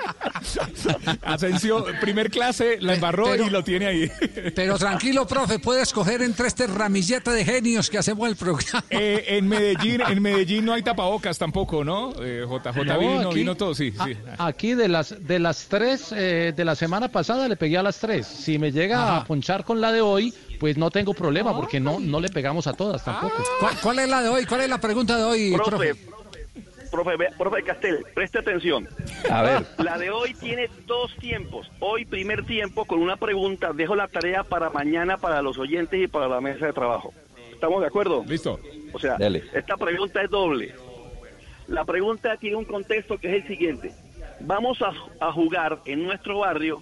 [1.23, 4.11] Asensio, primer clase, la embarró Pero- y lo tiene ahí.
[4.55, 8.83] Pero tranquilo, profe, puede escoger entre este ramillete de genios que hacemos el programa.
[8.89, 12.13] Eh, en Medellín, en Medellín no hay tapabocas tampoco, ¿no?
[12.21, 14.15] Eh, JJ No, vino, aquí- vino todo, sí, sí.
[14.37, 17.99] a- De las de las tres eh, de la semana pasada le pegué a las
[17.99, 18.25] tres.
[18.27, 21.99] Si me llega a ponchar con la de hoy, pues no tengo problema porque no
[21.99, 23.35] no le pegamos a todas tampoco.
[23.59, 24.45] ¿Cuál, cuál es la de hoy?
[24.45, 25.95] ¿Cuál es la pregunta de hoy, Profe,
[26.91, 27.29] profe?
[27.37, 28.87] profe Castel, preste atención.
[29.29, 29.65] A ver.
[29.77, 31.69] La de hoy tiene dos tiempos.
[31.79, 33.73] Hoy primer tiempo con una pregunta.
[33.73, 37.13] Dejo la tarea para mañana para los oyentes y para la mesa de trabajo.
[37.51, 38.23] ¿Estamos de acuerdo?
[38.27, 38.59] Listo.
[38.91, 39.43] O sea, Dale.
[39.53, 40.75] esta pregunta es doble.
[41.67, 43.91] La pregunta tiene un contexto que es el siguiente.
[44.45, 46.81] Vamos a, a jugar en nuestro barrio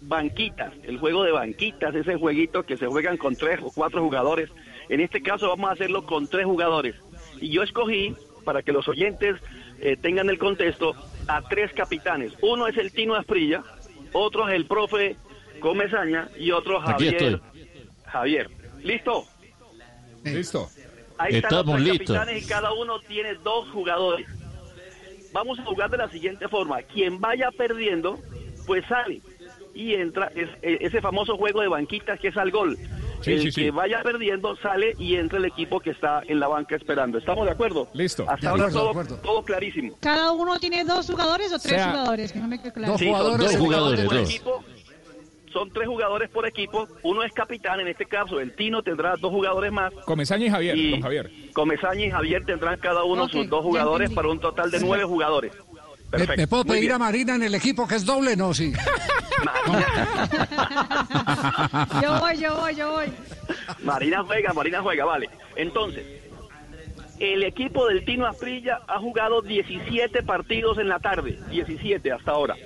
[0.00, 4.50] banquitas, el juego de banquitas, ese jueguito que se juegan con tres o cuatro jugadores.
[4.88, 6.94] En este caso vamos a hacerlo con tres jugadores.
[7.40, 8.14] Y yo escogí,
[8.44, 9.36] para que los oyentes
[9.80, 10.94] eh, tengan el contexto,
[11.28, 12.32] a tres capitanes.
[12.40, 13.62] Uno es el Tino Asprilla,
[14.12, 15.16] otro es el profe
[15.60, 17.40] Comezaña y otro Javier.
[18.06, 18.48] Javier.
[18.82, 19.24] ¿Listo?
[20.24, 20.68] Listo.
[21.18, 22.16] Ahí están los Estamos tres listos.
[22.16, 24.26] capitanes y cada uno tiene dos jugadores.
[25.32, 26.82] Vamos a jugar de la siguiente forma.
[26.82, 28.18] Quien vaya perdiendo,
[28.66, 29.20] pues sale.
[29.74, 32.76] Y entra es- e- ese famoso juego de banquitas que es al gol.
[33.20, 33.70] Sí, el sí, que sí.
[33.70, 37.18] vaya perdiendo sale y entra el equipo que está en la banca esperando.
[37.18, 37.88] ¿Estamos de acuerdo?
[37.92, 38.24] Listo.
[38.28, 39.96] Hasta ahora acuerdo, todo, todo clarísimo.
[40.00, 42.32] ¿Cada uno tiene dos jugadores o tres sea, jugadores?
[42.32, 42.92] Que no me queda claro.
[42.92, 44.04] Dos jugadores.
[44.04, 44.30] dos.
[44.30, 44.64] equipo.
[45.52, 46.88] Son tres jugadores por equipo.
[47.02, 49.92] Uno es capitán, en este caso el Tino tendrá dos jugadores más.
[50.04, 51.30] Comesaña y Javier, Y don Javier.
[51.52, 55.52] Comesaña y Javier tendrán cada uno sus dos jugadores para un total de nueve jugadores.
[55.54, 56.36] ¿Me, Perfecto.
[56.40, 56.92] me puedo pedir bien.
[56.92, 58.34] a Marina en el equipo que es doble?
[58.36, 58.72] No, sí.
[62.02, 63.06] Yo voy, yo voy, yo voy.
[63.84, 65.28] Marina juega, Marina juega, vale.
[65.56, 66.04] Entonces,
[67.20, 72.56] el equipo del Tino Asprilla ha jugado 17 partidos en la tarde, 17 hasta ahora.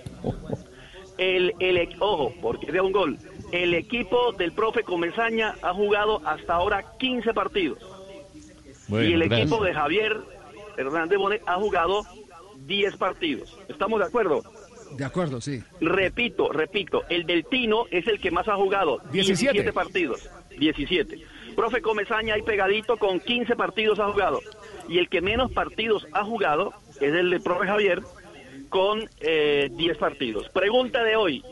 [1.23, 3.17] El, el, ojo, porque es de un gol.
[3.53, 7.79] El equipo del profe Comesaña ha jugado hasta ahora 15 partidos.
[8.89, 9.41] Bueno, y el gracias.
[9.41, 10.17] equipo de Javier
[10.77, 12.03] Hernández Bonet ha jugado
[12.67, 13.57] 10 partidos.
[13.69, 14.43] ¿Estamos de acuerdo?
[14.97, 15.63] De acuerdo, sí.
[15.81, 18.99] Repito, repito, el del Tino es el que más ha jugado.
[19.13, 19.53] 17.
[19.53, 20.29] 17 partidos.
[20.59, 21.19] 17.
[21.55, 24.41] Profe Comesaña ahí pegadito con 15 partidos ha jugado.
[24.89, 28.03] Y el que menos partidos ha jugado es el del profe Javier
[28.73, 30.49] con eh, 10 partidos.
[30.49, 31.45] Pregunta de hoy.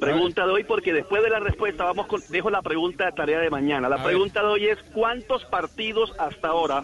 [0.00, 3.38] Pregunta de hoy porque después de la respuesta vamos con, dejo la pregunta de tarea
[3.38, 3.88] de mañana.
[3.90, 6.82] La pregunta de hoy es ¿cuántos partidos hasta ahora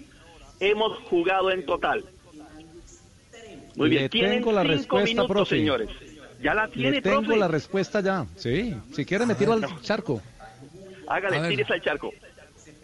[0.60, 2.04] hemos jugado en total?
[3.76, 5.56] Muy bien, Le tienen tengo la cinco respuesta, minutos, profe.
[5.56, 5.88] señores.
[6.42, 7.36] Ya la tiene, Le tengo profe.
[7.38, 8.26] la respuesta ya.
[8.36, 10.20] Sí, si quiere me tiro al charco.
[11.08, 12.12] Hágale, tírese al charco.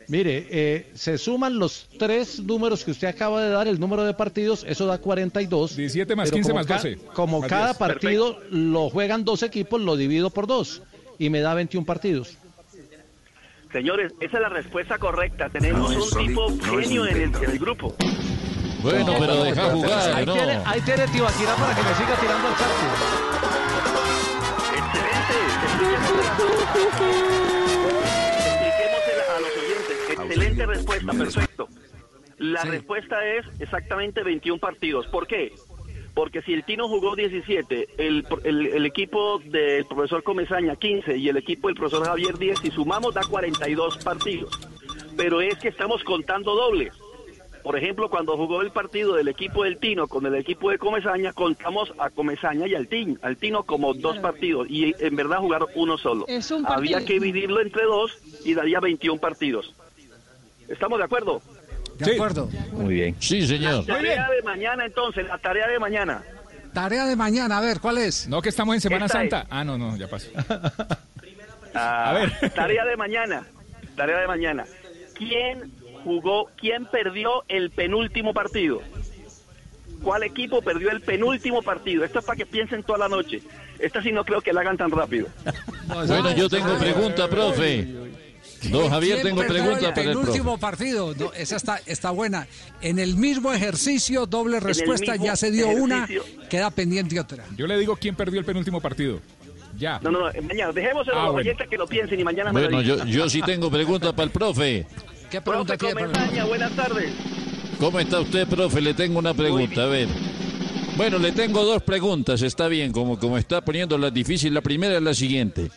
[0.08, 4.12] Mire, eh, se suman los tres números que usted acaba de dar, el número de
[4.14, 5.76] partidos, eso da 42.
[5.76, 6.98] 17 más pero 15 como más ca- 12.
[7.14, 7.76] Como Más cada 10.
[7.78, 10.82] partido lo juegan dos equipos, lo divido por dos
[11.18, 12.36] y me da 21 partidos.
[13.72, 15.48] Señores, esa es la respuesta correcta.
[15.48, 17.94] Tenemos un tipo genio en el, en el grupo.
[18.82, 20.34] Bueno, pero deja jugar, ahí, ¿no?
[20.34, 23.94] tiene, ahí tiene Tibaquirá para que me siga tirando al charco.
[26.24, 28.03] Los oyentes.
[30.54, 31.68] Excelente respuesta, perfecto.
[32.38, 35.06] La respuesta es exactamente 21 partidos.
[35.08, 35.52] ¿Por qué?
[36.14, 41.28] Porque si el Tino jugó 17, el, el- el equipo del profesor Comesaña 15 y
[41.28, 44.58] el equipo del profesor Javier 10, si sumamos da 42 partidos.
[45.16, 46.92] Pero es que estamos contando dobles.
[47.62, 51.32] Por ejemplo, cuando jugó el partido del equipo del Tino con el equipo de Comesaña,
[51.32, 55.68] contamos a Comesaña y al Tino, al Tino como dos partidos y en verdad jugaron
[55.74, 56.26] uno solo.
[56.28, 59.74] Es un Había que dividirlo entre dos y daría 21 partidos.
[60.68, 61.40] ¿Estamos de acuerdo?
[61.98, 62.48] De acuerdo.
[62.72, 63.16] Muy bien.
[63.20, 63.86] Sí, señor.
[63.86, 66.22] La tarea de mañana entonces, la tarea de mañana.
[66.72, 68.26] Tarea de mañana, a ver, ¿cuál es?
[68.26, 69.30] No, que estamos en Semana Esta es.
[69.30, 69.46] Santa.
[69.48, 70.28] Ah, no, no, ya pasó.
[71.74, 72.50] Ah, A ver.
[72.54, 73.46] Tarea de mañana.
[73.96, 74.64] Tarea de mañana.
[75.14, 75.72] ¿Quién
[76.02, 78.80] jugó, quién perdió el penúltimo partido?
[80.02, 82.04] ¿Cuál equipo perdió el penúltimo partido?
[82.04, 83.40] Esto es para que piensen toda la noche.
[83.78, 85.28] Esta sí no creo que la hagan tan rápido.
[85.86, 87.86] Bueno, yo tengo pregunta, profe.
[88.70, 90.26] Don Javier, ¿Quién tengo pregunta el para el profe.
[90.26, 91.14] penúltimo partido.
[91.18, 92.46] No, esa está, está buena.
[92.80, 96.08] En el mismo ejercicio, doble respuesta, ya se dio una,
[96.48, 97.44] queda pendiente otra.
[97.56, 99.20] Yo le digo quién perdió el penúltimo partido.
[99.78, 99.98] Ya.
[100.02, 100.72] No, no, no, mañana.
[100.72, 101.48] Dejémoselo Ah, a los bueno.
[101.48, 104.24] oyentes que lo piensen y mañana me Bueno, lo yo, yo sí tengo pregunta para
[104.26, 104.86] el profe.
[105.30, 107.10] ¿Qué Profe pregunta tiene el Comesaña, buenas tardes.
[107.80, 108.80] ¿Cómo está usted, profe?
[108.80, 110.08] Le tengo una pregunta, a ver.
[110.96, 114.54] Bueno, le tengo dos preguntas, está bien, como, como está poniendo la difícil.
[114.54, 115.72] La primera es la siguiente.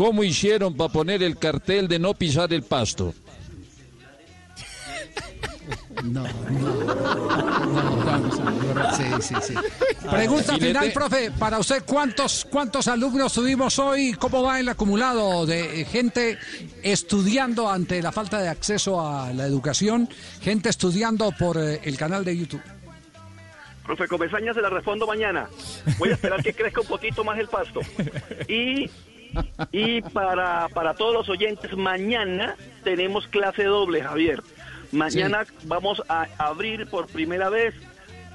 [0.00, 3.12] ¿Cómo hicieron para poner el cartel de no pisar el pasto?
[6.04, 6.24] No,
[8.96, 9.54] Sí, sí, sí.
[10.10, 14.14] Pregunta final, profe, para usted, ¿cuántos, ¿cuántos alumnos tuvimos hoy?
[14.14, 16.38] ¿Cómo va el acumulado de gente
[16.82, 20.08] estudiando ante la falta de acceso a la educación?
[20.40, 22.62] Gente estudiando por eh, el canal de YouTube.
[23.84, 25.50] Profe Comesaña se la respondo mañana.
[25.98, 27.80] Voy a esperar que crezca un poquito más el pasto.
[28.48, 28.88] Y,
[29.72, 34.42] y para, para todos los oyentes, mañana tenemos clase doble, Javier.
[34.92, 37.74] Mañana vamos a abrir por primera vez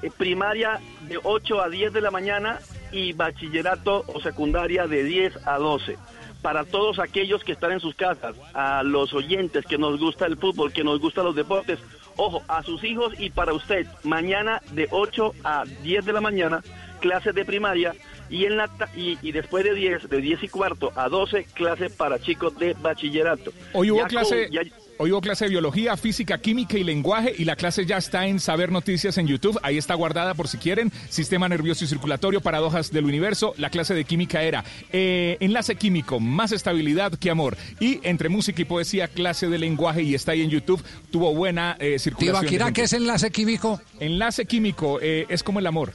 [0.02, 2.60] eh, primaria de 8 a 10 de la mañana
[2.92, 5.98] y bachillerato o secundaria de 10 a 12.
[6.42, 10.36] Para todos aquellos que están en sus casas, a los oyentes que nos gusta el
[10.36, 11.78] fútbol, que nos gustan los deportes,
[12.16, 16.62] ojo, a sus hijos y para usted, mañana de 8 a 10 de la mañana,
[17.00, 17.94] clases de primaria
[18.30, 21.44] y, en la, ta- y, y después de 10, de 10 y cuarto a 12,
[21.54, 23.52] clases para chicos de bachillerato.
[23.72, 24.62] Hoy hubo Ya con- clase, ya-
[24.98, 28.40] hoy hubo clase de biología, física, química y lenguaje y la clase ya está en
[28.40, 29.58] Saber Noticias en YouTube.
[29.62, 30.90] Ahí está guardada por si quieren.
[31.08, 33.54] Sistema nervioso y circulatorio, paradojas del universo.
[33.58, 37.56] La clase de química era eh, enlace químico, más estabilidad que amor.
[37.80, 40.82] Y entre música y poesía, clase de lenguaje y está ahí en YouTube.
[41.10, 42.40] Tuvo buena eh, circulación.
[42.46, 42.72] Tibaquirá.
[42.72, 43.80] ¿qué es enlace químico?
[44.00, 45.92] Enlace químico eh, es como el amor.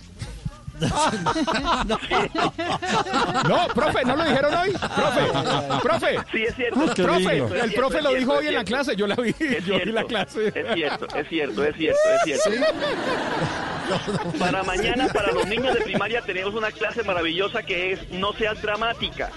[3.47, 4.71] No, profe, ¿no lo dijeron hoy?
[4.71, 5.21] Profe,
[5.81, 6.19] profe.
[6.31, 6.79] Sí, es cierto.
[6.79, 9.65] Profe, el profe es lo cierto, dijo hoy en la clase, yo la vi, Es
[9.65, 10.47] yo vi la clase.
[10.47, 14.39] Es cierto, es cierto, es cierto, es cierto, es cierto.
[14.39, 18.61] Para mañana, para los niños de primaria, tenemos una clase maravillosa que es No seas
[18.61, 19.31] dramática.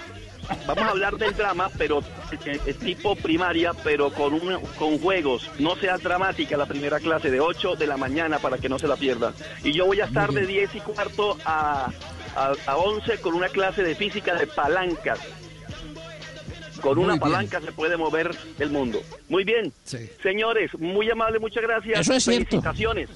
[0.66, 2.00] Vamos a hablar del drama, pero
[2.44, 5.50] eh, eh, tipo primaria, pero con, un- con juegos.
[5.58, 8.86] No seas dramática la primera clase de 8 de la mañana para que no se
[8.88, 9.34] la pierdan.
[9.62, 11.90] Y yo voy a estar de 10 y cuarto a,
[12.36, 15.18] a, a 11 con una clase de física de palancas.
[16.80, 19.00] Con una palanca se puede mover el mundo.
[19.30, 19.72] Muy bien.
[20.22, 22.00] Señores, muy amable, muchas gracias.
[22.00, 22.44] Eso es cierto.
[22.60, 23.08] Felicitaciones.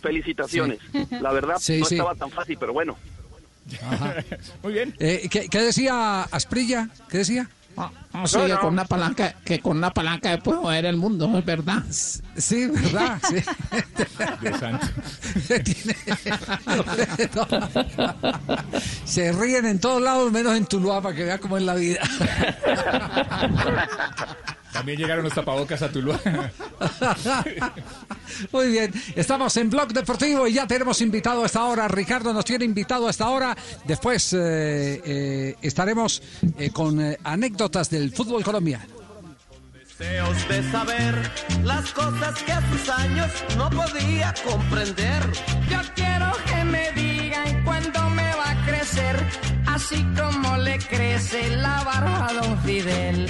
[0.00, 0.78] Felicitaciones.
[1.10, 1.94] La verdad Sí, no sí.
[1.96, 2.96] estaba tan fácil, pero bueno.
[4.62, 4.94] Muy bien.
[4.98, 6.88] Eh, ¿qué, qué decía Asprilla?
[7.08, 7.48] ¿Qué decía?
[8.14, 11.44] No, sí, que con una palanca, que con una palanca puede mover el mundo, es
[11.44, 11.82] verdad.
[11.90, 13.20] Sí, verdad.
[13.26, 13.34] Sí.
[14.40, 14.86] Dios santo.
[19.04, 22.00] Se ríen en todos lados, menos en Tuluá, para que vea cómo es la vida.
[24.76, 26.20] También llegaron los tapabocas a Tuluá.
[28.52, 31.88] Muy bien, estamos en Blog Deportivo y ya tenemos invitado a esta hora.
[31.88, 33.56] Ricardo nos tiene invitado a esta hora.
[33.84, 36.22] Después eh, eh, estaremos
[36.58, 38.84] eh, con eh, anécdotas del fútbol colombiano.
[39.72, 41.14] Deseos de saber
[41.64, 45.22] las cosas que a sus años no podía comprender.
[45.70, 49.16] Yo quiero que me digan cuándo me va a crecer,
[49.66, 53.26] así como le crece la barba a don Fidel.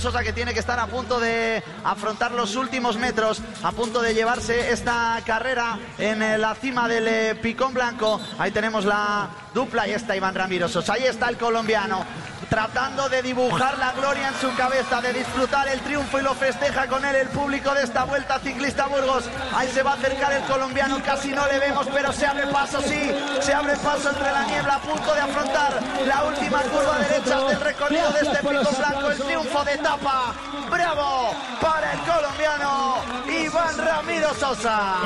[0.00, 4.14] Sosa que tiene que estar a punto de afrontar los últimos metros, a punto de
[4.14, 8.18] llevarse esta carrera en eh, la cima del eh, Picón Blanco.
[8.38, 10.94] Ahí tenemos la dupla y está Iván Ramiro Sosa.
[10.94, 12.06] Ahí está el colombiano
[12.48, 16.86] tratando de dibujar la gloria en su cabeza, de disfrutar el triunfo y lo festeja
[16.86, 19.24] con él el público de esta vuelta ciclista Burgos.
[19.54, 22.80] Ahí se va a acercar el colombiano, casi no le vemos, pero se abre paso,
[22.82, 27.40] sí, se abre paso entre la niebla, a punto de afrontar la última curva derecha
[27.40, 30.34] del recorrido de este Picón Blanco, el triunfo de etapa.
[30.70, 31.34] ¡Bravo!
[31.60, 32.94] Para el colombiano
[33.28, 34.96] Iván Ramiro Sosa.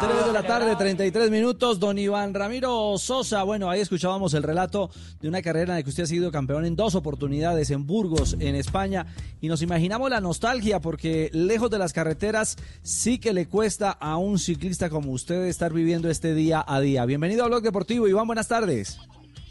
[0.00, 1.80] 3 de la tarde, 33 minutos.
[1.80, 3.42] Don Iván Ramiro Sosa.
[3.42, 4.90] Bueno, ahí escuchábamos el relato
[5.20, 8.36] de una carrera en la que usted ha sido campeón en dos oportunidades en Burgos,
[8.40, 9.06] en España.
[9.40, 14.16] Y nos imaginamos la nostalgia porque lejos de las carreteras sí que le cuesta a
[14.16, 17.04] un ciclista como usted estar viviendo este día a día.
[17.06, 18.08] Bienvenido a Blog Deportivo.
[18.08, 18.98] Iván, buenas tardes.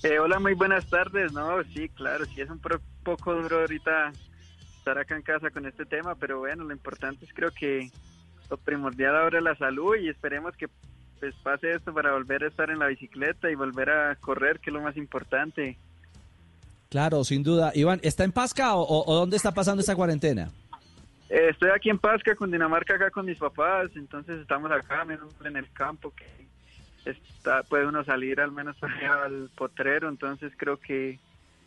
[0.04, 1.34] Eh, hola, muy buenas tardes.
[1.34, 2.62] No, sí, claro, sí es un
[3.04, 4.12] poco duro ahorita
[4.78, 7.92] estar acá en casa con este tema, pero bueno, lo importante es creo que
[8.50, 10.68] lo primordial ahora es la salud y esperemos que
[11.20, 14.70] pues pase esto para volver a estar en la bicicleta y volver a correr, que
[14.70, 15.78] es lo más importante.
[16.90, 17.72] Claro, sin duda.
[17.76, 20.50] Iván, ¿está en Pasca o, dónde está pasando esta cuarentena?
[21.30, 25.48] Eh, estoy aquí en Pasca, Cundinamarca, acá con mis papás, entonces estamos acá menos mal
[25.52, 26.26] en el campo que
[27.06, 31.20] está, puede uno salir al menos al potrero, entonces creo que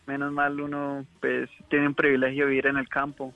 [0.07, 3.33] menos mal uno pues tiene un privilegio de vivir en el campo.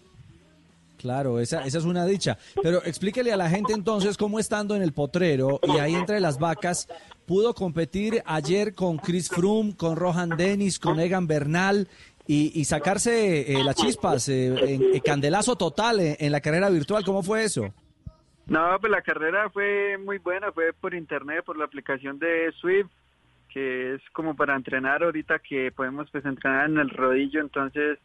[0.99, 2.39] Claro, esa, esa es una dicha.
[2.63, 6.39] Pero explíquele a la gente entonces cómo estando en el potrero y ahí entre las
[6.39, 6.89] vacas,
[7.27, 11.89] pudo competir ayer con Chris Froome, con Rohan Dennis, con Egan Bernal
[12.29, 14.53] y, sacarse eh, las chispas, eh,
[14.93, 17.05] en candelazo total en, en la carrera virtual.
[17.05, 17.73] ¿Cómo fue eso?
[18.47, 22.91] No, pues la carrera fue muy buena, fue por internet, por la aplicación de Swift,
[23.53, 27.99] que es como para entrenar ahorita que podemos pues entrenar en el rodillo, entonces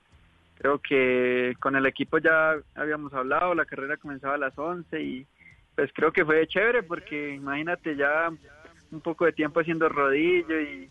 [0.56, 5.28] creo que con el equipo ya habíamos hablado, la carrera comenzaba a las 11 y
[5.76, 8.32] pues creo que fue chévere porque imagínate ya
[8.92, 10.90] un poco de tiempo haciendo rodillo y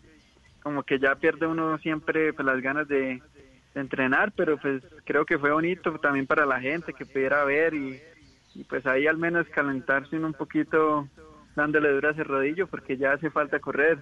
[0.61, 3.21] como que ya pierde uno siempre pues, las ganas de,
[3.73, 8.01] entrenar, pero pues creo que fue bonito también para la gente que pudiera ver y,
[8.67, 11.07] pues ahí al menos calentarse un poquito
[11.55, 13.99] dándole duro a ese rodillo porque ya hace falta correr.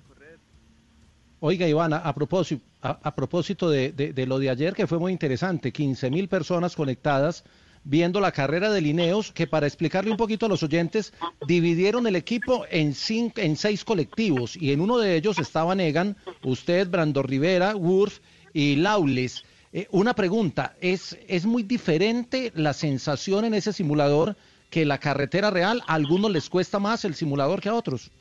[1.39, 5.11] Oiga, Ivana, a propósito, a, propósito de, de- de lo de ayer, que fue muy
[5.11, 7.43] interesante, 15 mil personas conectadas
[7.89, 11.11] viendo la carrera de Lineos, que para explicarle un poquito a los oyentes,
[11.47, 16.15] dividieron el equipo en, cinco, en seis colectivos, y en uno de ellos estaban Egan,
[16.43, 18.19] usted, Brando Rivera, Wurf
[18.53, 19.43] y Laules.
[19.73, 24.35] Eh, una pregunta, ¿es, ¿es muy diferente la sensación en ese simulador
[24.69, 25.81] que la carretera real?
[25.87, 28.11] ¿A algunos les cuesta más el simulador que a otros?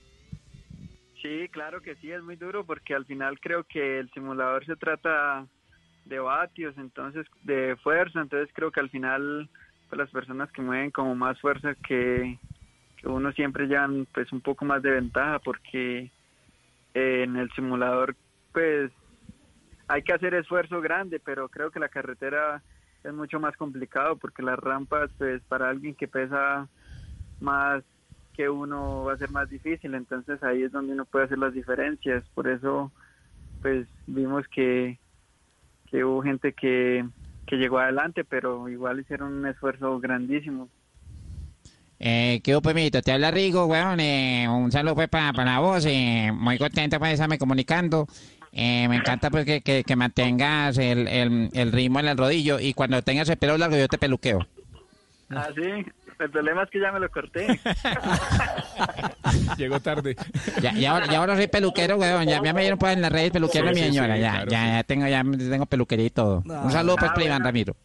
[1.21, 4.77] Sí, claro que sí, es muy duro porque al final creo que el simulador se
[4.77, 5.47] trata
[6.05, 9.49] de vatios, entonces de fuerza, entonces creo que al final
[9.89, 12.39] pues, las personas que mueven como más fuerza que,
[12.97, 16.11] que uno siempre llevan pues un poco más de ventaja porque
[16.95, 18.17] eh, en el simulador
[18.53, 18.91] pues
[19.89, 22.63] hay que hacer esfuerzo grande, pero creo que la carretera
[23.05, 26.69] es mucho más complicado porque las rampas pues para alguien que pesa
[27.41, 27.85] más
[28.35, 31.53] que uno va a ser más difícil, entonces ahí es donde uno puede hacer las
[31.55, 32.93] diferencias, por eso
[33.63, 34.99] pues vimos que,
[35.91, 37.05] que hubo gente que,
[37.47, 40.69] que llegó adelante, pero igual hicieron un esfuerzo grandísimo.
[42.01, 43.03] Eh, ¿Qué Pemito?
[43.03, 43.99] Te habla Rigo, weón.
[44.01, 45.85] eh, un saludo pues para, para vos.
[45.87, 48.07] eh, muy contento pues de estarme comunicando.
[48.53, 52.59] Eh, me encanta pues que, que, que mantengas el, el, el ritmo en el rodillo
[52.61, 54.47] y cuando tengas el pelo largo yo te peluqueo.
[55.31, 55.85] Ah, sí,
[56.19, 57.61] el problema es que ya me lo corté.
[59.57, 60.17] Llegó tarde.
[60.61, 62.27] Ya, ya, ahora, ya ahora soy peluquero, weón.
[62.27, 64.15] Ya, ya me dieron pues en las redes peluquero Sí, mi sí, señora.
[64.17, 64.71] sí, ya, claro, ya, sí.
[64.73, 66.43] ya tengo, ya tengo peluquería y todo.
[66.47, 67.45] Un saludo pues Ah, para Iván bueno.
[67.47, 67.77] Ramiro.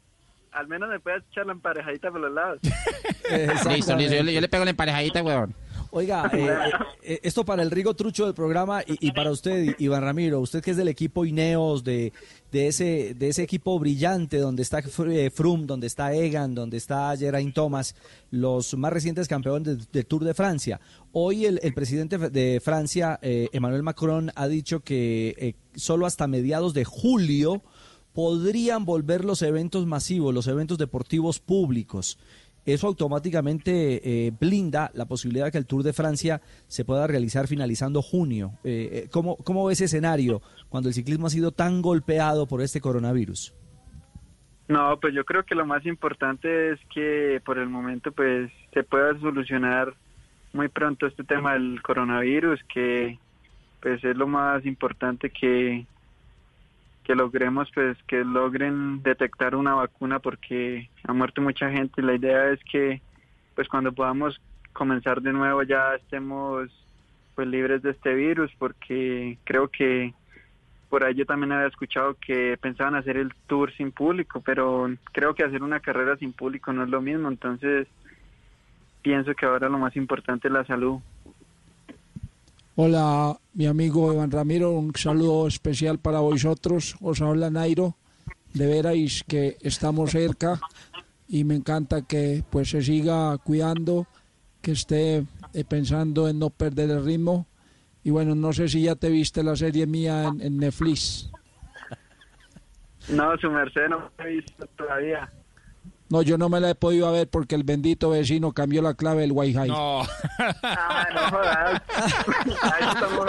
[0.51, 2.59] Al menos me puedes echar la emparejadita por los lados.
[3.73, 3.97] Listo, listo.
[4.15, 5.55] Yo le, yo le pego la emparejadita, weón.
[5.95, 6.49] Oiga, eh,
[7.03, 10.61] eh, esto para el Rigo Trucho del programa y, y para usted, Iván Ramiro, usted
[10.63, 12.11] que es del equipo Ineos, de,
[12.53, 17.17] de, ese, de ese equipo brillante donde está eh, Froome, donde está Egan, donde está
[17.17, 17.95] Geraint Thomas,
[18.29, 20.79] los más recientes campeones de- del Tour de Francia.
[21.11, 26.27] Hoy el, el presidente de Francia, eh, Emmanuel Macron, ha dicho que eh, solo hasta
[26.27, 27.63] mediados de julio
[28.13, 32.19] podrían volver los eventos masivos, los eventos deportivos públicos.
[32.65, 37.47] Eso automáticamente eh, blinda la posibilidad de que el Tour de Francia se pueda realizar
[37.47, 38.53] finalizando junio.
[38.63, 42.79] Eh, eh, ¿cómo, ¿Cómo ese escenario cuando el ciclismo ha sido tan golpeado por este
[42.79, 43.53] coronavirus?
[44.69, 48.83] No, pues yo creo que lo más importante es que por el momento pues se
[48.83, 49.93] pueda solucionar
[50.53, 53.19] muy pronto este tema del coronavirus, que
[53.81, 55.85] pues es lo más importante que,
[57.03, 62.15] que logremos pues que logren detectar una vacuna porque ha muerto mucha gente y la
[62.15, 63.01] idea es que
[63.55, 64.39] pues cuando podamos
[64.71, 66.69] comenzar de nuevo ya estemos
[67.35, 70.13] pues libres de este virus porque creo que
[70.93, 75.33] por ahí yo también había escuchado que pensaban hacer el tour sin público, pero creo
[75.33, 77.87] que hacer una carrera sin público no es lo mismo, entonces
[79.01, 80.99] pienso que ahora lo más importante es la salud.
[82.75, 86.95] Hola, mi amigo Iván Ramiro, un saludo especial para vosotros.
[87.01, 87.95] Os habla Nairo.
[88.51, 90.59] De veras que estamos cerca
[91.27, 94.07] y me encanta que pues se siga cuidando,
[94.59, 95.23] que esté
[95.53, 97.45] eh, pensando en no perder el ritmo.
[98.03, 101.31] Y bueno, no sé si ya te viste la serie mía en, en Netflix.
[103.07, 105.31] No, su merced no me he visto todavía.
[106.13, 109.21] No, yo no me la he podido ver porque el bendito vecino cambió la clave
[109.21, 109.67] del Wi-Fi.
[109.67, 110.03] No.
[110.61, 111.81] Ah, no jodas.
[112.61, 113.27] Ahí estamos.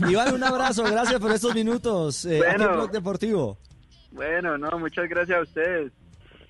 [0.10, 2.72] Iván, un abrazo, gracias por estos minutos eh, aquí en Bueno.
[2.76, 3.58] Blog Deportivo.
[4.12, 5.92] Bueno, no, muchas gracias a ustedes.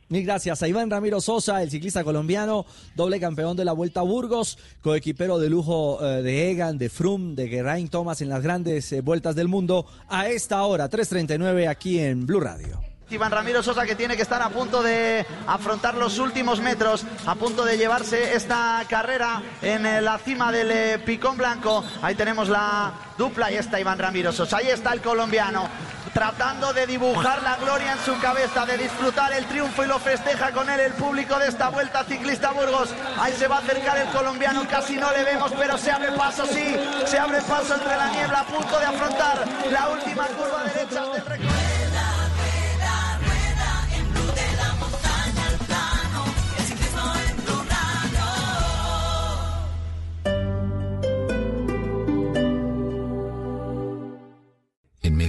[0.08, 4.04] Mil gracias a Iván Ramiro Sosa, el ciclista colombiano, doble campeón de la Vuelta a
[4.04, 8.92] Burgos, coequipero de lujo eh, de Egan, de Froome, de Geraint Thomas en las grandes
[8.92, 9.86] eh, vueltas del mundo.
[10.08, 12.89] A esta hora, 3.39 aquí en Blue Radio.
[13.10, 17.34] Iván Ramiro Sosa que tiene que estar a punto de afrontar los últimos metros, a
[17.34, 21.84] punto de llevarse esta carrera en eh, la cima del eh, Picón Blanco.
[22.02, 24.58] Ahí tenemos la dupla y está Iván Ramiro Sosa.
[24.58, 25.68] Ahí está el colombiano.
[26.14, 30.50] tratando de dibujar la gloria en su cabeza, de disfrutar el triunfo y lo festeja
[30.52, 32.90] con él el público de esta vuelta ciclista Burgos.
[33.18, 36.46] Ahí se va a acercar el colombiano, casi no le vemos, pero se abre paso,
[36.46, 36.76] sí,
[37.06, 41.24] se abre paso entre la niebla, a punto de afrontar la última curva derecha del
[41.24, 42.09] recorrido.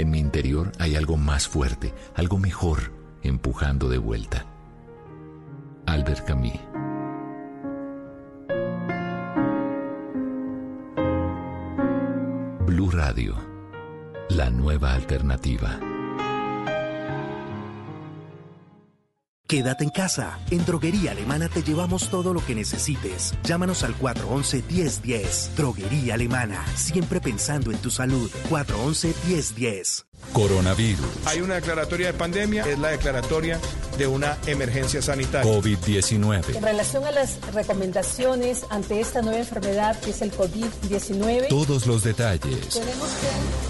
[0.00, 4.46] en mi interior hay algo más fuerte, algo mejor, empujando de vuelta.
[5.86, 6.52] Albert Camus.
[12.66, 13.36] Blue Radio,
[14.30, 15.89] la nueva alternativa.
[19.50, 20.38] Quédate en casa.
[20.52, 23.34] En Droguería Alemana te llevamos todo lo que necesites.
[23.42, 25.56] Llámanos al 411-1010.
[25.56, 26.64] Droguería Alemana.
[26.76, 28.30] Siempre pensando en tu salud.
[28.48, 30.04] 411-1010.
[30.32, 31.26] Coronavirus.
[31.26, 33.58] Hay una declaratoria de pandemia, es la declaratoria
[33.98, 35.50] de una emergencia sanitaria.
[35.50, 36.54] COVID-19.
[36.54, 42.04] En relación a las recomendaciones ante esta nueva enfermedad que es el COVID-19, Todos los
[42.04, 42.68] detalles.
[42.68, 43.69] Tenemos que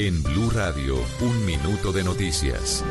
[0.00, 2.84] En Blue Radio, un minuto de noticias.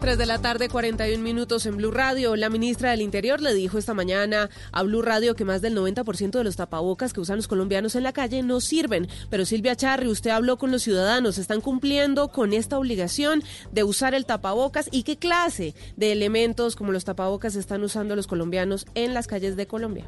[0.00, 2.36] 3 de la tarde, 41 minutos en Blue Radio.
[2.36, 6.30] La ministra del Interior le dijo esta mañana a Blue Radio que más del 90%
[6.30, 9.08] de los tapabocas que usan los colombianos en la calle no sirven.
[9.28, 13.42] Pero Silvia Charri, usted habló con los ciudadanos, ¿están cumpliendo con esta obligación
[13.72, 14.88] de usar el tapabocas?
[14.92, 19.56] ¿Y qué clase de elementos como los tapabocas están usando los colombianos en las calles
[19.56, 20.04] de Colombia?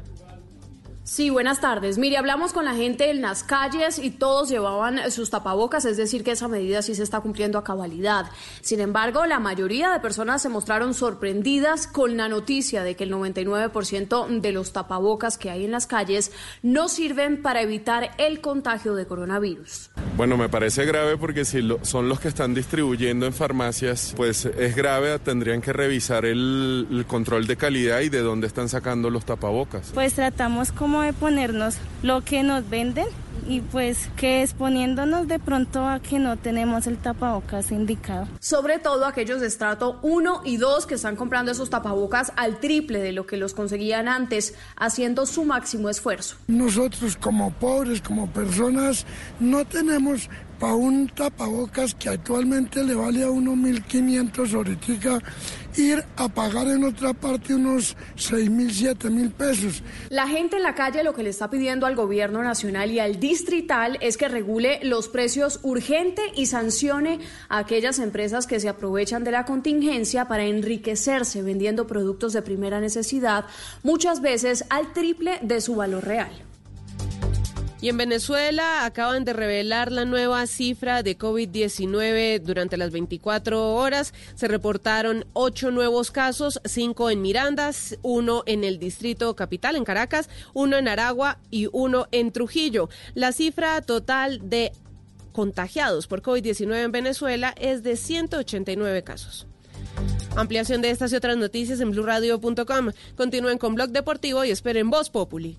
[1.03, 1.97] Sí, buenas tardes.
[1.97, 6.23] Mire, hablamos con la gente en las calles y todos llevaban sus tapabocas, es decir,
[6.23, 8.27] que esa medida sí se está cumpliendo a cabalidad.
[8.61, 13.11] Sin embargo, la mayoría de personas se mostraron sorprendidas con la noticia de que el
[13.13, 18.93] 99% de los tapabocas que hay en las calles no sirven para evitar el contagio
[18.93, 19.89] de coronavirus.
[20.15, 24.45] Bueno, me parece grave porque si lo- son los que están distribuyendo en farmacias, pues
[24.45, 29.09] es grave, tendrían que revisar el, el control de calidad y de dónde están sacando
[29.09, 29.89] los tapabocas.
[29.95, 33.05] Pues tratamos como de ponernos lo que nos venden
[33.47, 38.27] y pues que exponiéndonos de pronto a que no tenemos el tapabocas indicado.
[38.39, 42.99] Sobre todo aquellos de estrato 1 y 2 que están comprando esos tapabocas al triple
[42.99, 46.35] de lo que los conseguían antes, haciendo su máximo esfuerzo.
[46.47, 49.05] Nosotros como pobres, como personas,
[49.39, 55.19] no tenemos para un tapabocas que actualmente le vale a uno 1.500 ahorita
[55.75, 59.83] ir a pagar en otra parte unos 6.000, 7.000 pesos.
[60.09, 63.19] La gente en la calle lo que le está pidiendo al gobierno nacional y al
[63.19, 67.19] distrital es que regule los precios urgente y sancione
[67.49, 72.79] a aquellas empresas que se aprovechan de la contingencia para enriquecerse vendiendo productos de primera
[72.79, 73.45] necesidad,
[73.83, 76.50] muchas veces al triple de su valor real.
[77.81, 84.13] Y en Venezuela acaban de revelar la nueva cifra de COVID-19 durante las 24 horas.
[84.35, 87.71] Se reportaron ocho nuevos casos, cinco en Miranda,
[88.03, 92.87] uno en el distrito capital, en Caracas, uno en Aragua y uno en Trujillo.
[93.15, 94.71] La cifra total de
[95.31, 99.47] contagiados por COVID-19 en Venezuela es de 189 casos.
[100.35, 102.91] Ampliación de estas y otras noticias en blurradio.com.
[103.15, 105.57] Continúen con Blog Deportivo y esperen Voz Populi.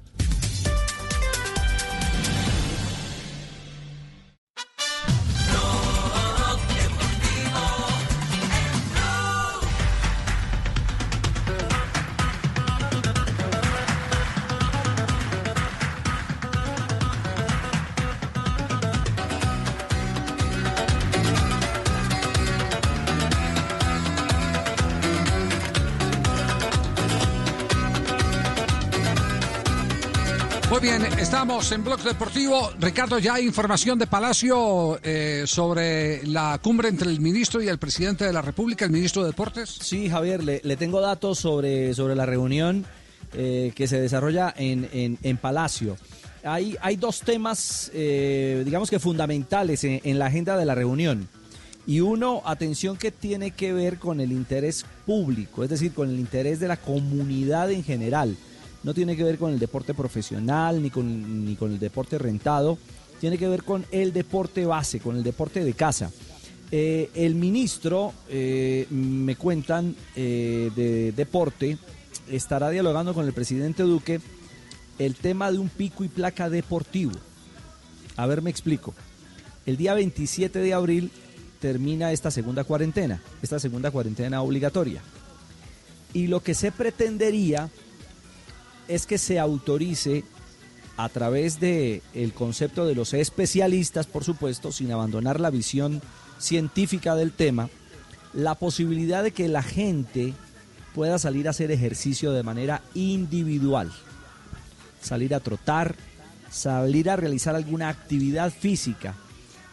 [31.53, 32.71] En Blog Deportivo.
[32.81, 37.77] Ricardo, ya hay información de Palacio eh, sobre la cumbre entre el ministro y el
[37.79, 39.69] presidente de la República, el ministro de Deportes.
[39.69, 42.87] Sí, Javier, le, tengo datos sobre, sobre la reunión
[43.35, 45.99] eh, que se desarrolla en, en- Palacio.
[46.43, 51.29] Hay, hay dos temas, eh, digamos que fundamentales en, en la agenda de la reunión.
[51.87, 56.19] Y uno, atención, que tiene que ver con el interés público, es decir, con el
[56.19, 58.37] interés de la comunidad en general.
[58.83, 62.79] No tiene que ver con el deporte profesional ni con, ni con el deporte rentado.
[63.21, 66.11] Tiene que ver con el deporte base, con el deporte de casa.
[66.75, 71.77] Eh, el ministro, eh, me cuentan, eh, de deporte,
[72.29, 74.21] estará dialogando con el presidente Duque
[74.99, 77.13] el tema de un pico y placa deportivo.
[78.17, 78.95] A ver, me explico.
[79.67, 81.11] El día 27 de abril
[81.61, 85.03] termina esta segunda cuarentena, esta segunda cuarentena obligatoria.
[86.15, 87.69] Y lo que se pretendería
[88.89, 90.25] es que se autorice
[90.97, 96.03] a través de el concepto de los especialistas, por supuesto, sin abandonar la visión
[96.39, 97.71] científica del tema,
[98.35, 100.35] la posibilidad de que la gente
[100.95, 103.91] pueda salir a hacer ejercicio de manera individual,
[105.01, 105.97] salir a trotar,
[106.51, 109.15] salir a realizar alguna actividad física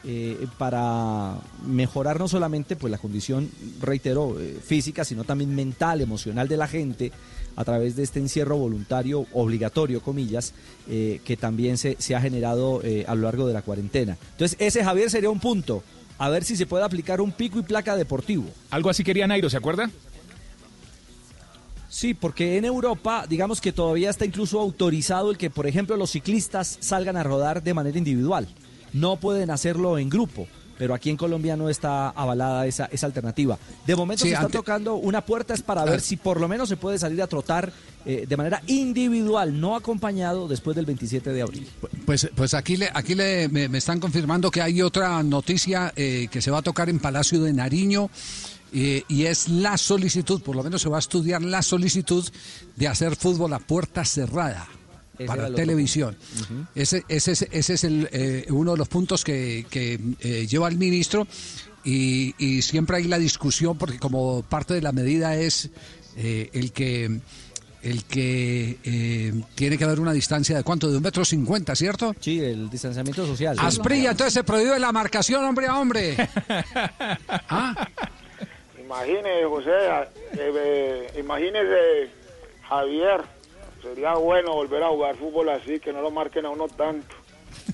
[0.05, 3.49] eh, para mejorar no solamente pues la condición,
[3.81, 7.11] reitero, eh, física, sino también mental, emocional de la gente
[7.59, 10.53] a través de este encierro voluntario, obligatorio, comillas,
[10.87, 14.17] eh, que también se, se ha generado eh, a lo largo de la cuarentena.
[14.31, 15.83] Entonces, ese Javier sería un punto.
[16.17, 18.45] A ver si se puede aplicar un pico y placa deportivo.
[18.69, 19.91] Algo así quería Nairo, ¿se acuerda?
[21.89, 26.11] Sí, porque en Europa, digamos que todavía está incluso autorizado el que, por ejemplo, los
[26.11, 28.47] ciclistas salgan a rodar de manera individual.
[28.93, 30.47] No pueden hacerlo en grupo,
[30.79, 33.59] pero aquí en Colombia no está avalada esa, esa alternativa.
[33.85, 35.99] De momento Sí, se está ante- tocando una puerta es para ver Ah.
[35.99, 37.71] si por lo menos se puede salir a trotar
[38.05, 41.67] eh, de manera individual, no acompañado después del 27 de abril.
[42.05, 46.27] Pues, pues aquí, le, aquí le, me, me están confirmando que hay otra noticia eh,
[46.31, 48.09] que se va a tocar en Palacio de Nariño
[48.71, 52.25] eh, y es la solicitud, por lo menos se va a estudiar la solicitud
[52.77, 54.65] de hacer fútbol a puerta cerrada
[55.27, 56.15] para televisión.
[56.41, 56.65] Ujú.
[56.75, 60.67] Ese, ese, es- ese es el, eh, uno de los puntos que, que, eh, lleva
[60.69, 61.27] el ministro
[61.83, 65.69] y, y siempre hay la discusión porque como parte de la medida es
[66.17, 67.19] eh, el que
[67.81, 72.13] el que eh, tiene que haber una distancia de cuánto, de un metro cincuenta, ¿cierto?
[72.19, 73.55] Sí, el distanciamiento social.
[73.57, 76.17] Asprilla, entonces se prohíbe la marcación hombre a hombre.
[78.83, 82.09] Imagine, José, eh, eh, imagínese,
[82.67, 83.21] Javier,
[83.89, 87.15] sería bueno volver a jugar fútbol así, que no lo marquen a uno tanto.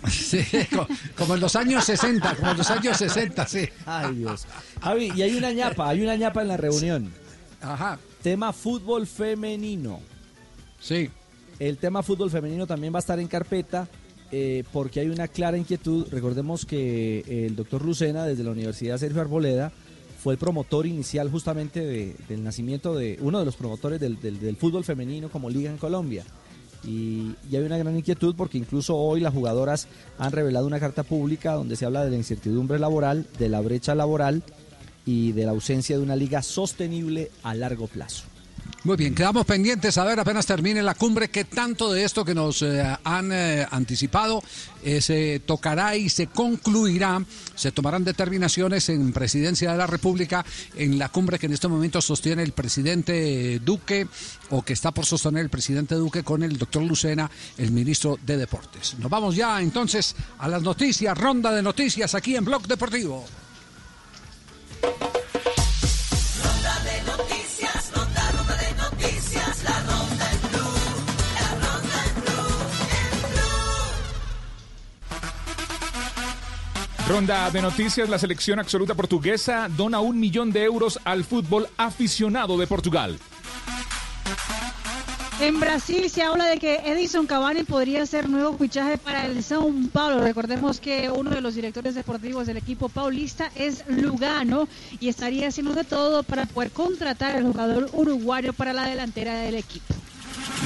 [0.10, 0.40] Sí,
[0.76, 0.88] co-
[1.18, 3.68] como en los años 60, como en los años 60, sí.
[3.86, 4.46] Ay, Dios.
[4.82, 7.12] Javi, y hay una ñapa, hay una ñapa en la reunión.
[7.62, 7.98] Ajá.
[8.22, 10.00] Tema fútbol femenino.
[10.80, 11.10] Sí.
[11.60, 13.88] El tema fútbol femenino también va a estar en carpeta
[14.32, 16.08] eh, porque hay una clara inquietud.
[16.12, 19.72] Recordemos que el doctor Lucena, desde la Universidad Sergio Arboleda,
[20.26, 24.84] fue el promotor inicial justamente de- del nacimiento de uno de los promotores del fútbol
[24.84, 26.24] femenino como liga en Colombia.
[26.84, 29.88] Y, y hay una gran inquietud porque incluso hoy las jugadoras
[30.18, 33.94] han revelado una carta pública donde se habla de la incertidumbre laboral, de la brecha
[33.94, 34.42] laboral
[35.06, 38.24] y de la ausencia de una liga sostenible a largo plazo.
[38.86, 42.36] Muy bien, quedamos pendientes a ver apenas termine la cumbre qué tanto de esto que
[42.36, 44.44] nos eh, han eh, anticipado
[44.84, 47.26] eh, se tocará y se concluirá,
[47.56, 52.00] se tomarán determinaciones en Presidencia de la República en la cumbre que en este momento
[52.00, 54.08] sostiene el presidente Duque
[54.52, 58.38] o que está por sostener el presidente Duque con el doctor Lucena, el ministro de
[58.38, 58.96] Deportes.
[59.00, 63.26] Nos vamos ya entonces a las noticias, ronda de noticias aquí en Blog Deportivo.
[77.08, 82.58] Ronda de noticias, la selección absoluta portuguesa dona un millón de euros al fútbol aficionado
[82.58, 83.20] de Portugal.
[85.40, 89.88] En Brasil se habla de que Edison Cavani podría ser nuevo fichaje para el São
[89.92, 90.22] Paulo.
[90.22, 94.68] Recordemos que uno de los directores deportivos del equipo paulista es Lugano
[95.00, 99.56] y estaría haciendo de todo para poder contratar al jugador uruguayo para la delantera del
[99.56, 99.95] equipo.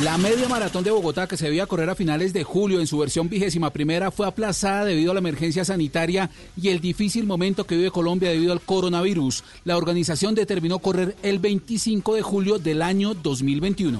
[0.04, 2.98] La media maratón de Bogotá que se debía correr a finales de julio en su
[2.98, 7.76] versión vigésima primera fue aplazada debido a la emergencia sanitaria y el difícil momento que
[7.76, 9.44] vive Colombia debido al coronavirus.
[9.66, 14.00] La organización determinó correr el 25 de julio del año 2021.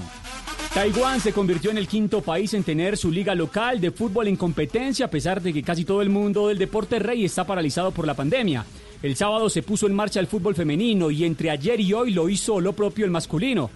[0.72, 4.36] Taiwán se convirtió en el quinto país en tener su liga local de fútbol en
[4.36, 8.06] competencia, a pesar de que casi todo el mundo del deporte rey está paralizado por
[8.06, 8.64] la pandemia.
[9.02, 12.28] El sábado se puso en marcha el fútbol femenino y entre ayer y hoy lo
[12.28, 13.68] hizo lo propio el masculino.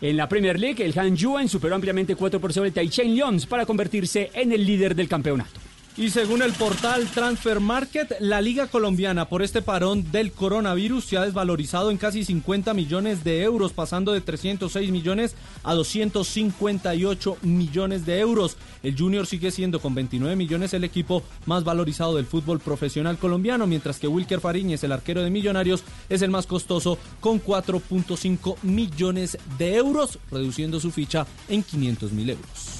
[0.00, 3.46] En la Premier League, el Han Yuan superó ampliamente 4 por 0 el Taichung Lions
[3.46, 5.67] para convertirse en el líder del campeonato.
[5.98, 11.16] Y según el portal Transfer Market, la Liga Colombiana por este parón del coronavirus se
[11.16, 15.34] ha desvalorizado en casi 50 millones de euros, pasando de 306 millones
[15.64, 18.56] a 258 millones de euros.
[18.84, 23.66] El Junior sigue siendo con 29 millones el equipo más valorizado del fútbol profesional colombiano,
[23.66, 29.36] mientras que Wilker Fariñez, el arquero de Millonarios, es el más costoso con 4.5 millones
[29.58, 32.77] de euros, reduciendo su ficha en 500 mil euros.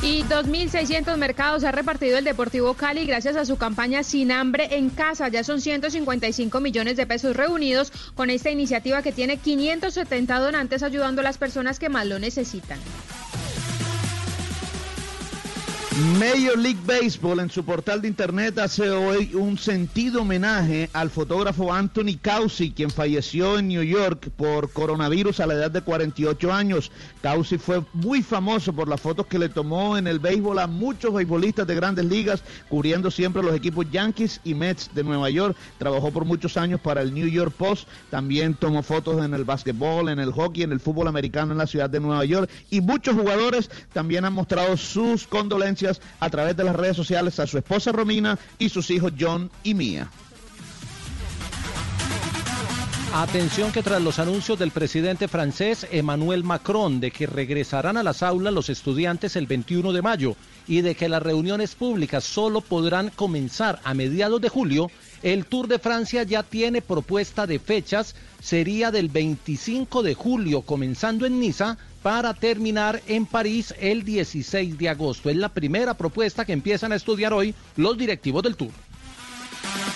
[0.00, 4.90] Y 2.600 mercados ha repartido el Deportivo Cali gracias a su campaña Sin Hambre en
[4.90, 5.28] Casa.
[5.28, 11.20] Ya son 155 millones de pesos reunidos con esta iniciativa que tiene 570 donantes ayudando
[11.20, 12.78] a las personas que más lo necesitan.
[15.98, 21.72] Major League Baseball en su portal de internet hace hoy un sentido homenaje al fotógrafo
[21.72, 26.92] Anthony Causi, quien falleció en New York por coronavirus a la edad de 48 años.
[27.20, 31.12] Causi fue muy famoso por las fotos que le tomó en el béisbol a muchos
[31.12, 35.56] beisbolistas de grandes ligas, cubriendo siempre los equipos Yankees y Mets de Nueva York.
[35.78, 40.10] Trabajó por muchos años para el New York Post, también tomó fotos en el básquetbol,
[40.10, 43.16] en el hockey, en el fútbol americano en la ciudad de Nueva York y muchos
[43.16, 45.87] jugadores también han mostrado sus condolencias
[46.20, 49.74] a través de las redes sociales a su esposa Romina y sus hijos John y
[49.74, 50.10] Mia.
[53.14, 58.22] Atención que tras los anuncios del presidente francés Emmanuel Macron de que regresarán a las
[58.22, 60.36] aulas los estudiantes el 21 de mayo
[60.66, 64.90] y de que las reuniones públicas solo podrán comenzar a mediados de julio,
[65.22, 71.26] el Tour de Francia ya tiene propuesta de fechas, sería del 25 de julio comenzando
[71.26, 75.30] en Niza para terminar en París el 16 de agosto.
[75.30, 78.70] Es la primera propuesta que empiezan a estudiar hoy los directivos del Tour.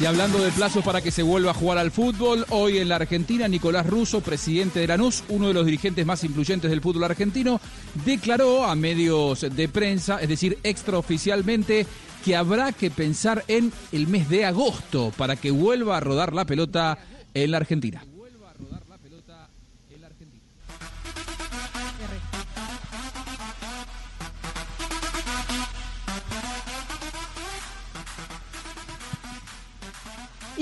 [0.00, 2.96] Y hablando de plazos para que se vuelva a jugar al fútbol, hoy en la
[2.96, 7.60] Argentina Nicolás Russo, presidente de Lanús, uno de los dirigentes más influyentes del fútbol argentino,
[8.04, 11.86] declaró a medios de prensa, es decir, extraoficialmente,
[12.24, 16.44] que habrá que pensar en el mes de agosto para que vuelva a rodar la
[16.44, 16.98] pelota
[17.34, 18.04] en la Argentina.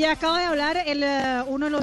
[0.01, 1.83] Y acaba de hablar el, eh, uno de los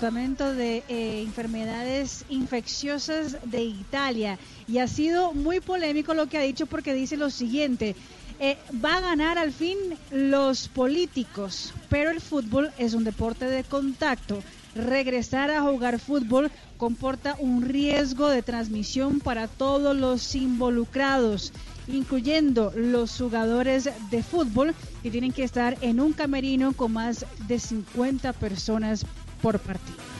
[0.00, 6.42] departamentos de eh, enfermedades infecciosas de Italia y ha sido muy polémico lo que ha
[6.42, 7.96] dicho porque dice lo siguiente.
[8.42, 9.76] Eh, va a ganar al fin
[10.10, 14.42] los políticos, pero el fútbol es un deporte de contacto.
[14.74, 21.52] Regresar a jugar fútbol comporta un riesgo de transmisión para todos los involucrados,
[21.86, 27.58] incluyendo los jugadores de fútbol que tienen que estar en un camerino con más de
[27.58, 29.04] 50 personas
[29.42, 30.19] por partido.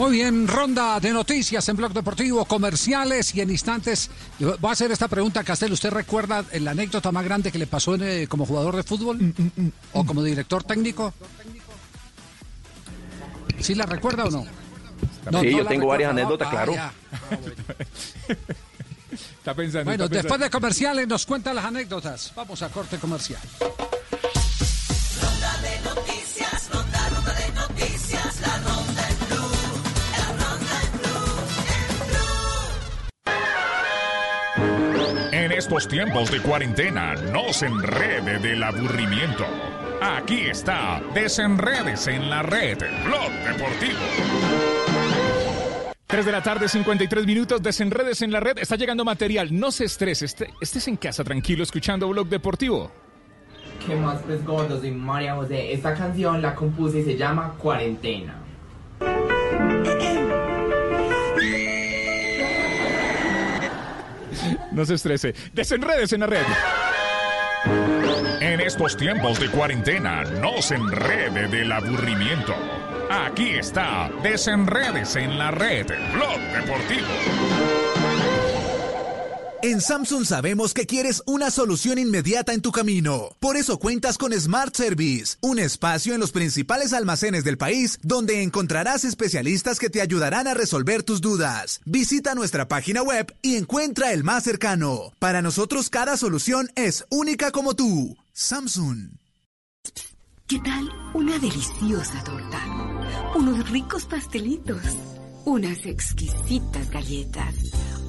[0.00, 4.08] Muy bien, ronda de noticias en Blog Deportivo, comerciales y en instantes.
[4.38, 5.74] Voy a hacer esta pregunta, Castel.
[5.74, 9.34] ¿Usted recuerda la anécdota más grande que le pasó en, eh, como jugador de fútbol
[9.92, 11.12] o como director técnico?
[13.58, 14.46] ¿Sí la recuerda o no?
[15.30, 16.50] No, sí, no yo tengo varias anécdotas, ¿no?
[16.50, 16.74] claro.
[16.78, 16.92] Ah,
[19.10, 19.84] Está pensando.
[19.84, 20.44] Bueno, está después pensando.
[20.44, 22.32] de comerciales nos cuenta las anécdotas.
[22.34, 23.42] Vamos a corte comercial.
[35.70, 39.46] Estos tiempos de cuarentena, no se enrede del aburrimiento.
[40.02, 44.00] Aquí está, desenredes en la red, Blog Deportivo.
[46.08, 48.58] 3 de la tarde, 53 minutos, desenredes en la red.
[48.58, 52.90] Está llegando material, no se estrese, esté- estés en casa tranquilo escuchando Blog Deportivo.
[53.86, 54.80] ¿Qué más pues gordos?
[54.80, 55.72] Soy María José.
[55.72, 58.34] Esta canción la compuse y se llama Cuarentena.
[64.72, 66.42] No se estrese, desenredes en la red.
[68.40, 72.54] En estos tiempos de cuarentena, no se enrede del aburrimiento.
[73.10, 77.89] Aquí está, desenredes en la red, Blog Deportivo.
[79.62, 83.36] En Samsung sabemos que quieres una solución inmediata en tu camino.
[83.40, 88.42] Por eso cuentas con Smart Service, un espacio en los principales almacenes del país donde
[88.42, 91.82] encontrarás especialistas que te ayudarán a resolver tus dudas.
[91.84, 95.12] Visita nuestra página web y encuentra el más cercano.
[95.18, 98.16] Para nosotros cada solución es única como tú.
[98.32, 99.10] Samsung.
[100.46, 102.60] ¿Qué tal una deliciosa torta?
[103.34, 104.82] Unos ricos pastelitos,
[105.44, 107.54] unas exquisitas galletas,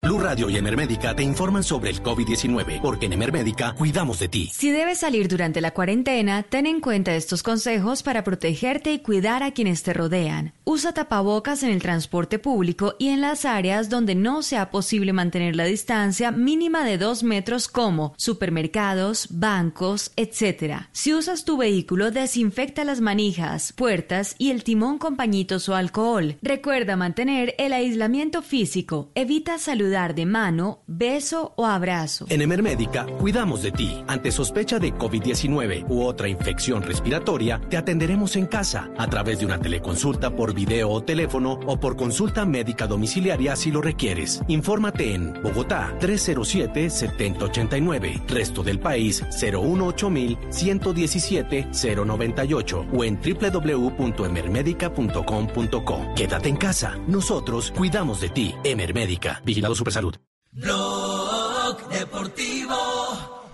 [0.00, 4.48] Blue Radio y Emermédica te informan sobre el COVID-19, porque en Emermédica cuidamos de ti.
[4.52, 9.42] Si debes salir durante la cuarentena, ten en cuenta estos consejos para protegerte y cuidar
[9.42, 10.52] a quienes te rodean.
[10.62, 15.56] Usa tapabocas en el transporte público y en las áreas donde no sea posible mantener
[15.56, 20.82] la distancia mínima de dos metros como supermercados, bancos, etc.
[20.92, 26.36] Si usas tu vehículo, desinfecta las manijas, puertas y el timón con pañitos o alcohol.
[26.40, 29.10] Recuerda mantener el aislamiento físico.
[29.16, 29.58] Evita
[29.88, 32.26] saludar de mano, beso o abrazo.
[32.28, 34.04] En Emermédica cuidamos de ti.
[34.06, 39.46] Ante sospecha de COVID-19 u otra infección respiratoria, te atenderemos en casa a través de
[39.46, 44.42] una teleconsulta por video o teléfono o por consulta médica domiciliaria si lo requieres.
[44.48, 50.10] Infórmate en Bogotá 307-7089, resto del país 018
[50.50, 56.14] 117 098 o en www.emermedica.com.co.
[56.14, 56.98] Quédate en casa.
[57.06, 58.54] Nosotros cuidamos de ti.
[58.64, 59.40] Emermédica.
[59.46, 60.16] Vigilado Supersalud.
[60.50, 62.74] Blog Deportivo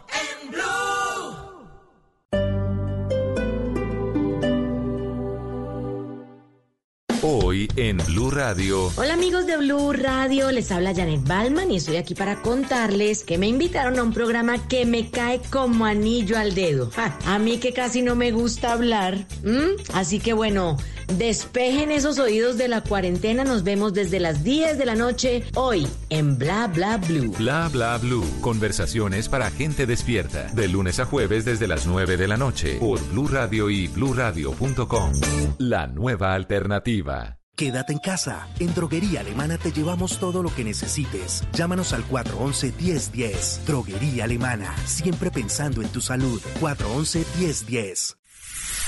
[0.09, 0.65] en Blue.
[7.21, 8.91] Hoy en Blue Radio.
[8.97, 13.37] Hola amigos de Blue Radio, les habla Janet Balman y estoy aquí para contarles que
[13.37, 16.91] me invitaron a un programa que me cae como anillo al dedo.
[16.91, 19.27] Ja, a mí que casi no me gusta hablar.
[19.93, 23.45] Así que bueno, despejen esos oídos de la cuarentena.
[23.45, 27.33] Nos vemos desde las 10 de la noche hoy en Bla Bla Blue.
[27.39, 28.25] Bla bla blue.
[28.41, 30.45] Conversaciones para gente despierta.
[30.53, 32.77] De lunes a jueves desde las 9 de la noche.
[32.79, 35.13] Por Blue Radio y bluradio.com.
[35.59, 37.39] La nueva alternativa.
[37.57, 38.49] Quédate en casa.
[38.59, 41.45] En Droguería Alemana te llevamos todo lo que necesites.
[41.53, 43.65] Llámanos al 411-1010.
[43.65, 44.75] Droguería Alemana.
[44.87, 46.43] Siempre pensando en tu salud.
[46.61, 48.17] 411-1010.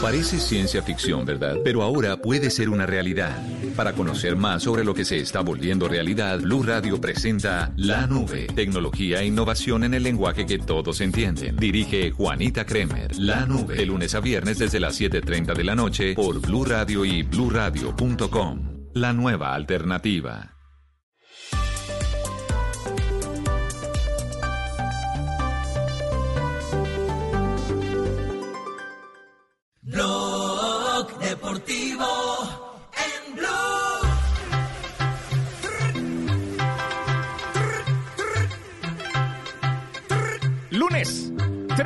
[0.00, 1.56] Parece ciencia ficción, ¿verdad?
[1.64, 3.36] Pero ahora puede ser una realidad.
[3.76, 8.46] Para conocer más sobre lo que se está volviendo realidad, Blue Radio presenta La Nube,
[8.54, 11.56] tecnología e innovación en el lenguaje que todos entienden.
[11.56, 13.16] Dirige Juanita Kremer.
[13.18, 17.04] La Nube, de lunes a viernes desde las 7:30 de la noche por Blue Radio
[17.04, 18.74] y bluradio.com.
[18.94, 20.53] La nueva alternativa.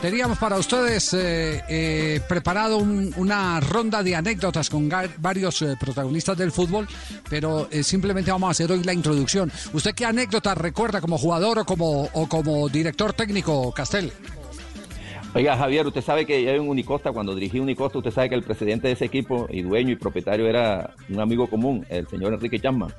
[0.00, 6.38] Teníamos para ustedes eh, eh, preparado un- una ronda de anécdotas con varios eh, protagonistas
[6.38, 6.88] del fútbol,
[7.28, 9.52] pero eh, simplemente vamos a hacer hoy la introducción.
[9.74, 14.10] ¿Usted qué anécdota recuerda como jugador o como, o como director técnico, Castel?
[15.34, 18.42] Oiga, Javier, usted sabe que yo en Unicosta, cuando dirigí Unicosta, usted sabe que el
[18.42, 22.58] presidente de ese equipo y dueño y propietario era un amigo común, el señor Enrique
[22.58, 22.90] Chapman.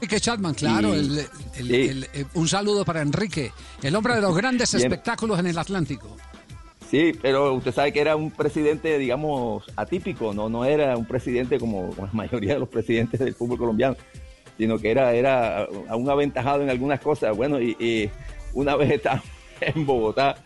[0.00, 0.94] Enrique Chapman, claro.
[0.94, 1.74] Y- el- el- sí.
[1.88, 3.52] el- eh, un saludo para Enrique,
[3.82, 4.84] el hombre de los grandes Bien.
[4.86, 6.16] espectáculos en el Atlántico.
[6.90, 11.58] Sí, pero usted sabe que era un presidente, digamos, atípico, no, no era un presidente
[11.58, 13.96] como la mayoría de los presidentes del fútbol colombiano,
[14.56, 17.36] sino que era, era aún aventajado en algunas cosas.
[17.36, 18.10] Bueno, y, y
[18.54, 19.22] una vez estaba
[19.60, 20.36] en Bogotá,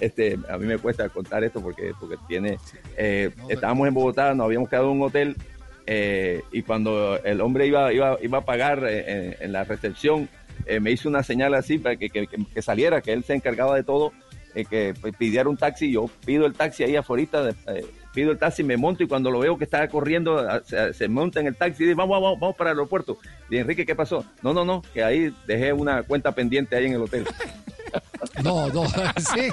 [0.00, 2.58] este, a mí me cuesta contar esto porque, porque tiene,
[2.96, 5.36] eh, estábamos en Bogotá, nos habíamos quedado en un hotel
[5.86, 10.28] eh, y cuando el hombre iba, iba, iba a pagar eh, en, la recepción,
[10.66, 13.74] eh, me hizo una señal así para que, que- que- saliera, que él se encargaba
[13.76, 14.12] de todo,
[14.54, 18.62] eh, que pidiera un taxi, yo pido el taxi ahí afuera, eh, pido el taxi,
[18.62, 21.56] me monto y cuando lo veo que está corriendo, a- se, se monta en el
[21.56, 23.18] taxi y dice, vamos, vamos, vamos para el aeropuerto.
[23.50, 24.24] Y Enrique, ¿qué pasó?
[24.42, 27.26] No, no, no, que ahí dejé una cuenta pendiente ahí en el hotel.
[28.42, 28.84] No, no,
[29.34, 29.50] sí.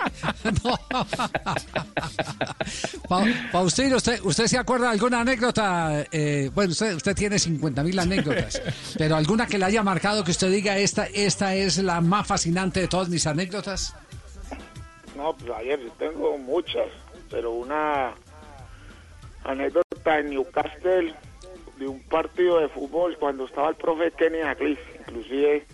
[0.63, 0.79] No.
[3.09, 6.05] Pa- Faustino, ¿usted, ¿usted se acuerda de alguna anécdota?
[6.11, 8.61] Eh, bueno, usted, usted tiene 50 mil anécdotas,
[8.97, 12.79] pero alguna que le haya marcado que usted diga, esta, esta es la más fascinante
[12.81, 13.93] de todas mis anécdotas.
[15.17, 16.87] No, pues ayer tengo muchas,
[17.29, 18.13] pero una
[19.43, 21.13] anécdota en Newcastle
[21.77, 25.65] de un partido de fútbol cuando estaba el profe Kenny Dalglish, inclusive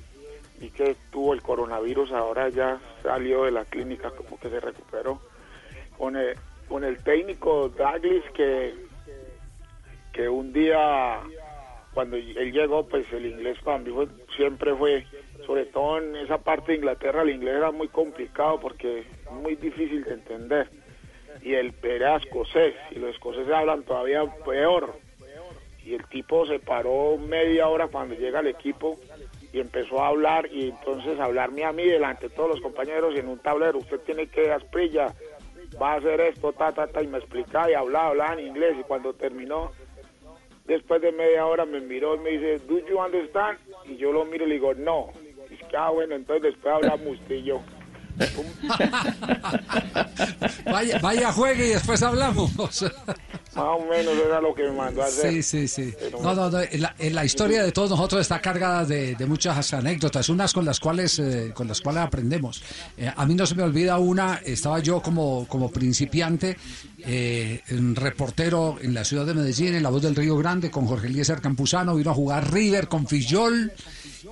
[0.59, 5.19] vi que tuvo el coronavirus, ahora ya salió de la clínica, como que se recuperó,
[5.97, 6.35] con el,
[6.69, 8.73] con el técnico Douglas que,
[10.13, 11.21] que un día
[11.93, 15.05] cuando él llegó, pues el inglés para mí fue- siempre fue,
[15.45, 19.55] sobre todo en esa parte de Inglaterra, el inglés era muy complicado porque es muy
[19.55, 20.69] difícil de entender.
[21.41, 24.93] Y el era escocés, y los escoceses hablan todavía peor.
[25.85, 28.97] Y el tipo se paró media hora cuando llega al equipo
[29.53, 33.19] y empezó a hablar, y entonces hablarme a mí delante de todos los compañeros y
[33.19, 35.13] en un tablero, usted tiene que asprilla,
[35.81, 38.75] va a hacer esto, ta, ta, ta, y me explicaba y hablaba, hablaba en inglés,
[38.79, 39.71] y cuando terminó,
[40.65, 43.57] después de media hora me miró y me dice, ¿do you understand?
[43.85, 45.11] Y yo lo miro y le digo, no.
[45.49, 47.61] Y es que, ah, bueno, entonces después hablamos usted y yo.
[50.65, 52.55] Vaya, vaya juegue y después hablamos.
[52.57, 52.83] Más
[53.55, 55.31] o menos era lo que me mandó a hacer.
[55.31, 55.93] Sí, sí, sí.
[55.97, 56.59] Pero No, no, no,
[56.99, 61.19] la, historia de todos nosotros está cargada de, de muchas anécdotas, unas con las cuales
[61.19, 62.61] eh, con las cuales aprendemos.
[62.97, 66.57] Eh, a mí no se me olvida una, estaba yo como, como principiante,
[66.99, 70.85] eh, un reportero en la ciudad de Medellín, en La Voz del Río Grande, con
[70.85, 73.71] Jorge Eliezer Campuzano, vino a jugar River con Fillol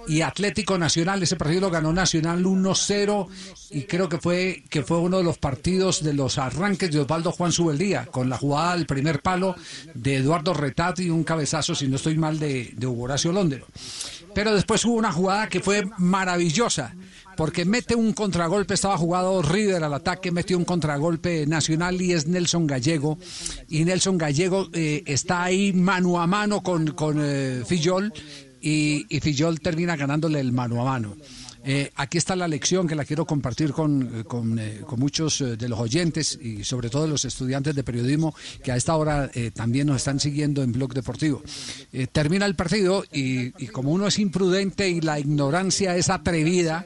[0.08, 1.24] y Atlético Nacional.
[1.24, 3.28] Ese partido lo ganó Nacional 1-0
[3.72, 7.32] y creo que fue que fue uno de los partidos de los arranques de Osvaldo
[7.32, 9.56] Juan Subeldía, con la jugada del primer palo
[9.94, 13.66] de Eduardo Retati y un cabezazo, si no estoy mal, de, de Hugo Horacio Londero.
[14.34, 16.96] Pero después hubo una jugada que fue maravillosa,
[17.38, 22.28] porque mete un contragolpe, estaba jugado River al ataque, metió un contragolpe nacional y es
[22.28, 23.18] Nelson Gallego.
[23.70, 28.14] Y Nelson Gallego eh, está ahí mano a mano con, con eh, Fillol
[28.64, 31.16] y, y Fillol termina ganándole el mano a mano.
[31.66, 34.24] Eh, aquí está la lección que la quiero compartir con, eh,
[34.60, 38.76] eh, con muchos de los oyentes y sobre todo los estudiantes de periodismo que a
[38.76, 41.42] esta hora también nos están siguiendo en Blog Deportivo.
[42.12, 46.86] Termina el partido y, como uno es imprudente y la ignorancia es atrevida,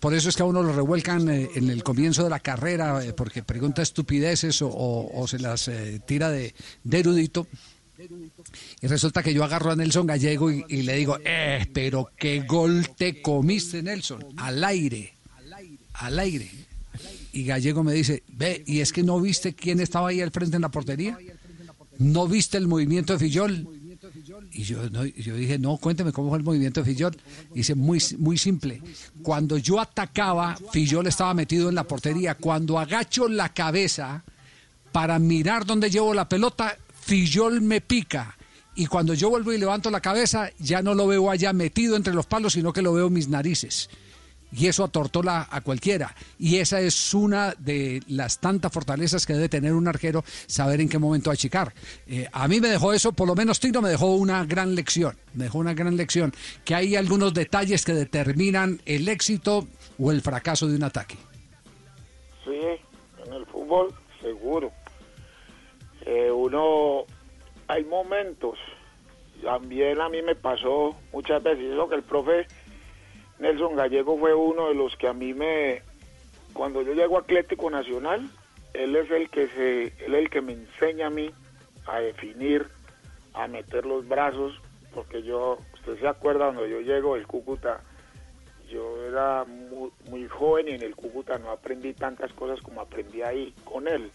[0.00, 3.42] por eso es que a uno lo revuelcan en el comienzo de la carrera porque
[3.42, 5.70] pregunta estupideces o, se las
[6.06, 6.54] tira de
[6.90, 7.46] erudito.
[8.80, 12.88] Y resulta que yo agarro a Nelson Gallego y, le digo, eh, pero qué gol
[12.96, 15.14] te comiste, Nelson, al aire,
[15.94, 16.50] al aire.
[17.32, 20.56] Y Gallego me dice, ve, ¿y es que no viste quién estaba ahí al frente
[20.56, 21.18] en la portería?
[21.98, 23.68] ¿No viste el movimiento de Fillol?
[24.52, 27.16] Y yo, yo dije, no, cuénteme cómo fue el movimiento de Fillol.
[27.52, 28.80] Dice, muy, muy simple.
[29.22, 32.36] Cuando yo atacaba, Fillol estaba metido en la portería.
[32.36, 34.22] Cuando agacho la cabeza
[34.92, 38.36] para mirar dónde llevo la pelota, Fillol me pica.
[38.74, 42.14] Y cuando yo vuelvo y levanto la cabeza, ya no lo veo allá metido entre
[42.14, 43.90] los palos, sino que lo veo en mis narices.
[44.50, 46.14] Y eso atortola a cualquiera.
[46.38, 50.88] Y esa es una de las tantas fortalezas que debe tener un arquero, saber en
[50.88, 51.74] qué momento achicar.
[52.06, 55.16] Eh, a mí me dejó eso, por lo menos Tino me dejó una gran lección.
[55.34, 56.32] Me dejó una gran lección.
[56.64, 59.68] Que hay algunos detalles que determinan el éxito
[59.98, 61.16] o el fracaso de un ataque.
[62.44, 62.60] Sí,
[63.26, 64.72] en el fútbol seguro.
[66.06, 67.04] Eh, uno,
[67.66, 68.58] hay momentos,
[69.42, 72.46] también a mí me pasó muchas veces, eso que el profe
[73.38, 75.82] Nelson Gallego fue uno de los que a mí me,
[76.52, 78.28] cuando yo llego a Atlético Nacional,
[78.74, 81.30] él es el que se, él es el que me enseña a mí
[81.86, 82.66] a definir,
[83.32, 84.60] a meter los brazos,
[84.94, 87.80] porque yo, usted se acuerda cuando yo llego del Cúcuta,
[88.70, 93.22] yo era muy, muy joven y en el Cúcuta no aprendí tantas cosas como aprendí
[93.22, 94.10] ahí con él,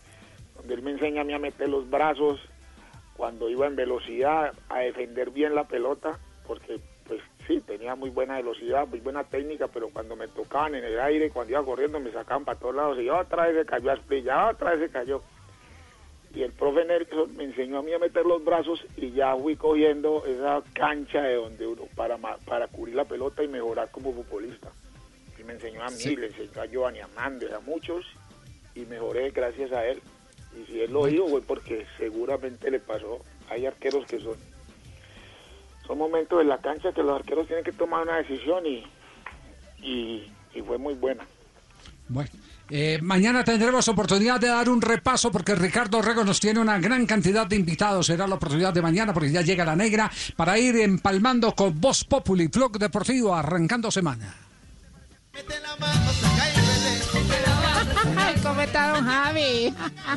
[0.59, 2.39] donde él me enseña a mí a meter los brazos
[3.15, 8.35] cuando iba en velocidad, a defender bien la pelota, porque pues sí, tenía muy buena
[8.37, 12.11] velocidad, muy buena técnica, pero cuando me tocaban en el aire, cuando iba corriendo, me
[12.11, 15.21] sacaban para todos lados y otra vez se cayó a Asprilla, otra vez se cayó.
[16.35, 19.55] Y el profe Nelson me enseñó a mí a meter los brazos y ya fui
[19.55, 24.69] cogiendo esa cancha de donde uno para, para cubrir la pelota y mejorar como futbolista.
[25.39, 26.15] Y me enseñó a mí, Sí.
[26.15, 28.05] le enseñó a Giovanni Amandes, a muchos,
[28.75, 29.99] y mejoré gracias a él.
[30.57, 33.19] Y si él lo dijo fue porque seguramente le pasó.
[33.49, 34.35] Hay arqueros que son
[35.85, 38.83] son momentos en la cancha que los arqueros tienen que tomar una decisión y,
[39.81, 41.25] y, y fue muy buena.
[42.07, 42.29] Bueno,
[42.71, 47.07] Eh, mañana tendremos oportunidad de dar un repaso porque Ricardo Rego nos tiene una gran
[47.07, 48.05] cantidad de invitados.
[48.05, 52.03] Será la oportunidad de mañana porque ya llega la negra para ir empalmando con Voz
[52.03, 54.35] Populi, Vlog Deportivo, arrancando semana.
[55.33, 56.51] Ay,
[58.43, 59.73] ¿cómo está don Javi?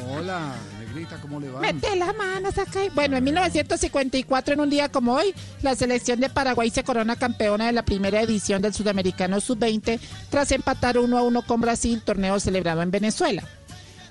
[0.08, 1.60] Hola, negrita, ¿cómo le va?
[1.60, 2.80] Mete las manos acá.
[2.94, 7.66] Bueno, en 1954, en un día como hoy, la selección de Paraguay se corona campeona
[7.66, 9.98] de la primera edición del Sudamericano Sub-20
[10.30, 13.42] tras empatar 1 a 1 con Brasil, torneo celebrado en Venezuela.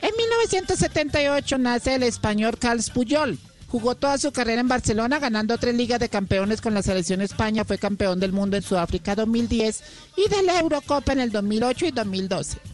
[0.01, 3.37] En 1978 nace el español Carles Puyol.
[3.67, 7.63] Jugó toda su carrera en Barcelona, ganando tres ligas de campeones con la selección España.
[7.63, 9.83] Fue campeón del mundo en Sudáfrica 2010
[10.17, 12.70] y de la Eurocopa en el 2008 y 2012.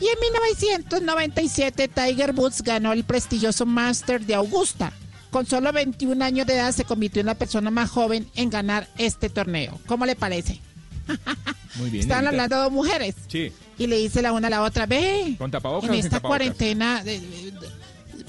[0.00, 4.92] Y en 1997 Tiger Woods ganó el prestigioso Master de Augusta.
[5.30, 8.88] Con solo 21 años de edad se convirtió en la persona más joven en ganar
[8.98, 9.78] este torneo.
[9.86, 10.60] ¿Cómo le parece?
[11.76, 12.02] Muy bien.
[12.02, 13.14] Están hablando dos mujeres.
[13.28, 13.52] Sí.
[13.78, 16.16] Y le dice la una a la otra, ve, ¿Con tapabocas en o sin esta
[16.16, 16.28] tapabocas?
[16.38, 17.02] cuarentena...
[17.04, 17.86] de- de- de-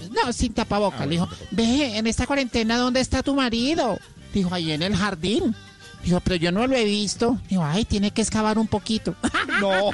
[0.10, 1.02] no, sin tapabocas.
[1.02, 3.98] Ah, le dijo, ve, en esta cuarentena, ¿dónde está tu marido?
[4.34, 5.56] Dijo, ahí en el jardín.
[6.04, 7.40] Dijo, pero yo no lo he visto.
[7.50, 9.16] Dijo, ay, tiene que excavar un poquito.
[9.60, 9.90] No.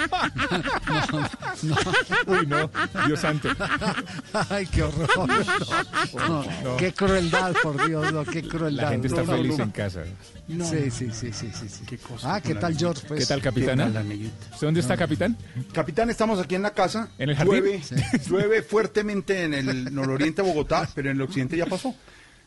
[2.28, 2.70] Uy, no.
[3.08, 3.48] Dios santo.
[4.50, 5.10] Ay, qué horror.
[6.14, 8.84] No, no, Qué crueldad, por Dios, no, qué crueldad.
[8.84, 9.64] La gente está No, no, feliz no.
[9.64, 10.04] en casa.
[10.48, 11.70] Sí, sí, sí, sí, sí.
[11.70, 11.98] sí.
[12.24, 13.06] ah, ¿qué tal, George?
[13.08, 13.90] Pues, ¿Qué tal, capitana?
[14.04, 15.38] ¿Qué dónde está, capitán?
[15.72, 17.08] Capitán, estamos aquí en la casa.
[17.18, 17.54] ¿En el jardín?
[17.54, 17.82] Llueve,
[18.28, 21.96] llueve fuertemente en el nororiente de Bogotá, pero en el occidente ya pasó.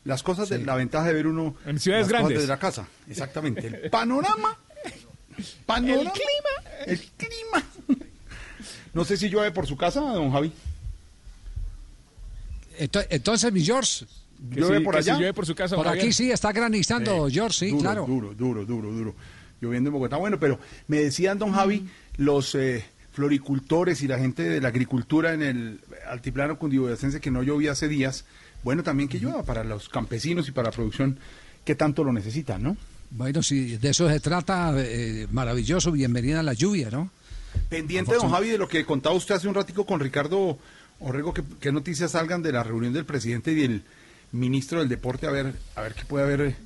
[0.07, 1.57] Las cosas, de, la ventaja de ver uno...
[1.67, 2.39] En ciudades las cosas grandes.
[2.39, 3.67] desde la casa, exactamente.
[3.67, 4.57] El panorama...
[5.67, 6.87] panorama El clima.
[6.87, 8.07] El clima.
[8.95, 10.53] No sé si llueve por su casa, don Javi.
[12.79, 14.07] Ento- Entonces, mi George.
[14.51, 15.15] ¿Llueve sí, por allá?
[15.15, 18.07] si llueve por su casa, Por aquí sí está granizando, George, sí, duro, claro.
[18.07, 19.15] Duro, duro, duro, duro,
[19.61, 20.17] Lloviendo en Bogotá.
[20.19, 21.89] Bueno, pero me decían, don Javi,
[22.19, 27.43] los eh, floricultores y la gente de la agricultura en el altiplano cundiboyacense que no
[27.43, 28.27] llovía hace días.
[28.63, 31.19] Bueno, también que llueva para los campesinos y para la producción
[31.65, 32.77] que tanto lo necesitan, ¿no?
[33.11, 37.11] Bueno, si de eso se trata, eh, maravilloso, bienvenida a la lluvia, ¿no?
[37.69, 40.59] Pendiente, don Javi, de lo que contaba usted hace un ratico con Ricardo
[41.01, 43.83] Orrego, que, que noticias salgan de la reunión del presidente y del
[44.33, 46.57] ministro del deporte, a ver, a ver qué puede haber eh,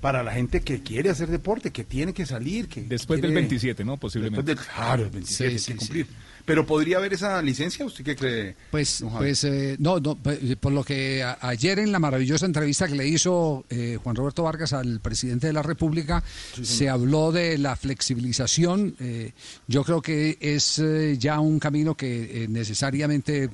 [0.00, 3.42] para la gente que quiere hacer deporte, que tiene que salir, que Después del quiere-
[3.42, 3.96] 27, ¿no?
[3.98, 4.42] Posiblemente.
[4.42, 6.06] Después del, claro, el 27 Sí, hay sí, que cumplir.
[6.46, 8.54] Pero podría haber esa licencia, ¿usted qué cree?
[8.70, 12.86] Pues, pues eh, no, no, pe- por lo que a- ayer en la maravillosa entrevista
[12.86, 16.22] que le hizo eh, Juan Roberto Vargas al presidente de la República,
[16.62, 18.94] se habló de la flexibilización.
[19.00, 19.32] eh,
[19.68, 23.48] yo creo que es eh, ya un camino que eh, necesariamente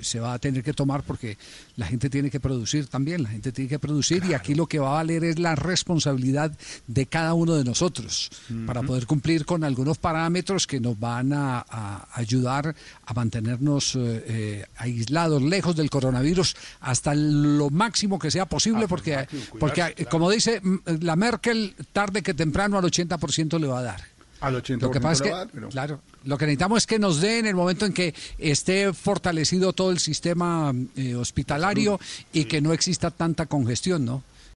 [0.00, 1.36] se va a tener que tomar porque
[1.80, 4.78] la gente tiene que producir también, la gente tiene que producir y aquí lo que
[4.78, 6.52] va a valer es la responsabilidad
[6.86, 8.30] de cada uno de nosotros
[8.66, 12.76] para poder cumplir con algunos parámetros que nos van a, a ayudar
[13.06, 19.16] a mantenernos eh, eh, aislados, lejos del coronavirus, hasta lo máximo que sea posible, porque,
[19.16, 20.10] máximo, cuidarse, porque claro.
[20.10, 24.19] como dice mm, la Merkel, tarde que temprano al 80% le va a dar.
[24.40, 26.98] Al 80% Lo que pasa es que, dar, pero- claro, lo que necesitamos es que
[26.98, 32.00] nos dé en el momento en que esté fortalecido todo el sistema eh, hospitalario
[32.32, 34.22] y que no exista tanta congestión, ¿no?